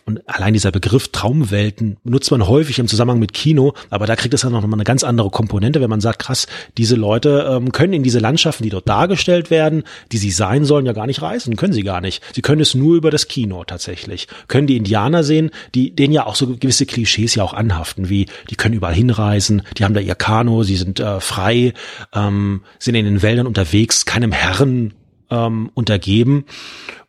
[0.08, 4.36] und allein dieser Begriff Traumwelten benutzt man häufig im Zusammenhang mit Kino, aber da kriegt
[4.36, 6.46] es dann noch mal eine ganz andere Komponente, wenn man sagt, krass,
[6.78, 10.86] diese Leute ähm, können in diese Landschaften, die dort dargestellt werden, die sie sein sollen,
[10.86, 12.22] ja gar nicht reisen, können sie gar nicht.
[12.36, 14.28] Sie können es nur über das Kino tatsächlich.
[14.48, 18.28] Können die Indianer sehen, die denen ja auch so gewisse Klischees ja auch anhaften, wie
[18.52, 21.74] die können überall hinreisen, die haben da ihr Kano, sie sind äh, frei,
[22.14, 24.94] ähm, sind in den Wäldern unterwegs, keinem Herren
[25.30, 26.46] ähm, untergeben.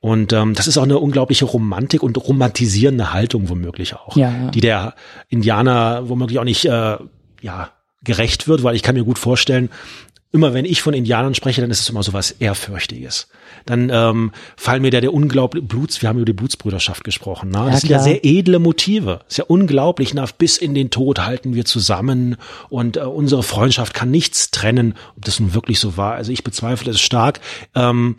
[0.00, 4.50] Und ähm, das ist auch eine unglaubliche Romantik und romantisierende Haltung womöglich auch, ja, ja.
[4.50, 4.94] die der
[5.28, 6.96] Indianer womöglich auch nicht äh,
[7.42, 7.70] ja
[8.02, 9.70] gerecht wird, weil ich kann mir gut vorstellen,
[10.36, 13.28] immer wenn ich von Indianern spreche, dann ist es immer so was Ehrfürchtiges.
[13.64, 17.50] Dann ähm, fallen mir da der unglaubliche Bluts, wir haben über die Blutsbrüderschaft gesprochen.
[17.50, 17.64] Ne?
[17.70, 19.20] Das ja, sind ja sehr edle Motive.
[19.28, 22.36] Ist ja unglaublich, na, bis in den Tod halten wir zusammen
[22.68, 26.14] und äh, unsere Freundschaft kann nichts trennen, ob das nun wirklich so war.
[26.14, 27.40] Also ich bezweifle es stark.
[27.74, 28.16] Ähm,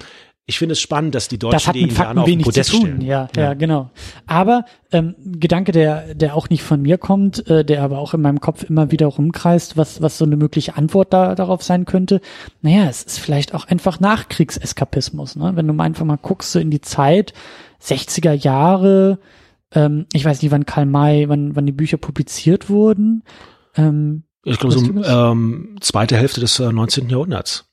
[0.50, 2.78] ich finde es spannend, dass die Deutschen das hat die Indianer auf den Podest zu
[2.78, 2.86] tun.
[2.86, 3.02] stellen.
[3.02, 3.92] Ja, ja, ja, genau.
[4.28, 4.64] Aber
[4.94, 8.40] ähm, Gedanke, der der auch nicht von mir kommt, äh, der aber auch in meinem
[8.40, 12.22] Kopf immer wieder rumkreist, was was so eine mögliche Antwort da darauf sein könnte.
[12.62, 15.36] Naja, es ist vielleicht auch einfach Nachkriegseskapismus.
[15.36, 15.52] Ne?
[15.56, 17.34] Wenn du mal einfach mal guckst so in die Zeit
[17.84, 19.20] 60er Jahre,
[19.74, 23.24] ähm, ich weiß nicht, wann Karl May, wann wann die Bücher publiziert wurden.
[23.76, 27.10] Ähm, ich glaube so ähm, zweite Hälfte des äh, 19.
[27.10, 27.67] Jahrhunderts.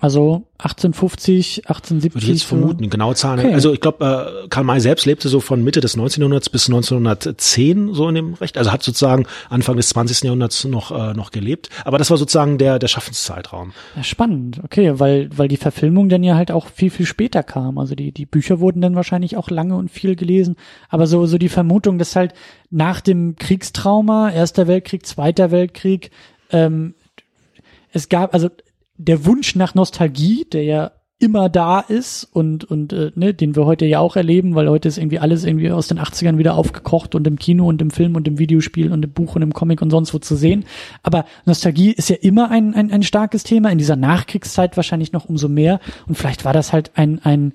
[0.00, 2.14] Also 1850, 1870.
[2.14, 3.40] Würde ich jetzt vermuten, genaue Zahlen.
[3.40, 3.54] Okay.
[3.54, 6.22] Also ich glaube, äh, Karl May selbst lebte so von Mitte des 19.
[6.22, 8.56] Jahrhunderts bis 1910 so in dem Recht.
[8.56, 10.22] Also hat sozusagen Anfang des 20.
[10.22, 11.68] Jahrhunderts noch äh, noch gelebt.
[11.84, 13.72] Aber das war sozusagen der der Schaffenszeitraum.
[13.94, 14.60] Ja, spannend.
[14.64, 17.76] Okay, weil weil die Verfilmung dann ja halt auch viel viel später kam.
[17.76, 20.56] Also die die Bücher wurden dann wahrscheinlich auch lange und viel gelesen.
[20.88, 22.32] Aber so so die Vermutung, dass halt
[22.70, 26.10] nach dem Kriegstrauma, Erster Weltkrieg, Zweiter Weltkrieg
[26.52, 26.94] ähm,
[27.92, 28.48] es gab, also
[29.00, 33.66] der Wunsch nach Nostalgie, der ja immer da ist und und äh, ne, den wir
[33.66, 37.14] heute ja auch erleben, weil heute ist irgendwie alles irgendwie aus den 80ern wieder aufgekocht
[37.14, 39.82] und im Kino und im Film und im Videospiel und im Buch und im Comic
[39.82, 40.64] und sonst wo zu sehen.
[41.02, 45.26] Aber Nostalgie ist ja immer ein, ein, ein starkes Thema, in dieser Nachkriegszeit wahrscheinlich noch
[45.26, 45.80] umso mehr.
[46.06, 47.52] Und vielleicht war das halt ein, ein,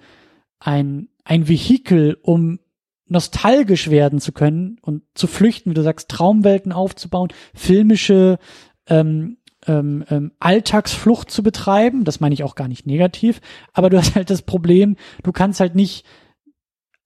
[0.59, 2.59] ein, ein Vehikel, um
[3.07, 8.37] nostalgisch werden zu können und zu flüchten, wie du sagst, Traumwelten aufzubauen, filmische
[8.87, 12.03] ähm, ähm, ähm, Alltagsflucht zu betreiben.
[12.03, 13.41] Das meine ich auch gar nicht negativ.
[13.73, 16.05] Aber du hast halt das Problem, du kannst halt nicht,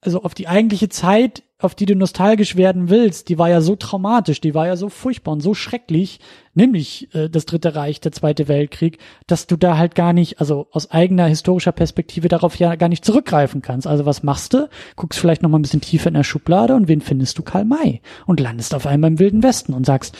[0.00, 3.76] also auf die eigentliche Zeit, auf die du nostalgisch werden willst, die war ja so
[3.76, 6.20] traumatisch, die war ja so furchtbar und so schrecklich,
[6.54, 10.68] nämlich äh, das Dritte Reich, der Zweite Weltkrieg, dass du da halt gar nicht, also
[10.72, 13.86] aus eigener historischer Perspektive darauf ja gar nicht zurückgreifen kannst.
[13.86, 14.68] Also was machst du?
[14.96, 17.42] Guckst vielleicht noch mal ein bisschen tiefer in der Schublade und wen findest du?
[17.42, 20.16] Karl May und landest auf einmal im Wilden Westen und sagst,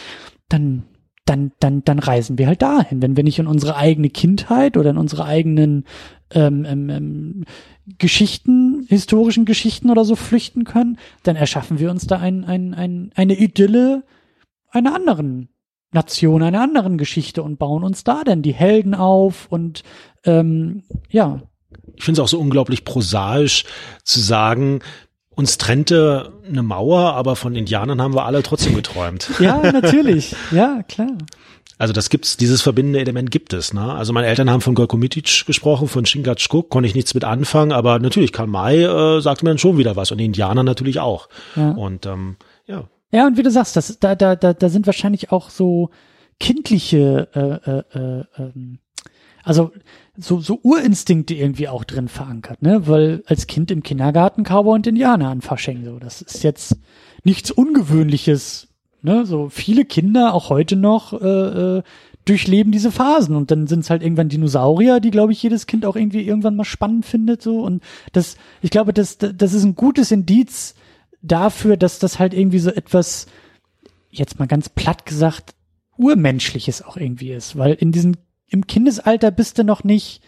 [0.48, 0.84] dann
[1.24, 3.02] dann, dann, dann reisen wir halt dahin.
[3.02, 5.84] Wenn wir nicht in unsere eigene Kindheit oder in unsere eigenen
[6.32, 7.44] ähm, ähm, ähm,
[7.98, 13.10] Geschichten, historischen Geschichten oder so flüchten können, dann erschaffen wir uns da ein, ein, ein,
[13.14, 14.04] eine Idylle
[14.70, 15.48] einer anderen
[15.92, 19.82] Nation, einer anderen Geschichte und bauen uns da dann die Helden auf und
[20.24, 21.40] ähm, ja.
[21.96, 23.64] Ich finde es auch so unglaublich prosaisch
[24.04, 24.80] zu sagen,
[25.40, 29.30] uns trennte eine Mauer, aber von Indianern haben wir alle trotzdem geträumt.
[29.40, 30.36] ja, natürlich.
[30.52, 31.16] Ja, klar.
[31.78, 33.72] Also das gibt's, dieses verbindende Element gibt es.
[33.72, 33.80] Ne?
[33.80, 37.72] Also meine Eltern haben von Gorko Mitic gesprochen, von Chingachgook, konnte ich nichts mit anfangen,
[37.72, 41.00] aber natürlich Karl May äh, sagte mir dann schon wieder was und die Indianer natürlich
[41.00, 41.30] auch.
[41.56, 41.70] Ja.
[41.70, 42.36] Und ähm,
[42.66, 42.84] ja.
[43.12, 45.90] Ja, und wie du sagst, das, da, da, da, da sind wahrscheinlich auch so
[46.38, 48.78] kindliche äh, äh, äh, ähm,
[49.42, 49.72] also
[50.16, 52.86] so, so Urinstinkte irgendwie auch drin verankert, ne?
[52.86, 55.98] Weil als Kind im Kindergarten Cowboy und Indianer an Fasching, so.
[55.98, 56.76] Das ist jetzt
[57.24, 58.68] nichts Ungewöhnliches,
[59.02, 59.24] ne?
[59.26, 61.82] So viele Kinder, auch heute noch, äh, äh,
[62.26, 65.86] durchleben diese Phasen und dann sind es halt irgendwann Dinosaurier, die, glaube ich, jedes Kind
[65.86, 67.62] auch irgendwie irgendwann mal spannend findet, so.
[67.62, 70.74] Und das, ich glaube, das, das ist ein gutes Indiz
[71.22, 73.26] dafür, dass das halt irgendwie so etwas
[74.10, 75.54] jetzt mal ganz platt gesagt,
[75.96, 78.16] urmenschliches auch irgendwie ist, weil in diesem,
[78.50, 80.22] im Kindesalter bist du noch nicht,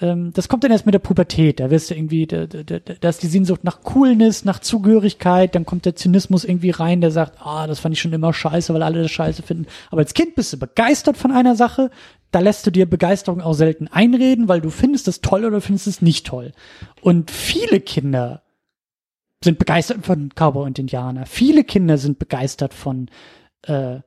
[0.00, 3.08] ähm, das kommt dann erst mit der Pubertät, da wirst du irgendwie, da, da, da,
[3.08, 7.44] ist die Sehnsucht nach Coolness, nach Zugehörigkeit, dann kommt der Zynismus irgendwie rein, der sagt,
[7.44, 9.66] ah, das fand ich schon immer scheiße, weil alle das scheiße finden.
[9.90, 11.90] Aber als Kind bist du begeistert von einer Sache,
[12.30, 15.86] da lässt du dir Begeisterung auch selten einreden, weil du findest es toll oder findest
[15.86, 16.52] es nicht toll.
[17.00, 18.42] Und viele Kinder
[19.44, 21.26] sind begeistert von Cowboy und Indianer.
[21.26, 23.08] Viele Kinder sind begeistert von,
[23.62, 24.00] äh,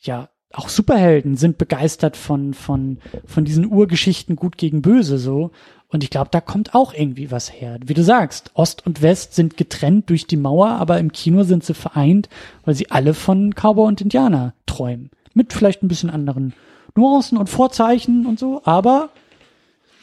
[0.00, 5.50] ja, auch Superhelden sind begeistert von, von, von diesen Urgeschichten gut gegen böse so.
[5.88, 7.78] Und ich glaube, da kommt auch irgendwie was her.
[7.84, 11.62] Wie du sagst, Ost und West sind getrennt durch die Mauer, aber im Kino sind
[11.62, 12.28] sie vereint,
[12.64, 15.10] weil sie alle von Cowboy und Indianer träumen.
[15.34, 16.54] Mit vielleicht ein bisschen anderen
[16.96, 19.10] Nuancen und Vorzeichen und so, aber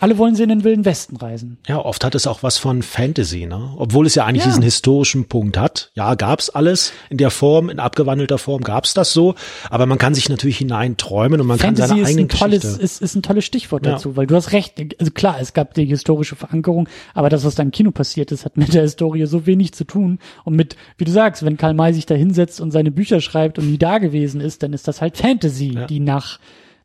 [0.04, 1.58] alle wollen sie in den Wilden Westen reisen.
[1.66, 3.74] Ja, oft hat es auch was von Fantasy, ne?
[3.78, 4.50] Obwohl es ja eigentlich ja.
[4.50, 5.92] diesen historischen Punkt hat.
[5.96, 9.36] Ja, gab's alles in der Form, in abgewandelter Form gab's das so,
[9.70, 12.62] aber man kann sich natürlich hineinträumen und man Fantasy kann seine eigenen ist ein tolles,
[12.64, 12.84] Geschichte.
[12.84, 13.94] ist, ist ein tolles Stichwort Ja.
[13.94, 14.74] dazu, weil du hast recht.
[15.00, 18.44] Also klar, es gab die historische Verankerung, aber das, was da im Kino passiert ist,
[18.44, 20.20] hat mit der Historie so wenig zu tun.
[20.44, 23.58] Und mit, wie du sagst, wenn Karl May sich da hinsetzt und seine Bücher schreibt
[23.58, 25.86] und nie da gewesen ist, dann ist das halt Fantasy, Ja.
[25.88, 26.40] die nach,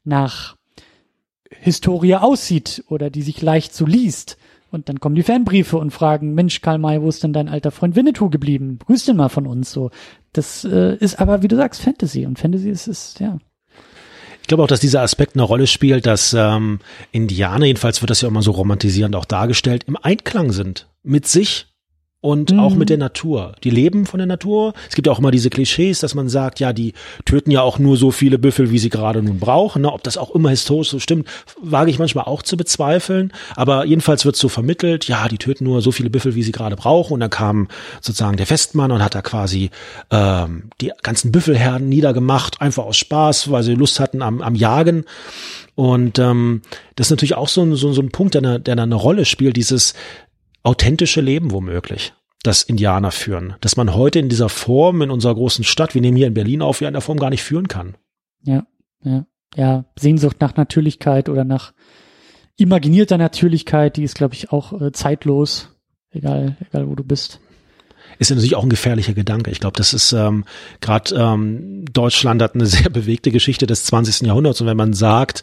[0.05, 0.58] nach
[1.51, 4.37] Historie aussieht oder die sich leicht so liest.
[4.71, 7.71] Und dann kommen die Fanbriefe und fragen, Mensch, Karl May, wo ist denn dein alter
[7.71, 8.79] Freund Winnetou geblieben?
[8.87, 9.91] Grüß den mal von uns, so.
[10.33, 12.27] Das äh, ist aber, wie du sagst, Fantasy.
[12.27, 13.39] Und Fantasy ist, ist, ja.
[14.43, 16.81] Ich glaube auch, dass dieser Aspekt eine Rolle spielt, dass ähm,
[17.13, 21.67] Indianer, jedenfalls wird das ja immer so romantisierend auch dargestellt, im Einklang sind mit sich
[22.21, 22.59] und Mhm.
[22.59, 23.53] auch mit der Natur.
[23.63, 24.75] Die leben von der Natur.
[24.89, 27.79] Es gibt ja auch immer diese Klischees, dass man sagt, ja, die töten ja auch
[27.79, 29.83] nur so viele Büffel, wie sie gerade nun brauchen.
[29.83, 29.93] Ne?
[29.93, 31.29] Ob das auch immer historisch so stimmt,
[31.63, 33.33] wage ich manchmal auch zu bezweifeln.
[33.55, 36.75] Aber jedenfalls wird so vermittelt, ja, die töten nur so viele Büffel, wie sie gerade
[36.75, 37.13] brauchen.
[37.15, 37.69] Und dann kam
[38.01, 39.71] sozusagen der Festmann und hat da quasi
[40.11, 45.05] ähm, die ganzen Büffelherden niedergemacht, einfach aus Spaß, weil sie Lust hatten am, am Jagen.
[45.77, 46.63] Und ähm,
[46.97, 48.97] das ist natürlich auch so ein, so, so ein Punkt, der eine, der da eine
[48.97, 49.95] Rolle spielt, dieses
[50.69, 52.13] authentische Leben womöglich,
[52.43, 56.19] das Indianer führen, dass man heute in dieser Form in unserer großen Stadt, wir nehmen
[56.19, 57.97] hier in Berlin auf, ja in der Form gar nicht führen kann.
[58.43, 58.67] Ja,
[59.03, 59.27] ja,
[59.57, 61.73] ja, Sehnsucht nach Natürlichkeit oder nach
[62.59, 65.75] imaginierter Natürlichkeit, die ist, glaube ich, auch äh, zeitlos,
[66.11, 67.41] egal, egal wo du bist.
[68.19, 69.51] Ist ja natürlich auch ein gefährlicher Gedanke.
[69.51, 70.45] Ich glaube, das ist ähm,
[70.81, 74.27] gerade ähm, Deutschland hat eine sehr bewegte Geschichte des 20.
[74.27, 75.43] Jahrhunderts und wenn man sagt,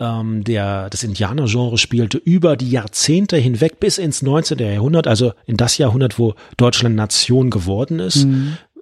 [0.00, 4.58] ähm, der das Indianergenre spielte über die Jahrzehnte hinweg bis ins 19.
[4.58, 8.26] Jahrhundert, also in das Jahrhundert, wo Deutschland Nation geworden ist,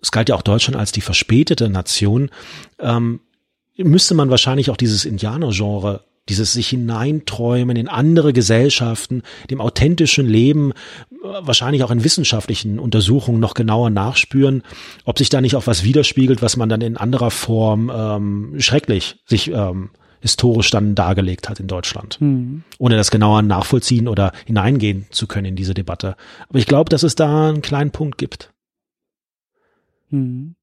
[0.04, 2.30] es galt ja auch Deutschland als die verspätete Nation,
[2.78, 3.20] ähm,
[3.76, 10.72] müsste man wahrscheinlich auch dieses Indianergenre, dieses sich hineinträumen in andere Gesellschaften, dem authentischen Leben,
[11.22, 14.62] wahrscheinlich auch in wissenschaftlichen Untersuchungen noch genauer nachspüren,
[15.04, 19.16] ob sich da nicht auch was widerspiegelt, was man dann in anderer Form ähm, schrecklich
[19.26, 19.90] sich ähm,
[20.20, 22.16] historisch dann dargelegt hat in Deutschland,
[22.78, 26.16] ohne das genauer nachvollziehen oder hineingehen zu können in diese Debatte.
[26.48, 28.50] Aber ich glaube, dass es da einen kleinen Punkt gibt.
[30.08, 30.56] Mhm.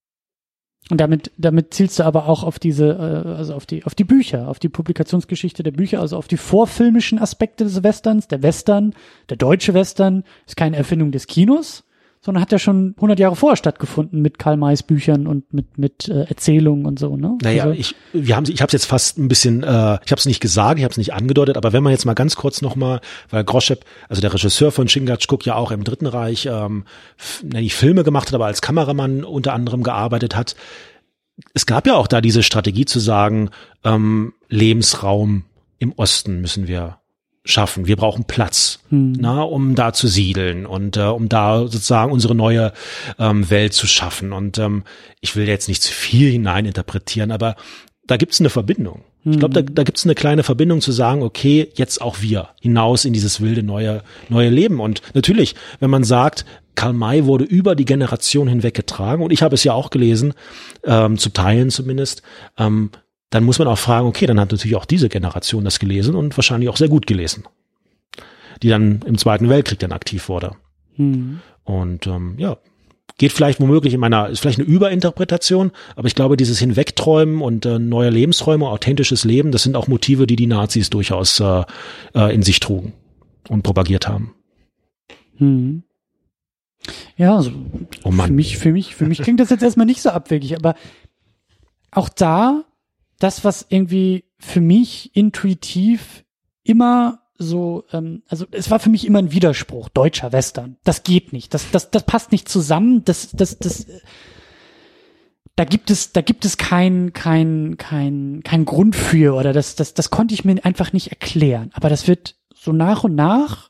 [0.91, 2.89] Und damit, damit zielst du aber auch auf diese,
[3.25, 6.35] äh, also auf die, auf die Bücher, auf die Publikationsgeschichte der Bücher, also auf die
[6.35, 8.27] vorfilmischen Aspekte des Westerns.
[8.27, 8.93] Der Western,
[9.29, 11.85] der deutsche Western ist keine Erfindung des Kinos,
[12.23, 16.07] sondern hat ja schon 100 Jahre vorher stattgefunden mit Karl Mays Büchern und mit, mit
[16.07, 17.37] äh, Erzählungen und so, ne?
[17.41, 20.19] Naja, also, ich, wir haben, ich habe es jetzt fast ein bisschen, äh, ich habe
[20.19, 22.61] es nicht gesagt, ich habe es nicht angedeutet, aber wenn man jetzt mal ganz kurz
[22.61, 26.85] nochmal, weil Groschep, also der Regisseur von Chingachgook ja auch im Dritten Reich, ähm,
[27.43, 30.55] nicht Filme gemacht hat, aber als Kameramann unter anderem gearbeitet hat.
[31.55, 33.49] Es gab ja auch da diese Strategie zu sagen,
[33.83, 35.45] ähm, Lebensraum
[35.79, 37.00] im Osten müssen wir
[37.43, 37.87] schaffen.
[37.87, 42.71] Wir brauchen Platz, na, um da zu siedeln und äh, um da sozusagen unsere neue
[43.17, 44.31] ähm, Welt zu schaffen.
[44.31, 44.83] Und ähm,
[45.21, 47.55] ich will jetzt nicht zu viel hineininterpretieren, aber
[48.05, 49.03] da gibt es eine Verbindung.
[49.23, 52.49] Ich glaube, da, da gibt es eine kleine Verbindung zu sagen, okay, jetzt auch wir
[52.59, 54.79] hinaus in dieses wilde neue neue Leben.
[54.79, 56.43] Und natürlich, wenn man sagt,
[56.73, 60.33] Karl May wurde über die Generation hinweg getragen, und ich habe es ja auch gelesen,
[60.83, 62.23] ähm, zu Teilen zumindest,
[62.57, 62.89] ähm,
[63.31, 66.37] dann muss man auch fragen, okay, dann hat natürlich auch diese Generation das gelesen und
[66.37, 67.45] wahrscheinlich auch sehr gut gelesen,
[68.61, 70.51] die dann im Zweiten Weltkrieg dann aktiv wurde.
[70.95, 71.39] hm.
[71.63, 72.57] Und ähm, ja,
[73.17, 77.65] geht vielleicht womöglich in meiner, ist vielleicht eine Überinterpretation, aber ich glaube, dieses Hinwegträumen und
[77.65, 81.63] äh, neue Lebensräume, authentisches Leben, das sind auch Motive, die die Nazis durchaus äh,
[82.15, 82.93] äh, in sich trugen
[83.47, 84.33] und propagiert haben.
[85.37, 85.83] Hm.
[87.15, 87.51] Ja, also
[88.03, 88.27] Oh Mann.
[88.27, 90.75] für mich, für mich, für mich klingt das jetzt erstmal nicht so abwegig, aber
[91.91, 92.63] auch da,
[93.23, 96.25] das, was irgendwie für mich intuitiv
[96.63, 100.77] immer so, ähm, also es war für mich immer ein Widerspruch, deutscher Western.
[100.83, 101.53] Das geht nicht.
[101.53, 103.03] Das, das, das passt nicht zusammen.
[103.05, 103.87] Das, das, das,
[105.55, 109.93] da gibt es, da gibt es kein, kein, kein, kein Grund für oder das, das,
[109.93, 111.71] das konnte ich mir einfach nicht erklären.
[111.73, 113.69] Aber das wird so nach und nach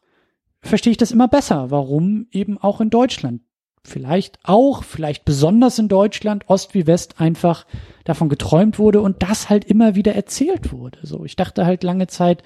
[0.61, 3.41] verstehe ich das immer besser, warum eben auch in Deutschland
[3.83, 7.65] vielleicht auch, vielleicht besonders in Deutschland, Ost wie West einfach
[8.03, 10.99] davon geträumt wurde und das halt immer wieder erzählt wurde.
[11.03, 12.43] So, ich dachte halt lange Zeit,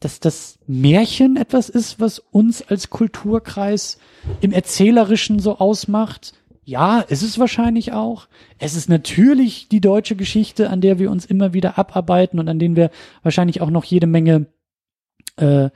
[0.00, 3.98] dass das Märchen etwas ist, was uns als Kulturkreis
[4.40, 6.34] im Erzählerischen so ausmacht.
[6.64, 8.28] Ja, ist es wahrscheinlich auch.
[8.58, 12.58] Es ist natürlich die deutsche Geschichte, an der wir uns immer wieder abarbeiten und an
[12.58, 12.90] denen wir
[13.22, 14.46] wahrscheinlich auch noch jede Menge
[15.36, 15.70] äh,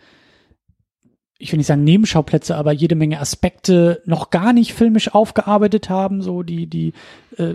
[1.43, 6.23] ich will nicht sagen Nebenschauplätze, aber jede Menge Aspekte noch gar nicht filmisch aufgearbeitet haben,
[6.23, 6.93] so die, die,
[7.37, 7.55] äh,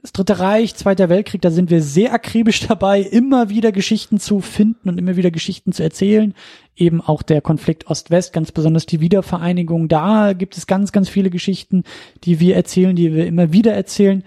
[0.00, 4.40] das Dritte Reich, Zweiter Weltkrieg, da sind wir sehr akribisch dabei, immer wieder Geschichten zu
[4.40, 6.34] finden und immer wieder Geschichten zu erzählen.
[6.76, 9.88] Eben auch der Konflikt Ost-West, ganz besonders die Wiedervereinigung.
[9.88, 11.82] Da gibt es ganz, ganz viele Geschichten,
[12.22, 14.22] die wir erzählen, die wir immer wieder erzählen.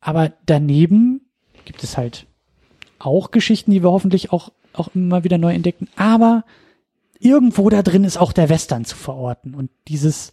[0.00, 1.22] Aber daneben
[1.64, 2.26] gibt es halt
[2.98, 5.88] auch Geschichten, die wir hoffentlich auch, auch immer wieder neu entdecken.
[5.96, 6.44] Aber
[7.18, 9.54] irgendwo da drin ist auch der Western zu verorten.
[9.54, 10.32] Und dieses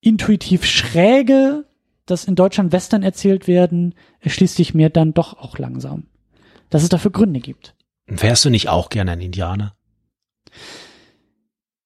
[0.00, 1.64] intuitiv schräge,
[2.06, 6.04] das in Deutschland Western erzählt werden, erschließt sich mir dann doch auch langsam.
[6.70, 7.74] Dass es dafür Gründe gibt.
[8.06, 9.74] Wärst du nicht auch gern ein Indianer?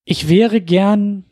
[0.05, 1.25] Ich wäre gern,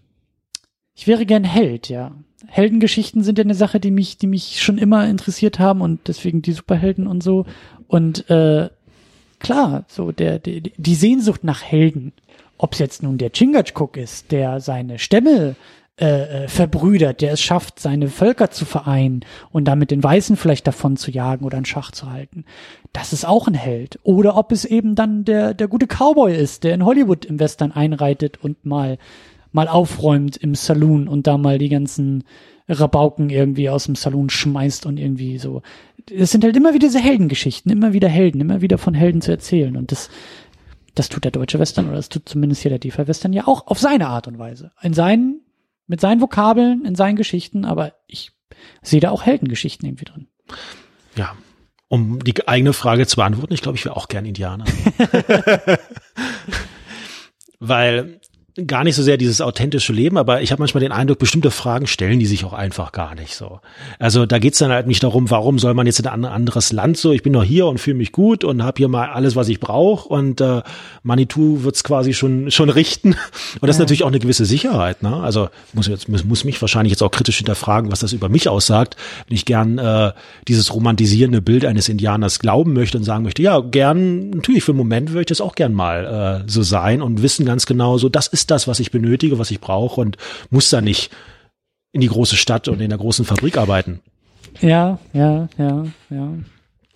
[0.95, 2.15] ich wäre gern Held, ja.
[2.47, 6.43] Heldengeschichten sind ja eine Sache, die mich, die mich schon immer interessiert haben und deswegen
[6.43, 7.47] die Superhelden und so.
[7.87, 8.69] Und äh,
[9.39, 12.13] klar, so der, der die Sehnsucht nach Helden
[12.63, 15.57] ob es jetzt nun der Chingachgook ist, der seine Stämme
[16.01, 20.67] äh, äh, verbrüdert, der es schafft, seine Völker zu vereinen und damit den Weißen vielleicht
[20.67, 22.45] davon zu jagen oder in Schach zu halten.
[22.93, 23.99] Das ist auch ein Held.
[24.05, 27.73] Oder ob es eben dann der, der gute Cowboy ist, der in Hollywood im Western
[27.73, 28.97] einreitet und mal,
[29.51, 32.23] mal aufräumt im Saloon und da mal die ganzen
[32.69, 35.63] Rabauken irgendwie aus dem Saloon schmeißt und irgendwie so.
[36.11, 39.33] Es sind halt immer wieder diese Heldengeschichten, immer wieder Helden, immer wieder von Helden zu
[39.33, 39.77] erzählen.
[39.77, 40.11] Und das,
[40.95, 43.67] das tut der deutsche Western oder das tut zumindest hier der DeFi Western ja auch
[43.67, 44.73] auf seine Art und Weise.
[44.83, 45.41] In seinen,
[45.87, 48.33] mit seinen Vokabeln, in seinen Geschichten, aber ich
[48.83, 50.29] sehe da auch Heldengeschichten irgendwie drin.
[51.17, 51.35] Ja.
[51.89, 54.65] Um die eigene Frage zu beantworten, ich glaube, ich wäre auch gern Indianer.
[57.59, 58.21] Weil
[58.67, 61.87] gar nicht so sehr dieses authentische Leben, aber ich habe manchmal den Eindruck, bestimmte Fragen
[61.87, 63.61] stellen die sich auch einfach gar nicht so.
[63.99, 66.99] Also da geht's dann halt nicht darum, warum soll man jetzt in ein anderes Land
[66.99, 69.49] so, ich bin noch hier und fühle mich gut und habe hier mal alles, was
[69.49, 70.61] ich brauche und äh,
[71.03, 73.17] Manitou wird's quasi schon schon richten.
[73.61, 75.03] Und das ist natürlich auch eine gewisse Sicherheit.
[75.03, 75.17] Ne?
[75.17, 78.49] Also muss, jetzt, muss, muss mich wahrscheinlich jetzt auch kritisch hinterfragen, was das über mich
[78.49, 78.97] aussagt,
[79.29, 80.13] wenn ich gern äh,
[80.47, 84.79] dieses romantisierende Bild eines Indianers glauben möchte und sagen möchte, ja, gern, natürlich für einen
[84.79, 88.09] Moment würde ich das auch gern mal äh, so sein und wissen ganz genau so,
[88.09, 90.17] das ist ist das, was ich benötige, was ich brauche und
[90.51, 91.11] muss da nicht
[91.93, 94.01] in die große Stadt und in der großen Fabrik arbeiten.
[94.61, 96.29] Ja, ja, ja, ja.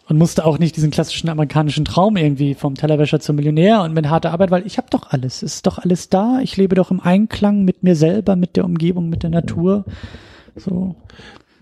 [0.09, 4.09] Und musste auch nicht diesen klassischen amerikanischen Traum irgendwie vom Tellerwäscher zum Millionär und mit
[4.09, 6.41] harter Arbeit, weil ich habe doch alles, es ist doch alles da.
[6.43, 9.85] Ich lebe doch im Einklang mit mir selber, mit der Umgebung, mit der Natur.
[10.55, 10.97] So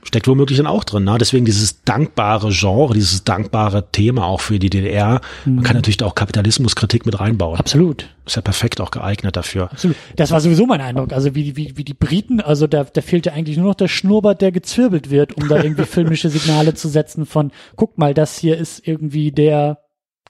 [0.04, 1.04] steckt womöglich dann auch drin.
[1.04, 1.16] Ne?
[1.18, 5.20] Deswegen dieses dankbare Genre, dieses dankbare Thema auch für die DDR.
[5.44, 5.56] Mhm.
[5.56, 7.58] Man kann natürlich da auch Kapitalismuskritik mit reinbauen.
[7.58, 8.08] Absolut.
[8.26, 9.70] Ist ja perfekt auch geeignet dafür.
[9.70, 9.96] Absolut.
[10.16, 11.12] Das war sowieso mein Eindruck.
[11.12, 13.88] Also wie, wie, wie die Briten, also da, da fehlt ja eigentlich nur noch der
[13.88, 18.38] Schnurrbart, der gezwirbelt wird, um da irgendwie filmische Signale zu setzen von, guck mal, das
[18.38, 19.78] hier ist irgendwie der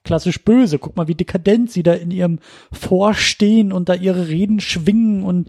[0.05, 0.79] klassisch böse.
[0.79, 2.39] Guck mal, wie dekadent sie da in ihrem
[2.73, 5.49] Vorstehen und da ihre Reden schwingen und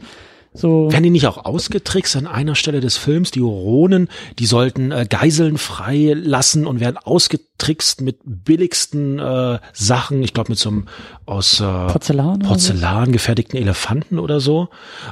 [0.55, 0.91] so.
[0.91, 3.31] Werden die nicht auch ausgetrickst an einer Stelle des Films?
[3.31, 4.09] Die Oronen,
[4.39, 7.54] die sollten äh, Geiseln frei lassen und werden ausgetrickst
[8.01, 10.23] mit billigsten äh, Sachen.
[10.23, 10.87] Ich glaube mit so einem
[11.25, 14.69] aus äh, Porzellan, Porzellan gefertigten Elefanten oder so.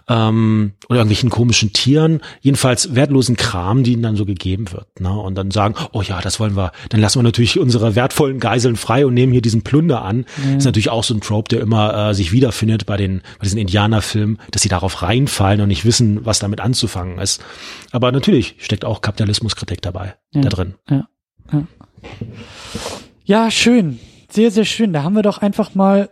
[0.08, 2.22] Ähm, oder irgendwelchen komischen Tieren.
[2.42, 5.00] Jedenfalls wertlosen Kram, die ihnen dann so gegeben wird.
[5.00, 5.12] Ne?
[5.12, 6.72] Und dann sagen, oh ja, das wollen wir.
[6.90, 10.26] Dann lassen wir natürlich unsere wertvollen Geiseln frei und nehmen hier diesen Plunder an.
[10.44, 10.58] Ja.
[10.58, 13.60] Ist natürlich auch so ein Trope, der immer äh, sich wiederfindet bei den bei diesen
[13.60, 17.44] Indianerfilmen, dass sie darauf reinfallen fallen und nicht wissen, was damit anzufangen ist.
[17.92, 20.76] Aber natürlich steckt auch Kapitalismuskritik dabei, ja, da drin.
[20.90, 21.08] Ja,
[21.52, 21.68] ja.
[23.26, 24.00] Ja, schön.
[24.30, 24.94] Sehr, sehr schön.
[24.94, 26.10] Da haben wir doch einfach mal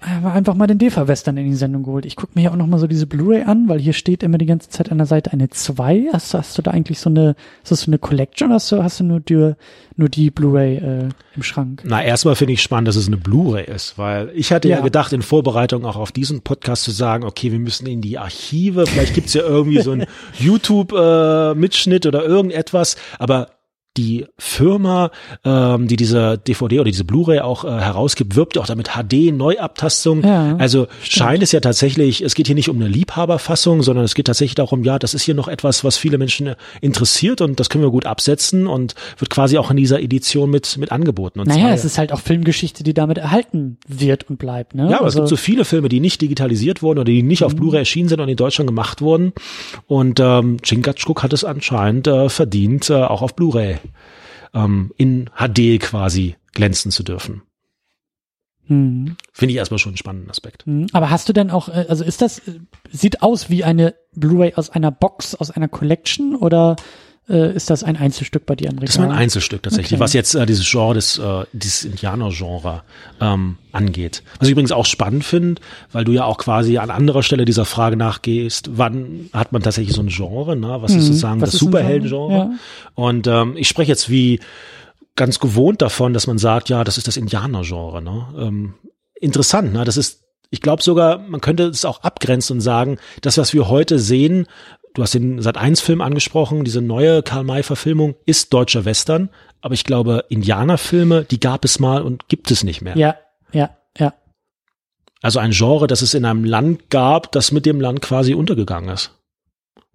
[0.00, 2.06] einfach mal den DEFA-Western in die Sendung geholt.
[2.06, 4.38] Ich gucke mir hier auch noch mal so diese Blu-ray an, weil hier steht immer
[4.38, 6.10] die ganze Zeit an der Seite eine 2.
[6.12, 7.34] Hast, hast du da eigentlich so eine,
[7.64, 9.54] ist das so eine Collection oder hast du, hast du nur die,
[9.96, 11.82] nur die Blu-ray äh, im Schrank?
[11.84, 14.76] Na, erstmal finde ich spannend, dass es eine Blu-ray ist, weil ich hatte ja.
[14.76, 14.82] ja.
[14.82, 18.86] gedacht, in Vorbereitung auch auf diesen Podcast zu sagen, okay, wir müssen in die Archive,
[18.86, 20.06] vielleicht gibt's ja irgendwie so einen
[20.38, 23.57] YouTube-Mitschnitt äh, oder irgendetwas, aber
[23.98, 25.10] die Firma,
[25.44, 29.32] ähm, die diese DVD oder diese Blu-ray auch äh, herausgibt, wirbt ja auch damit HD
[29.36, 30.22] Neuabtastung.
[30.24, 34.14] Ja, also scheint es ja tatsächlich, es geht hier nicht um eine Liebhaberfassung, sondern es
[34.14, 37.68] geht tatsächlich darum, ja, das ist hier noch etwas, was viele Menschen interessiert und das
[37.68, 41.40] können wir gut absetzen und wird quasi auch in dieser Edition mit mit angeboten.
[41.40, 44.74] Und Naja, zwar- es ist halt auch Filmgeschichte, die damit erhalten wird und bleibt.
[44.74, 44.88] Ne?
[44.90, 47.42] ja, aber es Also- gibt so viele Filme, die nicht digitalisiert wurden oder die nicht
[47.44, 49.32] auf Blu-ray erschienen sind und in Deutschland gemacht wurden.
[49.86, 53.76] Und ähm, Chingachgook hat es anscheinend äh, verdient, äh, auch auf Blu-ray
[54.54, 57.42] ähm, in HD quasi glänzen zu dürfen.
[58.68, 59.16] Mhm.
[59.32, 60.66] Finde ich erstmal schon einen spannenden Aspekt.
[60.66, 60.86] Mhm.
[60.92, 62.60] Aber hast du denn auch, äh, also ist das, äh,
[62.90, 66.76] sieht aus wie eine Blu-ray aus einer Box, aus einer Collection oder
[67.28, 68.86] äh, ist das ein Einzelstück bei dir am Regal?
[68.86, 70.00] Das ist mein Einzelstück tatsächlich, Okay.
[70.00, 72.82] was jetzt äh, dieses Genre, des, äh, dieses Indianer-Genre
[73.20, 74.22] ähm, angeht.
[74.38, 75.60] Was ich übrigens auch spannend finde,
[75.92, 79.94] weil du ja auch quasi an anderer Stelle dieser Frage nachgehst, wann hat man tatsächlich
[79.94, 80.78] so ein Genre, ne?
[80.80, 81.42] was ist sozusagen Mhm.
[81.42, 82.28] Was das ein Superhelden-Genre?
[82.28, 82.50] Genre?
[82.52, 82.58] Ja.
[82.94, 84.40] Und ähm, ich spreche jetzt wie
[85.16, 88.00] ganz gewohnt davon, dass man sagt, ja, das ist das Indianer-Genre.
[88.02, 88.26] Ne?
[88.38, 88.74] Ähm,
[89.20, 89.84] interessant, ne?
[89.84, 93.68] das ist ich glaube sogar, man könnte es auch abgrenzen und sagen, das, was wir
[93.68, 94.46] heute sehen,
[94.98, 99.30] du hast den Sat1-Film angesprochen, diese neue Karl-May-Verfilmung ist deutscher Western,
[99.60, 102.96] aber ich glaube, Indianerfilme, die gab es mal und gibt es nicht mehr.
[102.96, 103.16] Ja,
[103.52, 104.12] ja, ja.
[105.22, 108.90] Also ein Genre, das es in einem Land gab, das mit dem Land quasi untergegangen
[108.90, 109.12] ist.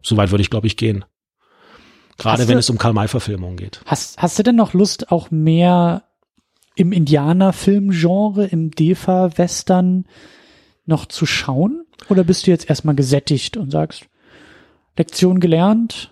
[0.02, 1.06] Soweit würde ich, glaube ich, gehen.
[2.18, 3.82] Gerade Hast wenn du- es um Karl-May-Verfilmungen geht.
[3.86, 6.04] Hast, hast du denn noch Lust, auch mehr
[6.76, 10.06] im Indianerfilmgenre, im DEFA-Western
[10.86, 11.86] noch zu schauen?
[12.10, 14.06] Oder bist du jetzt erstmal gesättigt und sagst,
[14.98, 16.12] Lektion gelernt?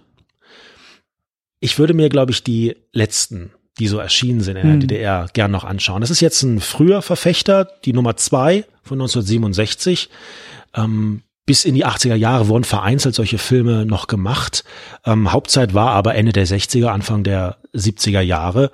[1.60, 4.80] Ich würde mir, glaube ich, die letzten, die so erschienen sind in der Hm.
[4.82, 6.02] DDR, gern noch anschauen.
[6.02, 10.10] Das ist jetzt ein früher Verfechter, die Nummer zwei von 1967.
[10.76, 14.64] Ähm, bis in die 80er Jahre wurden vereinzelt solche Filme noch gemacht.
[15.06, 18.72] Ähm, Hauptzeit war aber Ende der 60er, Anfang der 70er Jahre.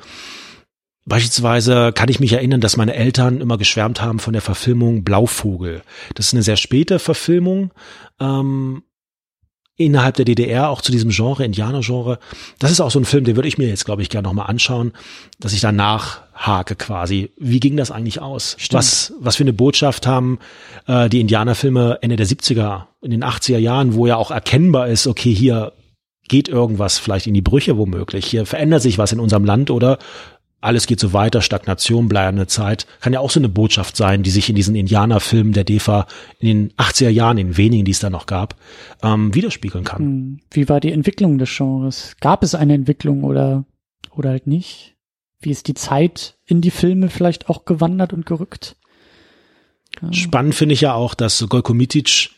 [1.05, 5.81] Beispielsweise kann ich mich erinnern, dass meine Eltern immer geschwärmt haben von der Verfilmung Blauvogel.
[6.15, 7.71] Das ist eine sehr späte Verfilmung
[8.19, 8.83] ähm,
[9.77, 12.19] innerhalb der DDR, auch zu diesem Genre, Indianer-Genre.
[12.59, 14.47] Das ist auch so ein Film, den würde ich mir jetzt, glaube ich, gerne nochmal
[14.47, 14.91] anschauen,
[15.39, 17.31] dass ich danach hake quasi.
[17.37, 18.55] Wie ging das eigentlich aus?
[18.59, 18.79] Stimmt.
[18.79, 20.39] Was, was für eine Botschaft haben
[20.87, 25.05] äh, die Indianerfilme Ende der 70er, in den 80er Jahren, wo ja auch erkennbar ist,
[25.05, 25.73] okay, hier
[26.27, 28.25] geht irgendwas vielleicht in die Brüche womöglich.
[28.25, 29.97] Hier verändert sich was in unserem Land oder
[30.59, 32.87] alles geht so weiter, Stagnation, bleibende Zeit.
[32.99, 36.07] Kann ja auch so eine Botschaft sein, die sich in diesen Indianerfilmen der DEFA
[36.39, 38.55] in den 80er Jahren, in wenigen, die es da noch gab,
[39.03, 39.99] ähm, widerspiegeln kann.
[39.99, 42.15] Hm, Wie war die Entwicklung des Genres?
[42.21, 43.65] Gab es eine Entwicklung oder,
[44.11, 44.95] oder halt nicht?
[45.39, 48.75] Wie ist die Zeit in die Filme vielleicht auch gewandert und gerückt?
[50.01, 50.11] Ja.
[50.11, 52.31] Spannend finde ich ja auch, dass Golko Mitic,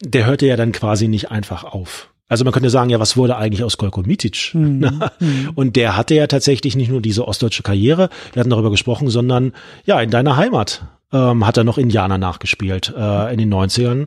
[0.00, 2.10] der hörte ja dann quasi nicht einfach auf.
[2.28, 4.50] Also man könnte sagen, ja, was wurde eigentlich aus Golko Mitic?
[4.52, 5.50] Hm, hm.
[5.54, 9.52] Und der hatte ja tatsächlich nicht nur diese ostdeutsche Karriere, wir hatten darüber gesprochen, sondern
[9.84, 10.82] ja, in deiner Heimat
[11.12, 14.06] ähm, hat er noch Indianer nachgespielt äh, in den 90ern.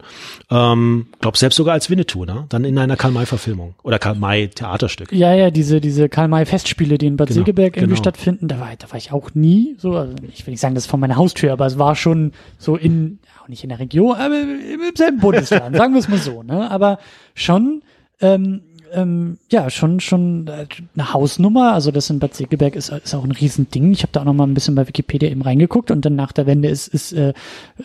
[0.50, 2.46] Ähm, glaub selbst sogar als Winnetou, ne?
[2.50, 5.12] Dann in einer Karl-May-Verfilmung oder Karl-May-Theaterstück.
[5.14, 8.02] Ja, ja, diese, diese Karl-May-Festspiele, die in Bad Genau, Segeberg irgendwie genau.
[8.02, 10.86] stattfinden, da war, da war ich auch nie so, also ich will nicht sagen, das
[10.86, 14.18] ist von meiner Haustür, aber es war schon so in, auch nicht in der Region,
[14.18, 14.60] aber im
[14.90, 17.00] im selben Bundesland, sagen wir es mal so, ne, aber
[17.34, 17.82] schon,
[18.22, 20.66] ähm, ähm, ja, schon, schon äh,
[20.96, 23.92] eine Hausnummer, also das in Bad Segeberg ist, ist auch ein Riesending.
[23.92, 26.32] Ich habe da auch noch mal ein bisschen bei Wikipedia eben reingeguckt und dann nach
[26.32, 27.34] der Wende ist, ist äh,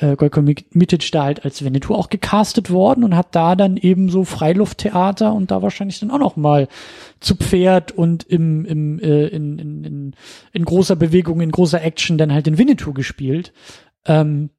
[0.01, 4.09] äh, Gojko Mitic da halt als Winnetou auch gecastet worden und hat da dann eben
[4.09, 6.69] so Freilufttheater und da wahrscheinlich dann auch noch mal
[7.21, 10.15] zu Pferd und im, im äh, in, in, in,
[10.53, 13.53] in großer Bewegung, in großer Action dann halt den Winnetou gespielt.
[14.07, 14.51] Ähm,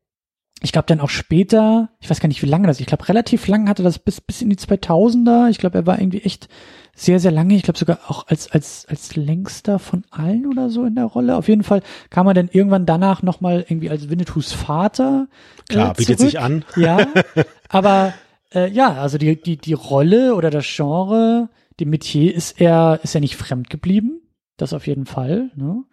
[0.61, 3.47] ich glaube dann auch später, ich weiß gar nicht, wie lange das, ich glaube relativ
[3.47, 5.49] lang hatte das bis bis in die 2000er.
[5.49, 6.47] Ich glaube, er war irgendwie echt
[6.95, 10.85] sehr sehr lange, ich glaube sogar auch als als als längster von allen oder so
[10.85, 11.35] in der Rolle.
[11.35, 15.27] Auf jeden Fall kam er dann irgendwann danach noch mal irgendwie als Winnetous Vater
[15.67, 16.63] Klar, äh, bietet sich an.
[16.77, 17.05] Ja,
[17.69, 18.13] aber
[18.53, 21.49] äh, ja, also die die die Rolle oder das Genre,
[21.81, 24.21] dem Metier ist er ist er nicht fremd geblieben,
[24.55, 25.51] das auf jeden Fall.
[25.55, 25.83] Ne?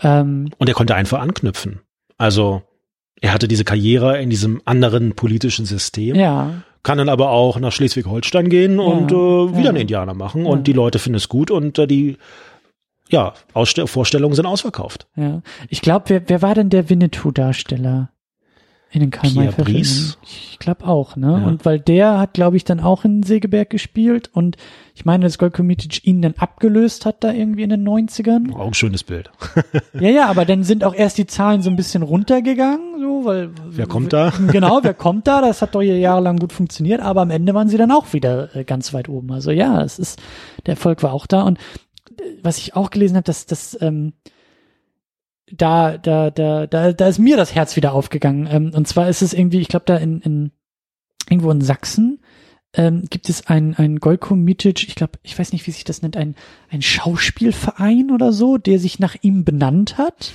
[0.00, 1.80] Ähm, Und er konnte einfach anknüpfen.
[2.16, 2.62] Also
[3.20, 7.72] er hatte diese Karriere in diesem anderen politischen System, ja, kann dann aber auch nach
[7.72, 9.68] Schleswig-Holstein gehen und äh, wieder ja.
[9.70, 10.44] einen Indianer machen.
[10.44, 10.50] Ja.
[10.50, 12.18] Und die Leute finden es gut und äh, die
[13.08, 15.06] ja, Ausstell Vorstellungen sind ausverkauft.
[15.16, 18.10] Ja, ich glaube, wer, wer war denn der Winnetou-Darsteller
[18.94, 20.16] in den karl may Brice.
[20.22, 21.40] Ich glaube auch, ne?
[21.40, 21.46] Ja.
[21.48, 24.56] Und weil der hat, glaube ich, dann auch in Segeberg gespielt und
[24.94, 28.54] ich meine, dass Golko Mitic ihn dann abgelöst hat da irgendwie in den 90ern.
[28.54, 29.30] Auch ein schönes Bild.
[29.94, 33.50] Ja, ja, aber dann sind auch erst die Zahlen so ein bisschen runtergegangen, so, weil.
[33.68, 34.32] Wer kommt da?
[34.52, 35.40] Genau, wer kommt da?
[35.40, 38.54] Das hat doch hier jahrelang gut funktioniert, aber am Ende waren sie dann auch wieder
[38.54, 39.32] äh, ganz weit oben.
[39.32, 40.20] Also ja, es ist,
[40.66, 41.58] der Erfolg war auch da und
[42.42, 44.12] was ich auch gelesen habe, dass das ähm,
[45.52, 48.48] da, da, da, da, da ist mir das Herz wieder aufgegangen.
[48.50, 50.52] Ähm, und zwar ist es irgendwie, ich glaube, da in, in
[51.28, 52.20] irgendwo in Sachsen
[52.74, 56.02] ähm, gibt es ein, ein Golko Mitic, ich glaube, ich weiß nicht, wie sich das
[56.02, 56.34] nennt, ein,
[56.70, 60.32] ein Schauspielverein oder so, der sich nach ihm benannt hat.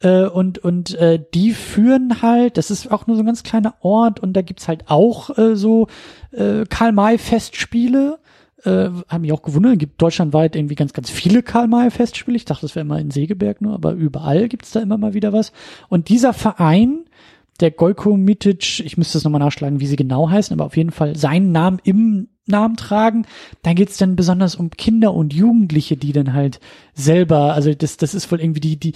[0.00, 3.74] Äh, und und äh, die führen halt, das ist auch nur so ein ganz kleiner
[3.80, 5.88] Ort und da gibt's halt auch äh, so
[6.30, 8.18] äh, Karl-May-Festspiele.
[8.64, 12.36] Äh, haben mich auch gewundert, gibt deutschlandweit irgendwie ganz, ganz viele Karl-May-Festspiele.
[12.36, 15.32] Ich dachte, das wäre immer in Segeberg nur, aber überall gibt's da immer mal wieder
[15.32, 15.52] was.
[15.88, 17.04] Und dieser Verein,
[17.60, 20.90] der Golko Mitic, ich müsste es nochmal nachschlagen, wie sie genau heißen, aber auf jeden
[20.90, 23.26] Fall seinen Namen im Namen tragen.
[23.62, 26.60] Da geht's dann besonders um Kinder und Jugendliche, die dann halt
[26.94, 28.92] selber, also das, das ist wohl irgendwie die, die,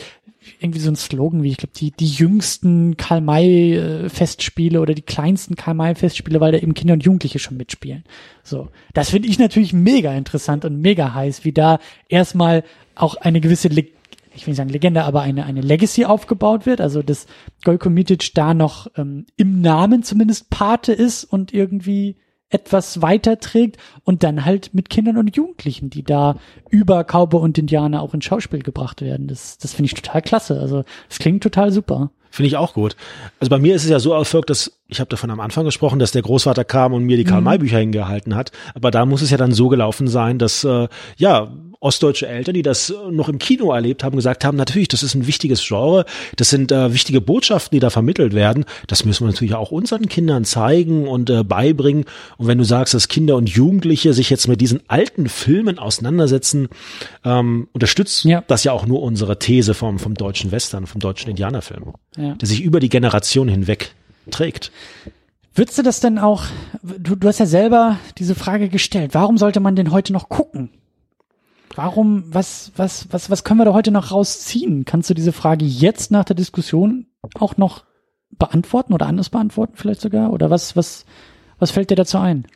[0.61, 6.41] irgendwie so ein Slogan wie, ich glaube, die, die jüngsten Karl-May-Festspiele oder die kleinsten Karl-May-Festspiele,
[6.41, 8.05] weil da eben Kinder und Jugendliche schon mitspielen.
[8.43, 8.69] So.
[8.95, 11.79] Das finde ich natürlich mega interessant und mega heiß, wie da
[12.09, 12.65] erstmal
[12.95, 13.87] auch eine gewisse, Le
[14.35, 16.81] ich will nicht sagen Legende, aber eine, eine Legacy aufgebaut wird.
[16.81, 17.27] Also, dass
[17.65, 22.17] Golko Mitic da noch ähm, im Namen zumindest Pate ist und irgendwie
[22.53, 26.37] etwas weiterträgt und dann halt mit Kindern und Jugendlichen, die da
[26.71, 29.29] über Cowboy und Indianer auch ins Schauspiel gebracht werden.
[29.29, 30.61] Das, das finde ich total klasse.
[30.61, 32.11] Also das klingt total super.
[32.33, 32.97] Finde ich auch gut.
[33.41, 35.99] Also bei mir ist es ja so erfolgt, dass ich habe davon am Anfang gesprochen,
[35.99, 37.83] dass der Großvater kam und mir die Karl-May-Bücher mhm.
[37.83, 38.53] hingehalten hat.
[38.75, 41.53] Aber da muss es ja dann so gelaufen sein, dass äh, ja
[41.83, 45.27] ostdeutsche Eltern, die das noch im Kino erlebt haben, gesagt haben, natürlich, das ist ein
[45.27, 46.05] wichtiges Genre,
[46.37, 48.65] das sind äh, wichtige Botschaften, die da vermittelt werden.
[48.87, 52.05] Das müssen wir natürlich auch unseren Kindern zeigen und äh, beibringen.
[52.37, 56.69] Und wenn du sagst, dass Kinder und Jugendliche sich jetzt mit diesen alten Filmen auseinandersetzen,
[57.25, 58.45] ähm, unterstützt ja.
[58.47, 62.22] das ja auch nur unsere These vom, vom deutschen Western, vom deutschen Indianerfilm, ja.
[62.23, 63.95] Der sich über die Generation hinweg
[64.31, 64.73] trägt.
[65.55, 66.45] Würdest du das denn auch,
[66.83, 70.71] du, du hast ja selber diese Frage gestellt, warum sollte man denn heute noch gucken?
[71.75, 74.85] Warum, was, was, was, was können wir da heute noch rausziehen?
[74.85, 77.85] Kannst du diese Frage jetzt nach der Diskussion auch noch
[78.31, 80.33] beantworten oder anders beantworten vielleicht sogar?
[80.33, 81.05] Oder was, was,
[81.59, 82.47] was fällt dir dazu ein?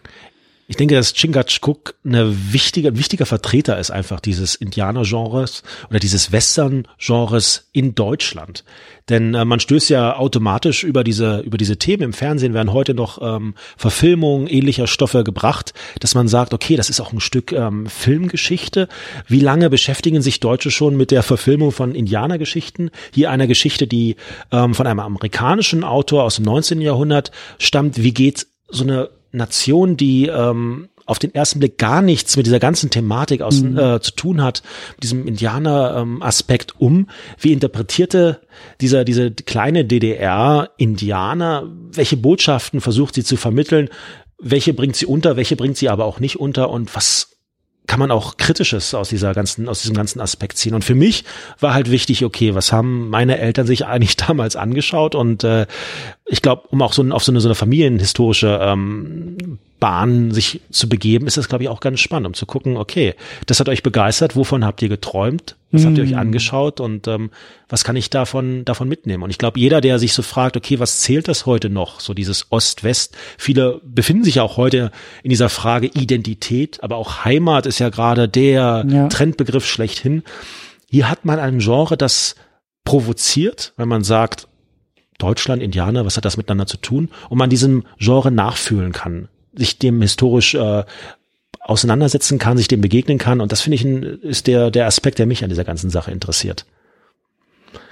[0.68, 6.32] Ich denke, dass Chingachgook eine wichtige, ein wichtiger Vertreter ist einfach dieses Indianer-Genres oder dieses
[6.32, 8.64] Western-Genres in Deutschland.
[9.08, 12.94] Denn äh, man stößt ja automatisch über diese, über diese Themen im Fernsehen werden heute
[12.94, 17.52] noch ähm, Verfilmungen ähnlicher Stoffe gebracht, dass man sagt, okay, das ist auch ein Stück
[17.52, 18.88] ähm, Filmgeschichte.
[19.28, 22.90] Wie lange beschäftigen sich Deutsche schon mit der Verfilmung von Indianergeschichten?
[23.12, 24.16] Hier einer Geschichte, die
[24.50, 26.80] ähm, von einem amerikanischen Autor aus dem 19.
[26.80, 28.02] Jahrhundert stammt.
[28.02, 32.58] Wie geht so eine Nation, die ähm, auf den ersten Blick gar nichts mit dieser
[32.58, 33.78] ganzen Thematik aus, mhm.
[33.78, 34.62] äh, zu tun hat,
[34.96, 37.08] mit diesem Indianer-Aspekt ähm, um.
[37.38, 38.40] Wie interpretierte
[38.80, 43.88] dieser, diese kleine DDR-Indianer, welche Botschaften versucht sie zu vermitteln,
[44.38, 47.36] welche bringt sie unter, welche bringt sie aber auch nicht unter und was
[47.86, 50.74] kann man auch Kritisches aus dieser ganzen, aus diesem ganzen Aspekt ziehen.
[50.74, 51.24] Und für mich
[51.60, 55.14] war halt wichtig, okay, was haben meine Eltern sich eigentlich damals angeschaut?
[55.14, 55.66] Und äh,
[56.28, 60.88] ich glaube, um auch so auf so eine, so eine familienhistorische ähm, Bahn sich zu
[60.88, 63.14] begeben, ist das, glaube ich, auch ganz spannend, um zu gucken, okay,
[63.46, 65.86] das hat euch begeistert, wovon habt ihr geträumt, was mm.
[65.86, 66.18] habt ihr euch hm.
[66.18, 67.30] angeschaut und ähm,
[67.68, 69.22] was kann ich davon, davon mitnehmen?
[69.22, 72.14] Und ich glaube, jeder, der sich so fragt, okay, was zählt das heute noch, so
[72.14, 74.90] dieses Ost-West, viele befinden sich ja auch heute
[75.22, 79.08] in dieser Frage Identität, aber auch Heimat ist ja gerade der ja.
[79.08, 80.24] Trendbegriff schlechthin.
[80.90, 82.34] Hier hat man ein Genre, das
[82.84, 84.48] provoziert, wenn man sagt,
[85.18, 87.10] Deutschland, Indianer, was hat das miteinander zu tun?
[87.28, 90.84] Und man diesem Genre nachfühlen kann sich dem historisch äh,
[91.60, 93.40] auseinandersetzen kann, sich dem begegnen kann.
[93.40, 96.12] Und das finde ich ein, ist der, der Aspekt, der mich an dieser ganzen Sache
[96.12, 96.66] interessiert.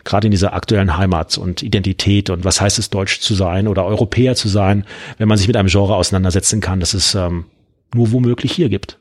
[0.05, 3.85] Gerade in dieser aktuellen Heimat und Identität und was heißt es, Deutsch zu sein oder
[3.85, 4.85] Europäer zu sein,
[5.19, 7.47] wenn man sich mit einem Genre auseinandersetzen kann, das es ähm,
[7.95, 8.99] nur womöglich hier gibt.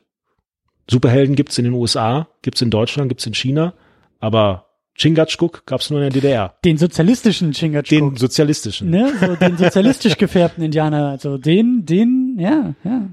[0.90, 3.74] Superhelden gibt's in den USA, gibt's in Deutschland, gibt's in China,
[4.18, 4.66] aber
[4.96, 6.54] Chingachgook gab's nur in der DDR.
[6.64, 7.88] Den sozialistischen Chingachgook.
[7.88, 8.90] Den sozialistischen.
[8.90, 11.08] Ne, so den sozialistisch gefärbten Indianer.
[11.08, 13.08] Also den, den, ja, ja.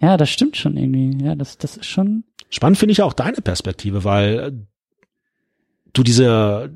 [0.00, 1.24] Ja, das stimmt schon irgendwie.
[1.24, 2.24] Ja, das, das ist schon.
[2.50, 4.66] Spannend finde ich auch deine Perspektive, weil
[5.92, 6.70] du diese,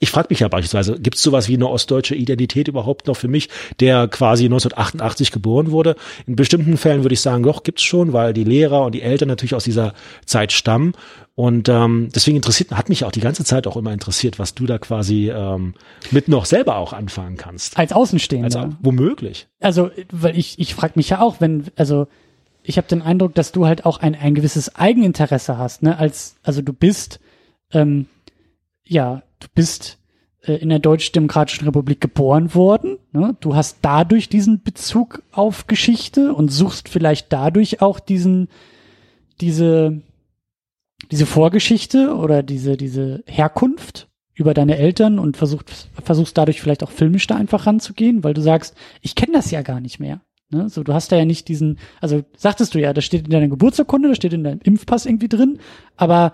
[0.00, 3.28] ich frage mich ja beispielsweise, gibt es sowas wie eine ostdeutsche Identität überhaupt noch für
[3.28, 3.48] mich,
[3.78, 5.94] der quasi 1988 geboren wurde?
[6.26, 9.28] In bestimmten Fällen würde ich sagen, doch, gibt's schon, weil die Lehrer und die Eltern
[9.28, 9.94] natürlich aus dieser
[10.24, 10.94] Zeit stammen.
[11.40, 14.66] Und ähm, deswegen interessiert, hat mich auch die ganze Zeit auch immer interessiert, was du
[14.66, 15.72] da quasi ähm,
[16.10, 17.78] mit noch selber auch anfangen kannst.
[17.78, 18.60] Als Außenstehender.
[18.60, 19.48] Also womöglich.
[19.58, 22.08] Also, weil ich, ich frage mich ja auch, wenn, also
[22.62, 25.96] ich habe den Eindruck, dass du halt auch ein, ein gewisses Eigeninteresse hast, ne?
[25.96, 27.20] Als, also du bist,
[27.72, 28.04] ähm,
[28.84, 29.96] ja, du bist
[30.42, 32.98] äh, in der Deutsch-Demokratischen Republik geboren worden.
[33.12, 33.34] Ne?
[33.40, 38.48] Du hast dadurch diesen Bezug auf Geschichte und suchst vielleicht dadurch auch diesen,
[39.40, 40.02] diese,
[41.10, 45.70] diese Vorgeschichte oder diese, diese Herkunft über deine Eltern und versucht,
[46.02, 49.62] versuchst dadurch vielleicht auch filmisch da einfach ranzugehen, weil du sagst, ich kenne das ja
[49.62, 50.22] gar nicht mehr.
[50.50, 50.68] Ne?
[50.68, 53.48] So, du hast da ja nicht diesen, also sagtest du ja, das steht in deiner
[53.48, 55.58] Geburtsurkunde, das steht in deinem Impfpass irgendwie drin,
[55.96, 56.32] aber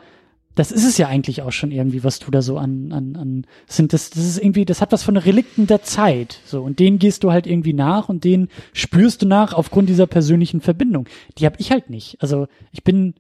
[0.55, 3.47] das ist es ja eigentlich auch schon irgendwie, was du da so an, an, an
[3.67, 6.41] sind das, das ist irgendwie, das hat was von Relikten der Zeit.
[6.47, 10.07] So, und denen gehst du halt irgendwie nach und den spürst du nach aufgrund dieser
[10.07, 11.09] persönlichen Verbindung.
[11.37, 12.17] Die habe ich halt nicht.
[12.21, 13.15] Also ich bin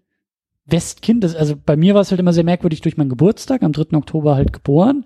[0.67, 3.73] Westkind, das, also bei mir war es halt immer sehr merkwürdig durch meinen Geburtstag, am
[3.73, 3.97] 3.
[3.97, 5.05] Oktober halt geboren.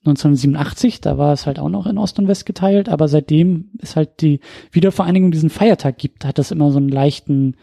[0.00, 3.96] 1987, da war es halt auch noch in Ost und West geteilt, aber seitdem es
[3.96, 4.40] halt die
[4.70, 7.56] Wiedervereinigung diesen Feiertag gibt, hat das immer so einen leichten,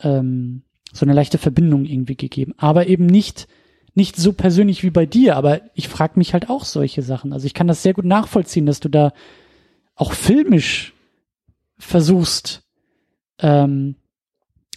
[0.00, 0.62] ähm,
[0.92, 2.54] so eine leichte Verbindung irgendwie gegeben.
[2.56, 3.48] Aber eben nicht,
[3.94, 7.32] nicht so persönlich wie bei dir, aber ich frage mich halt auch solche Sachen.
[7.32, 9.12] Also ich kann das sehr gut nachvollziehen, dass du da
[9.94, 10.94] auch filmisch
[11.78, 12.62] versuchst,
[13.38, 13.96] ähm,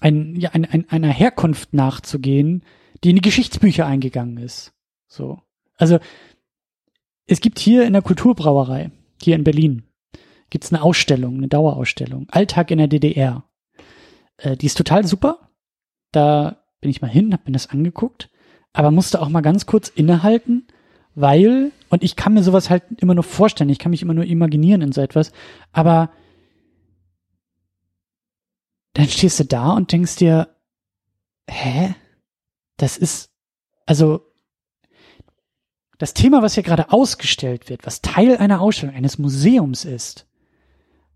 [0.01, 2.63] ein, ja, ein, ein, einer Herkunft nachzugehen,
[3.03, 4.73] die in die Geschichtsbücher eingegangen ist.
[5.07, 5.41] So.
[5.77, 5.99] Also,
[7.27, 8.91] es gibt hier in der Kulturbrauerei,
[9.22, 9.84] hier in Berlin,
[10.49, 13.43] gibt's eine Ausstellung, eine Dauerausstellung, Alltag in der DDR.
[14.38, 15.49] Äh, die ist total super.
[16.11, 18.30] Da bin ich mal hin, hab mir das angeguckt,
[18.73, 20.67] aber musste auch mal ganz kurz innehalten,
[21.15, 24.26] weil, und ich kann mir sowas halt immer nur vorstellen, ich kann mich immer nur
[24.26, 25.31] imaginieren in so etwas,
[25.72, 26.11] aber
[28.95, 30.49] dann stehst du da und denkst dir,
[31.47, 31.93] hä?
[32.77, 33.30] Das ist,
[33.85, 34.26] also,
[35.99, 40.27] das Thema, was hier gerade ausgestellt wird, was Teil einer Ausstellung, eines Museums ist,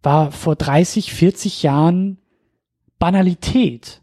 [0.04, 2.20] war vor 30, 40 Jahren
[3.00, 4.02] Banalität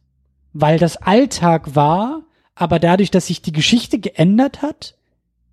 [0.58, 2.22] weil das Alltag war,
[2.54, 4.96] aber dadurch, dass sich die Geschichte geändert hat,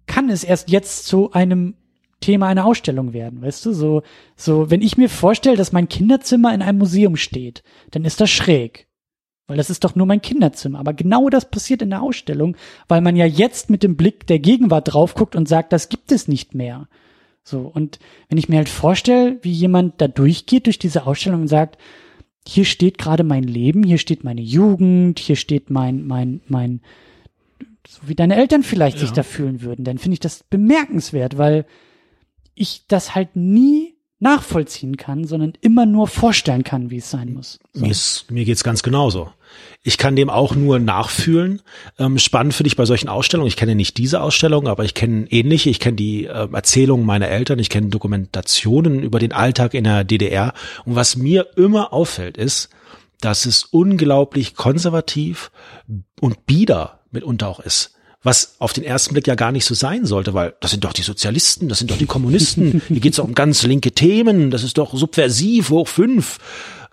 [0.06, 1.76] kann es erst jetzt zu einem
[2.24, 3.74] Thema einer Ausstellung werden, weißt du?
[3.74, 4.02] So,
[4.38, 8.32] so, wenn ich mir vorstelle, dass mein Kinderzimmer in einem Museum steht, dann ist das
[8.32, 8.88] schräg.
[9.48, 10.80] Weil das ist doch nur mein Kinderzimmer.
[10.80, 12.56] Aber genau das passiert in der Ausstellung,
[12.88, 16.14] weil man ja jetzt mit dem Blick der Gegenwart drauf guckt und sagt, das gibt
[16.14, 16.88] es nicht mehr.
[17.44, 21.48] So, und wenn ich mir halt vorstelle, wie jemand da durchgeht durch diese Ausstellung und
[21.50, 21.78] sagt,
[22.48, 26.80] hier steht gerade mein Leben, hier steht meine Jugend, hier steht mein, mein, mein,
[27.86, 29.02] so wie deine Eltern vielleicht ja.
[29.02, 31.66] sich da fühlen würden, dann finde ich das bemerkenswert, weil
[32.56, 33.94] ich das halt nie
[34.24, 37.60] nachvollziehen kann, sondern immer nur vorstellen kann, wie es sein muss.
[37.74, 37.82] So.
[37.84, 39.30] Mir, ist, mir geht's ganz genauso.
[39.84, 41.62] Ich kann dem auch nur nachfühlen.
[42.00, 43.50] Ähm, spannend finde ich bei solchen Ausstellungen.
[43.50, 45.70] Ich kenne nicht diese Ausstellung, aber ich kenne ähnliche.
[45.70, 47.60] Ich kenne die äh, Erzählungen meiner Eltern.
[47.60, 50.54] Ich kenne Dokumentationen über den Alltag in der DDR.
[50.86, 52.70] Und was mir immer auffällt, ist,
[53.20, 55.52] dass es unglaublich konservativ
[56.22, 57.94] und bieder mitunter auch ist
[58.24, 60.94] was auf den ersten Blick ja gar nicht so sein sollte, weil das sind doch
[60.94, 64.64] die Sozialisten, das sind doch die Kommunisten, hier geht's doch um ganz linke Themen, das
[64.64, 66.40] ist doch subversiv hoch fünf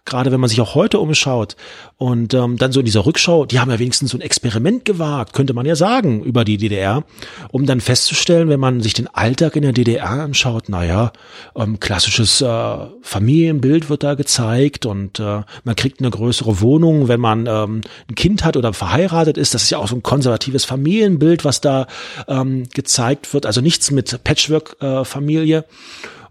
[0.04, 1.56] gerade wenn man sich auch heute umschaut.
[1.96, 5.34] Und ähm, dann so in dieser Rückschau, die haben ja wenigstens so ein Experiment gewagt,
[5.34, 7.04] könnte man ja sagen, über die DDR,
[7.50, 11.12] um dann festzustellen, wenn man sich den Alltag in der DDR anschaut, naja,
[11.54, 17.20] ähm, klassisches äh, Familienbild wird da gezeigt und äh, man kriegt eine größere Wohnung, wenn
[17.20, 19.54] man ähm, ein Kind hat oder verheiratet ist.
[19.54, 21.86] Das ist ja auch so ein konservatives Familienbild, was da
[22.28, 23.46] ähm, gezeigt wird.
[23.46, 25.58] Also nichts mit Patchwork-Familie.
[25.58, 25.64] Äh,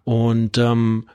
[0.03, 1.05] und ähm,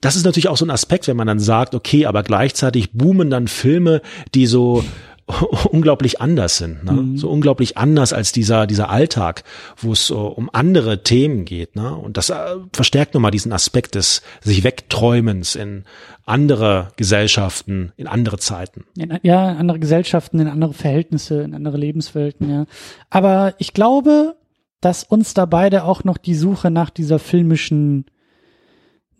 [0.00, 3.30] das ist natürlich auch so ein Aspekt, wenn man dann sagt, okay, aber gleichzeitig boomen
[3.30, 4.00] dann Filme,
[4.34, 4.82] die so
[5.70, 6.92] unglaublich anders sind, ne?
[6.92, 7.16] Mhm.
[7.16, 9.44] so unglaublich anders als dieser dieser Alltag,
[9.76, 11.94] wo es uh, um andere Themen geht, ne?
[11.94, 12.34] Und das uh,
[12.72, 15.84] verstärkt nochmal diesen Aspekt des sich wegträumens in
[16.24, 18.84] andere Gesellschaften, in andere Zeiten.
[19.22, 22.66] Ja, andere Gesellschaften, in andere Verhältnisse, in andere Lebenswelten, ja.
[23.08, 24.36] Aber ich glaube,
[24.80, 28.06] dass uns da beide auch noch die Suche nach dieser filmischen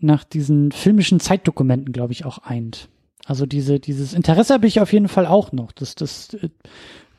[0.01, 2.89] nach diesen filmischen Zeitdokumenten, glaube ich, auch eint.
[3.27, 5.72] Also diese, dieses Interesse habe ich auf jeden Fall auch noch.
[5.72, 6.48] Das, das äh,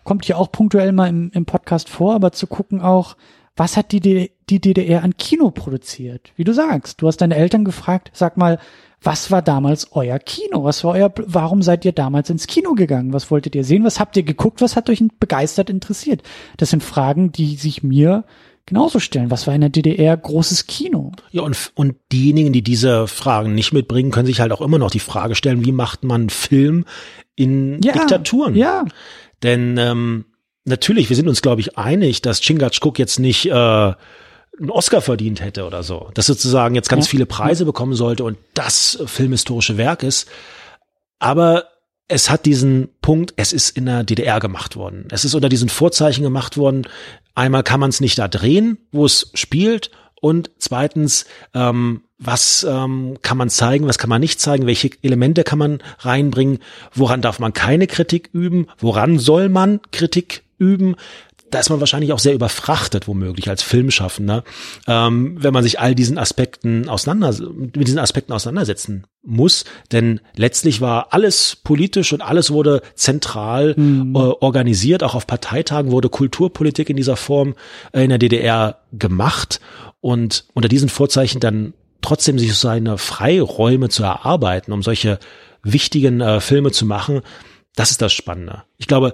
[0.04, 3.16] kommt hier auch punktuell mal im, im Podcast vor, aber zu gucken auch,
[3.56, 6.32] was hat die, die DDR an Kino produziert?
[6.36, 8.60] Wie du sagst, du hast deine Eltern gefragt, sag mal,
[9.04, 10.64] was war damals euer Kino?
[10.64, 13.14] Was war euer, warum seid ihr damals ins Kino gegangen?
[13.14, 13.84] Was wolltet ihr sehen?
[13.84, 14.62] Was habt ihr geguckt?
[14.62, 16.22] Was hat euch begeistert interessiert?
[16.58, 18.26] Das sind Fragen, die sich mir
[18.66, 19.32] genauso stellen.
[19.32, 21.12] Was war in der DDR großes Kino?
[21.32, 24.92] Ja, und, und diejenigen, die diese Fragen nicht mitbringen, können sich halt auch immer noch
[24.92, 26.86] die Frage stellen, wie macht man Film
[27.36, 28.56] in ja, Diktaturen?
[28.56, 28.86] Ja.
[29.44, 30.26] Denn ähm,
[30.66, 35.42] natürlich, wir sind uns, glaube ich, einig, dass Chingachgook jetzt nicht äh, einen Oscar verdient
[35.42, 36.10] hätte oder so.
[36.14, 37.12] Dass sozusagen jetzt ganz ja.
[37.12, 40.28] viele Preise bekommen sollte und das filmhistorische Werk ist.
[41.20, 41.66] Aber
[42.08, 45.08] es hat diesen Punkt, es ist in der DDR gemacht worden.
[45.12, 46.84] Es ist unter diesen Vorzeichen gemacht worden.
[47.34, 49.92] Einmal kann man es nicht da drehen, wo es spielt,
[50.22, 51.26] Und zweitens,
[51.56, 55.80] ähm, was ähm, kann man zeigen, was kann man nicht zeigen, welche Elemente kann man
[55.98, 56.60] reinbringen,
[56.94, 60.96] woran darf man keine Kritik üben, woran soll man Kritik üben,
[61.52, 64.44] da ist man wahrscheinlich auch sehr überfrachtet, womöglich als Filmschaffender,
[64.88, 69.66] ähm, wenn man sich all diesen Aspekten auseinander, mit diesen Aspekten auseinandersetzen muss.
[69.92, 74.16] Denn letztlich war alles politisch und alles wurde zentral mhm.
[74.16, 75.04] äh, organisiert.
[75.04, 77.56] Auch auf Parteitagen wurde Kulturpolitik in dieser Form
[77.92, 79.60] äh, in der DDR gemacht.
[80.00, 85.20] Und unter diesen Vorzeichen dann trotzdem sich seine Freiräume zu erarbeiten, um solche
[85.64, 87.22] wichtigen äh, Filme zu machen,
[87.76, 88.64] das ist das Spannende.
[88.78, 89.14] Ich glaube,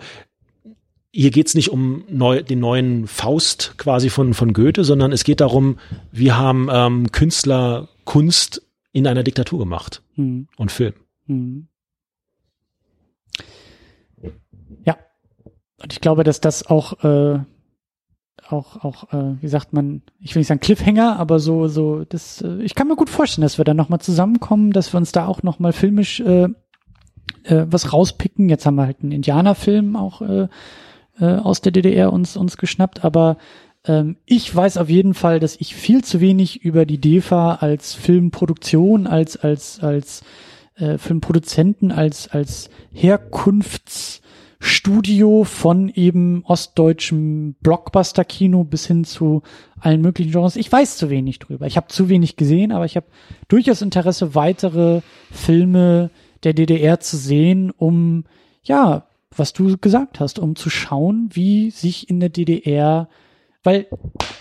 [1.12, 5.42] hier geht's nicht um neu, den neuen Faust quasi von, von Goethe, sondern es geht
[5.42, 5.80] darum,
[6.12, 8.62] wir haben ähm, Künstler Kunst
[8.92, 10.48] in einer Diktatur gemacht hm.
[10.58, 10.94] und Film.
[11.26, 11.68] Hm.
[14.86, 14.98] Ja,
[15.82, 17.40] und ich glaube, dass das auch äh,
[18.50, 22.42] auch auch äh, wie sagt man, ich will nicht sagen Cliffhanger, aber so so das
[22.42, 25.12] äh, ich kann mir gut vorstellen, dass wir da noch mal zusammenkommen, dass wir uns
[25.12, 26.48] da auch noch mal filmisch äh,
[27.44, 28.50] äh, was rauspicken.
[28.50, 30.48] Jetzt haben wir halt einen Indianerfilm auch äh,
[31.20, 33.38] äh, aus der DDR uns, uns geschnappt, aber
[33.88, 37.94] ähm, ich weiß auf jeden Fall, dass ich viel zu wenig über die DEFA als
[37.94, 40.24] Filmproduktion, als, als, als
[40.76, 49.42] äh, Filmproduzenten, als, als Herkunftsstudio von eben ostdeutschem Blockbuster-Kino bis hin zu
[49.80, 50.56] allen möglichen Genres.
[50.56, 51.66] Ich weiß zu wenig drüber.
[51.66, 53.08] Ich habe zu wenig gesehen, aber ich habe
[53.48, 56.12] durchaus Interesse, weitere Filme
[56.44, 58.26] der DDR zu sehen, um
[58.64, 59.08] ja
[59.38, 63.10] was du gesagt hast, um zu schauen, wie sich in der DDR,
[63.64, 63.88] weil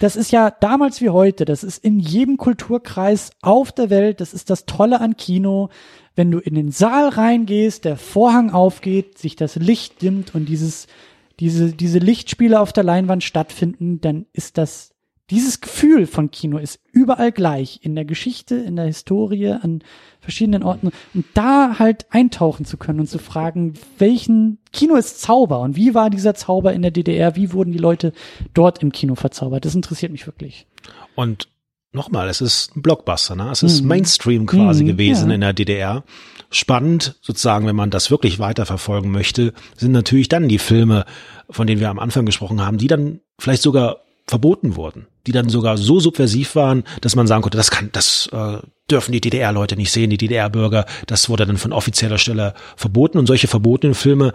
[0.00, 4.34] das ist ja damals wie heute, das ist in jedem Kulturkreis auf der Welt, das
[4.34, 5.70] ist das Tolle an Kino,
[6.14, 10.86] wenn du in den Saal reingehst, der Vorhang aufgeht, sich das Licht dimmt und dieses,
[11.40, 14.96] diese, diese Lichtspiele auf der Leinwand stattfinden, dann ist das
[15.30, 19.82] dieses Gefühl von Kino ist überall gleich, in der Geschichte, in der Historie, an
[20.26, 20.90] verschiedenen Orten.
[21.14, 25.94] Und da halt eintauchen zu können und zu fragen, welchen Kino ist Zauber und wie
[25.94, 28.12] war dieser Zauber in der DDR, wie wurden die Leute
[28.52, 29.64] dort im Kino verzaubert?
[29.64, 30.66] Das interessiert mich wirklich.
[31.14, 31.48] Und
[31.92, 33.50] nochmal, es ist ein Blockbuster, ne?
[33.52, 33.88] Es ist mhm.
[33.88, 35.36] Mainstream quasi mhm, gewesen ja.
[35.36, 36.04] in der DDR.
[36.50, 41.04] Spannend, sozusagen, wenn man das wirklich weiterverfolgen möchte, sind natürlich dann die Filme,
[41.48, 45.48] von denen wir am Anfang gesprochen haben, die dann vielleicht sogar verboten wurden, die dann
[45.48, 48.58] sogar so subversiv waren, dass man sagen konnte, das kann, das äh,
[48.90, 50.86] dürfen die DDR-Leute nicht sehen, die DDR-Bürger.
[51.06, 54.32] Das wurde dann von offizieller Stelle verboten und solche verbotenen Filme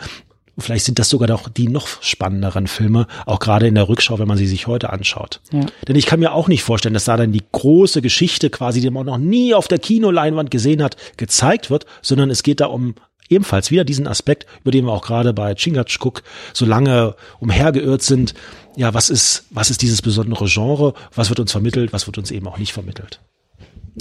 [0.57, 4.27] Vielleicht sind das sogar doch die noch spannenderen Filme, auch gerade in der Rückschau, wenn
[4.27, 5.41] man sie sich heute anschaut.
[5.51, 5.65] Ja.
[5.87, 8.89] Denn ich kann mir auch nicht vorstellen, dass da dann die große Geschichte quasi, die
[8.89, 12.95] man noch nie auf der Kinoleinwand gesehen hat, gezeigt wird, sondern es geht da um
[13.31, 18.33] ebenfalls wieder diesen Aspekt, über den wir auch gerade bei Chingachgook so lange umhergeirrt sind.
[18.75, 20.93] Ja, was ist, was ist dieses besondere Genre?
[21.15, 21.93] Was wird uns vermittelt?
[21.93, 23.19] Was wird uns eben auch nicht vermittelt?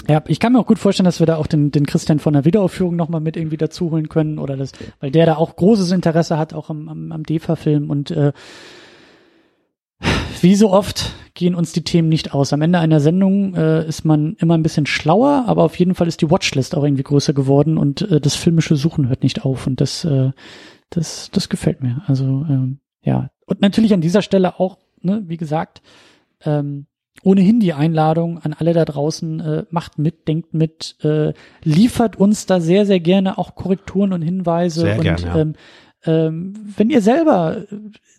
[0.09, 2.33] Ja, ich kann mir auch gut vorstellen, dass wir da auch den, den Christian von
[2.33, 5.91] der Wiederaufführung nochmal mit irgendwie dazu holen können oder das, weil der da auch großes
[5.91, 8.33] Interesse hat, auch am, am, am DEFA-Film und äh,
[10.41, 12.53] wie so oft gehen uns die Themen nicht aus.
[12.53, 16.07] Am Ende einer Sendung äh, ist man immer ein bisschen schlauer, aber auf jeden Fall
[16.07, 19.67] ist die Watchlist auch irgendwie größer geworden und äh, das filmische Suchen hört nicht auf
[19.67, 20.33] und das, äh,
[20.91, 22.03] das, das gefällt mir.
[22.07, 25.81] Also ähm, ja, und natürlich an dieser Stelle auch, ne, wie gesagt,
[26.45, 26.85] ähm,
[27.23, 32.45] ohnehin die Einladung an alle da draußen, äh, macht mit, denkt mit, äh, liefert uns
[32.45, 34.83] da sehr, sehr gerne auch Korrekturen und Hinweise.
[34.83, 35.37] Sehr und gern, ja.
[35.37, 35.55] ähm,
[36.05, 37.65] ähm, wenn ihr selber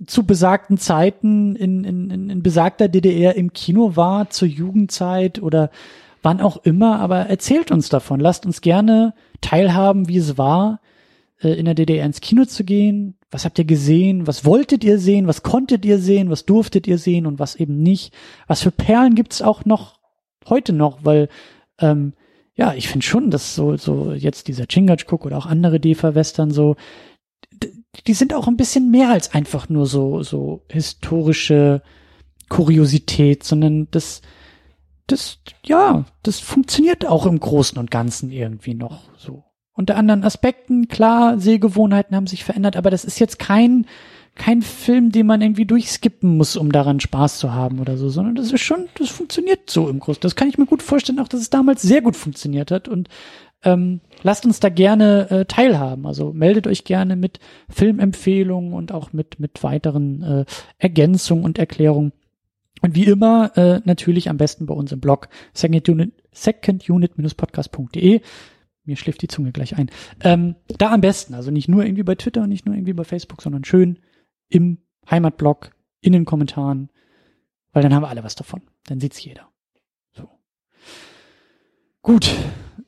[0.05, 5.71] zu besagten Zeiten in, in, in besagter DDR im Kino war, zur Jugendzeit oder
[6.21, 8.19] wann auch immer, aber erzählt uns davon.
[8.19, 10.79] Lasst uns gerne teilhaben, wie es war,
[11.41, 13.15] äh, in der DDR ins Kino zu gehen.
[13.31, 14.27] Was habt ihr gesehen?
[14.27, 15.27] Was wolltet ihr sehen?
[15.27, 16.29] Was konntet ihr sehen?
[16.29, 18.13] Was durftet ihr sehen und was eben nicht?
[18.47, 19.99] Was für Perlen gibt's auch noch
[20.47, 20.99] heute noch?
[21.03, 21.29] Weil
[21.79, 22.13] ähm,
[22.55, 26.75] ja, ich finde schon, dass so so jetzt dieser Chingachgook oder auch andere DEFA-Western so
[28.07, 31.81] die sind auch ein bisschen mehr als einfach nur so so historische
[32.49, 34.21] Kuriosität, sondern das
[35.07, 39.43] das ja, das funktioniert auch im Großen und Ganzen irgendwie noch so
[39.73, 40.87] unter anderen Aspekten.
[40.87, 43.85] Klar, Sehgewohnheiten haben sich verändert, aber das ist jetzt kein,
[44.35, 48.35] kein Film, den man irgendwie durchskippen muss, um daran Spaß zu haben oder so, sondern
[48.35, 50.21] das ist schon, das funktioniert so im Großen.
[50.21, 53.09] Das kann ich mir gut vorstellen, auch dass es damals sehr gut funktioniert hat und
[53.63, 56.07] ähm, lasst uns da gerne äh, teilhaben.
[56.07, 57.39] Also meldet euch gerne mit
[57.69, 60.45] Filmempfehlungen und auch mit, mit weiteren äh,
[60.77, 62.11] Ergänzungen und Erklärungen.
[62.81, 68.21] Und wie immer, äh, natürlich am besten bei uns im Blog secondunit-podcast.de
[68.83, 69.91] mir schläft die Zunge gleich ein.
[70.21, 73.03] Ähm, da am besten, also nicht nur irgendwie bei Twitter und nicht nur irgendwie bei
[73.03, 73.99] Facebook, sondern schön
[74.49, 74.79] im
[75.09, 75.71] Heimatblog,
[76.01, 76.89] in den Kommentaren,
[77.73, 78.61] weil dann haben wir alle was davon.
[78.85, 79.47] Dann sieht's jeder.
[82.03, 82.35] Gut,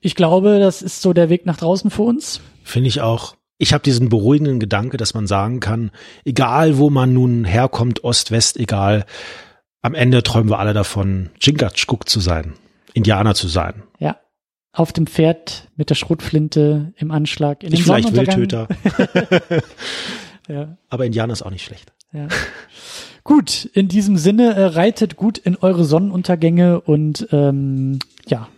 [0.03, 2.41] ich glaube, das ist so der Weg nach draußen für uns.
[2.63, 3.35] Finde ich auch.
[3.57, 5.91] Ich habe diesen beruhigenden Gedanke, dass man sagen kann,
[6.25, 9.05] egal wo man nun herkommt, Ost, West, egal,
[9.81, 12.53] am Ende träumen wir alle davon, Chingachgook zu sein,
[12.93, 13.83] Indianer zu sein.
[13.99, 14.17] Ja.
[14.73, 17.63] Auf dem Pferd mit der Schrotflinte im Anschlag.
[17.63, 18.13] In Nicht den vielleicht.
[18.15, 18.67] Wildtöter,
[20.49, 21.93] Ja, aber Indianer ist auch nicht schlecht.
[22.11, 22.27] ja.
[23.23, 28.49] Gut, in diesem Sinne, äh, reitet gut in eure Sonnenuntergänge und ähm, ja,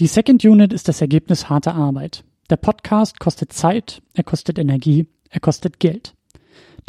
[0.00, 2.24] Die Second Unit ist das Ergebnis harter Arbeit.
[2.48, 6.14] Der Podcast kostet Zeit, er kostet Energie, er kostet Geld.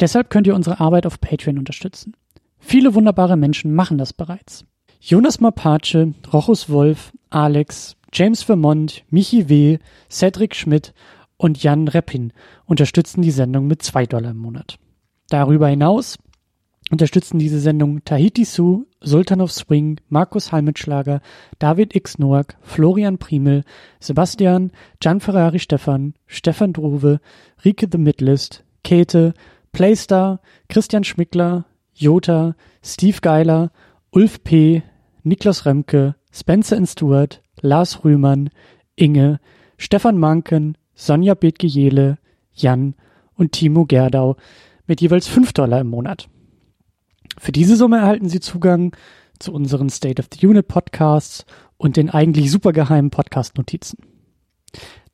[0.00, 2.14] Deshalb könnt ihr unsere Arbeit auf Patreon unterstützen.
[2.58, 4.64] Viele wunderbare Menschen machen das bereits.
[4.98, 9.76] Jonas Mapace, Rochus Wolf, Alex, James Vermont, Michi W.,
[10.08, 10.94] Cedric Schmidt
[11.36, 12.32] und Jan Reppin
[12.64, 14.78] unterstützen die Sendung mit zwei Dollar im Monat.
[15.28, 16.16] Darüber hinaus
[16.90, 21.20] unterstützen diese Sendung Tahiti Su, Sultan of Swing, Markus Halmitschlager,
[21.58, 22.18] David X.
[22.18, 23.64] Noack, Florian Primel,
[24.00, 27.20] Sebastian, Gianferrari Stefan, Stefan Druwe,
[27.64, 29.34] Rike The Midlist, Käthe,
[29.72, 31.64] Playstar, Christian Schmickler,
[31.94, 33.70] Jota, Steve Geiler,
[34.12, 34.82] Ulf P.,
[35.24, 38.50] Niklas Remke, Spencer and Stewart, Lars Rühmann,
[38.96, 39.38] Inge,
[39.78, 42.18] Stefan Manken, Sonja Bethge-Jele,
[42.52, 42.94] Jan
[43.34, 44.36] und Timo Gerdau
[44.86, 46.28] mit jeweils 5 Dollar im Monat.
[47.38, 48.94] Für diese Summe erhalten Sie Zugang
[49.38, 51.44] zu unseren State of the Unit Podcasts
[51.76, 53.98] und den eigentlich supergeheimen Podcast-Notizen.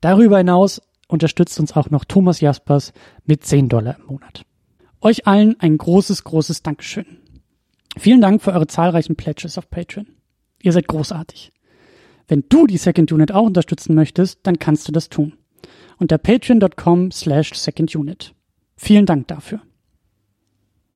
[0.01, 2.93] Darüber hinaus unterstützt uns auch noch Thomas Jaspers
[3.25, 4.45] mit 10 Dollar im Monat.
[5.01, 7.07] Euch allen ein großes, großes Dankeschön.
[7.97, 10.07] Vielen Dank für eure zahlreichen Pledges auf Patreon.
[10.63, 11.53] Ihr seid großartig.
[12.27, 15.35] Wenn du die Second Unit auch unterstützen möchtest, dann kannst du das tun.
[15.99, 18.35] Unter patreon.com slash secondunit.
[18.77, 19.61] Vielen Dank dafür.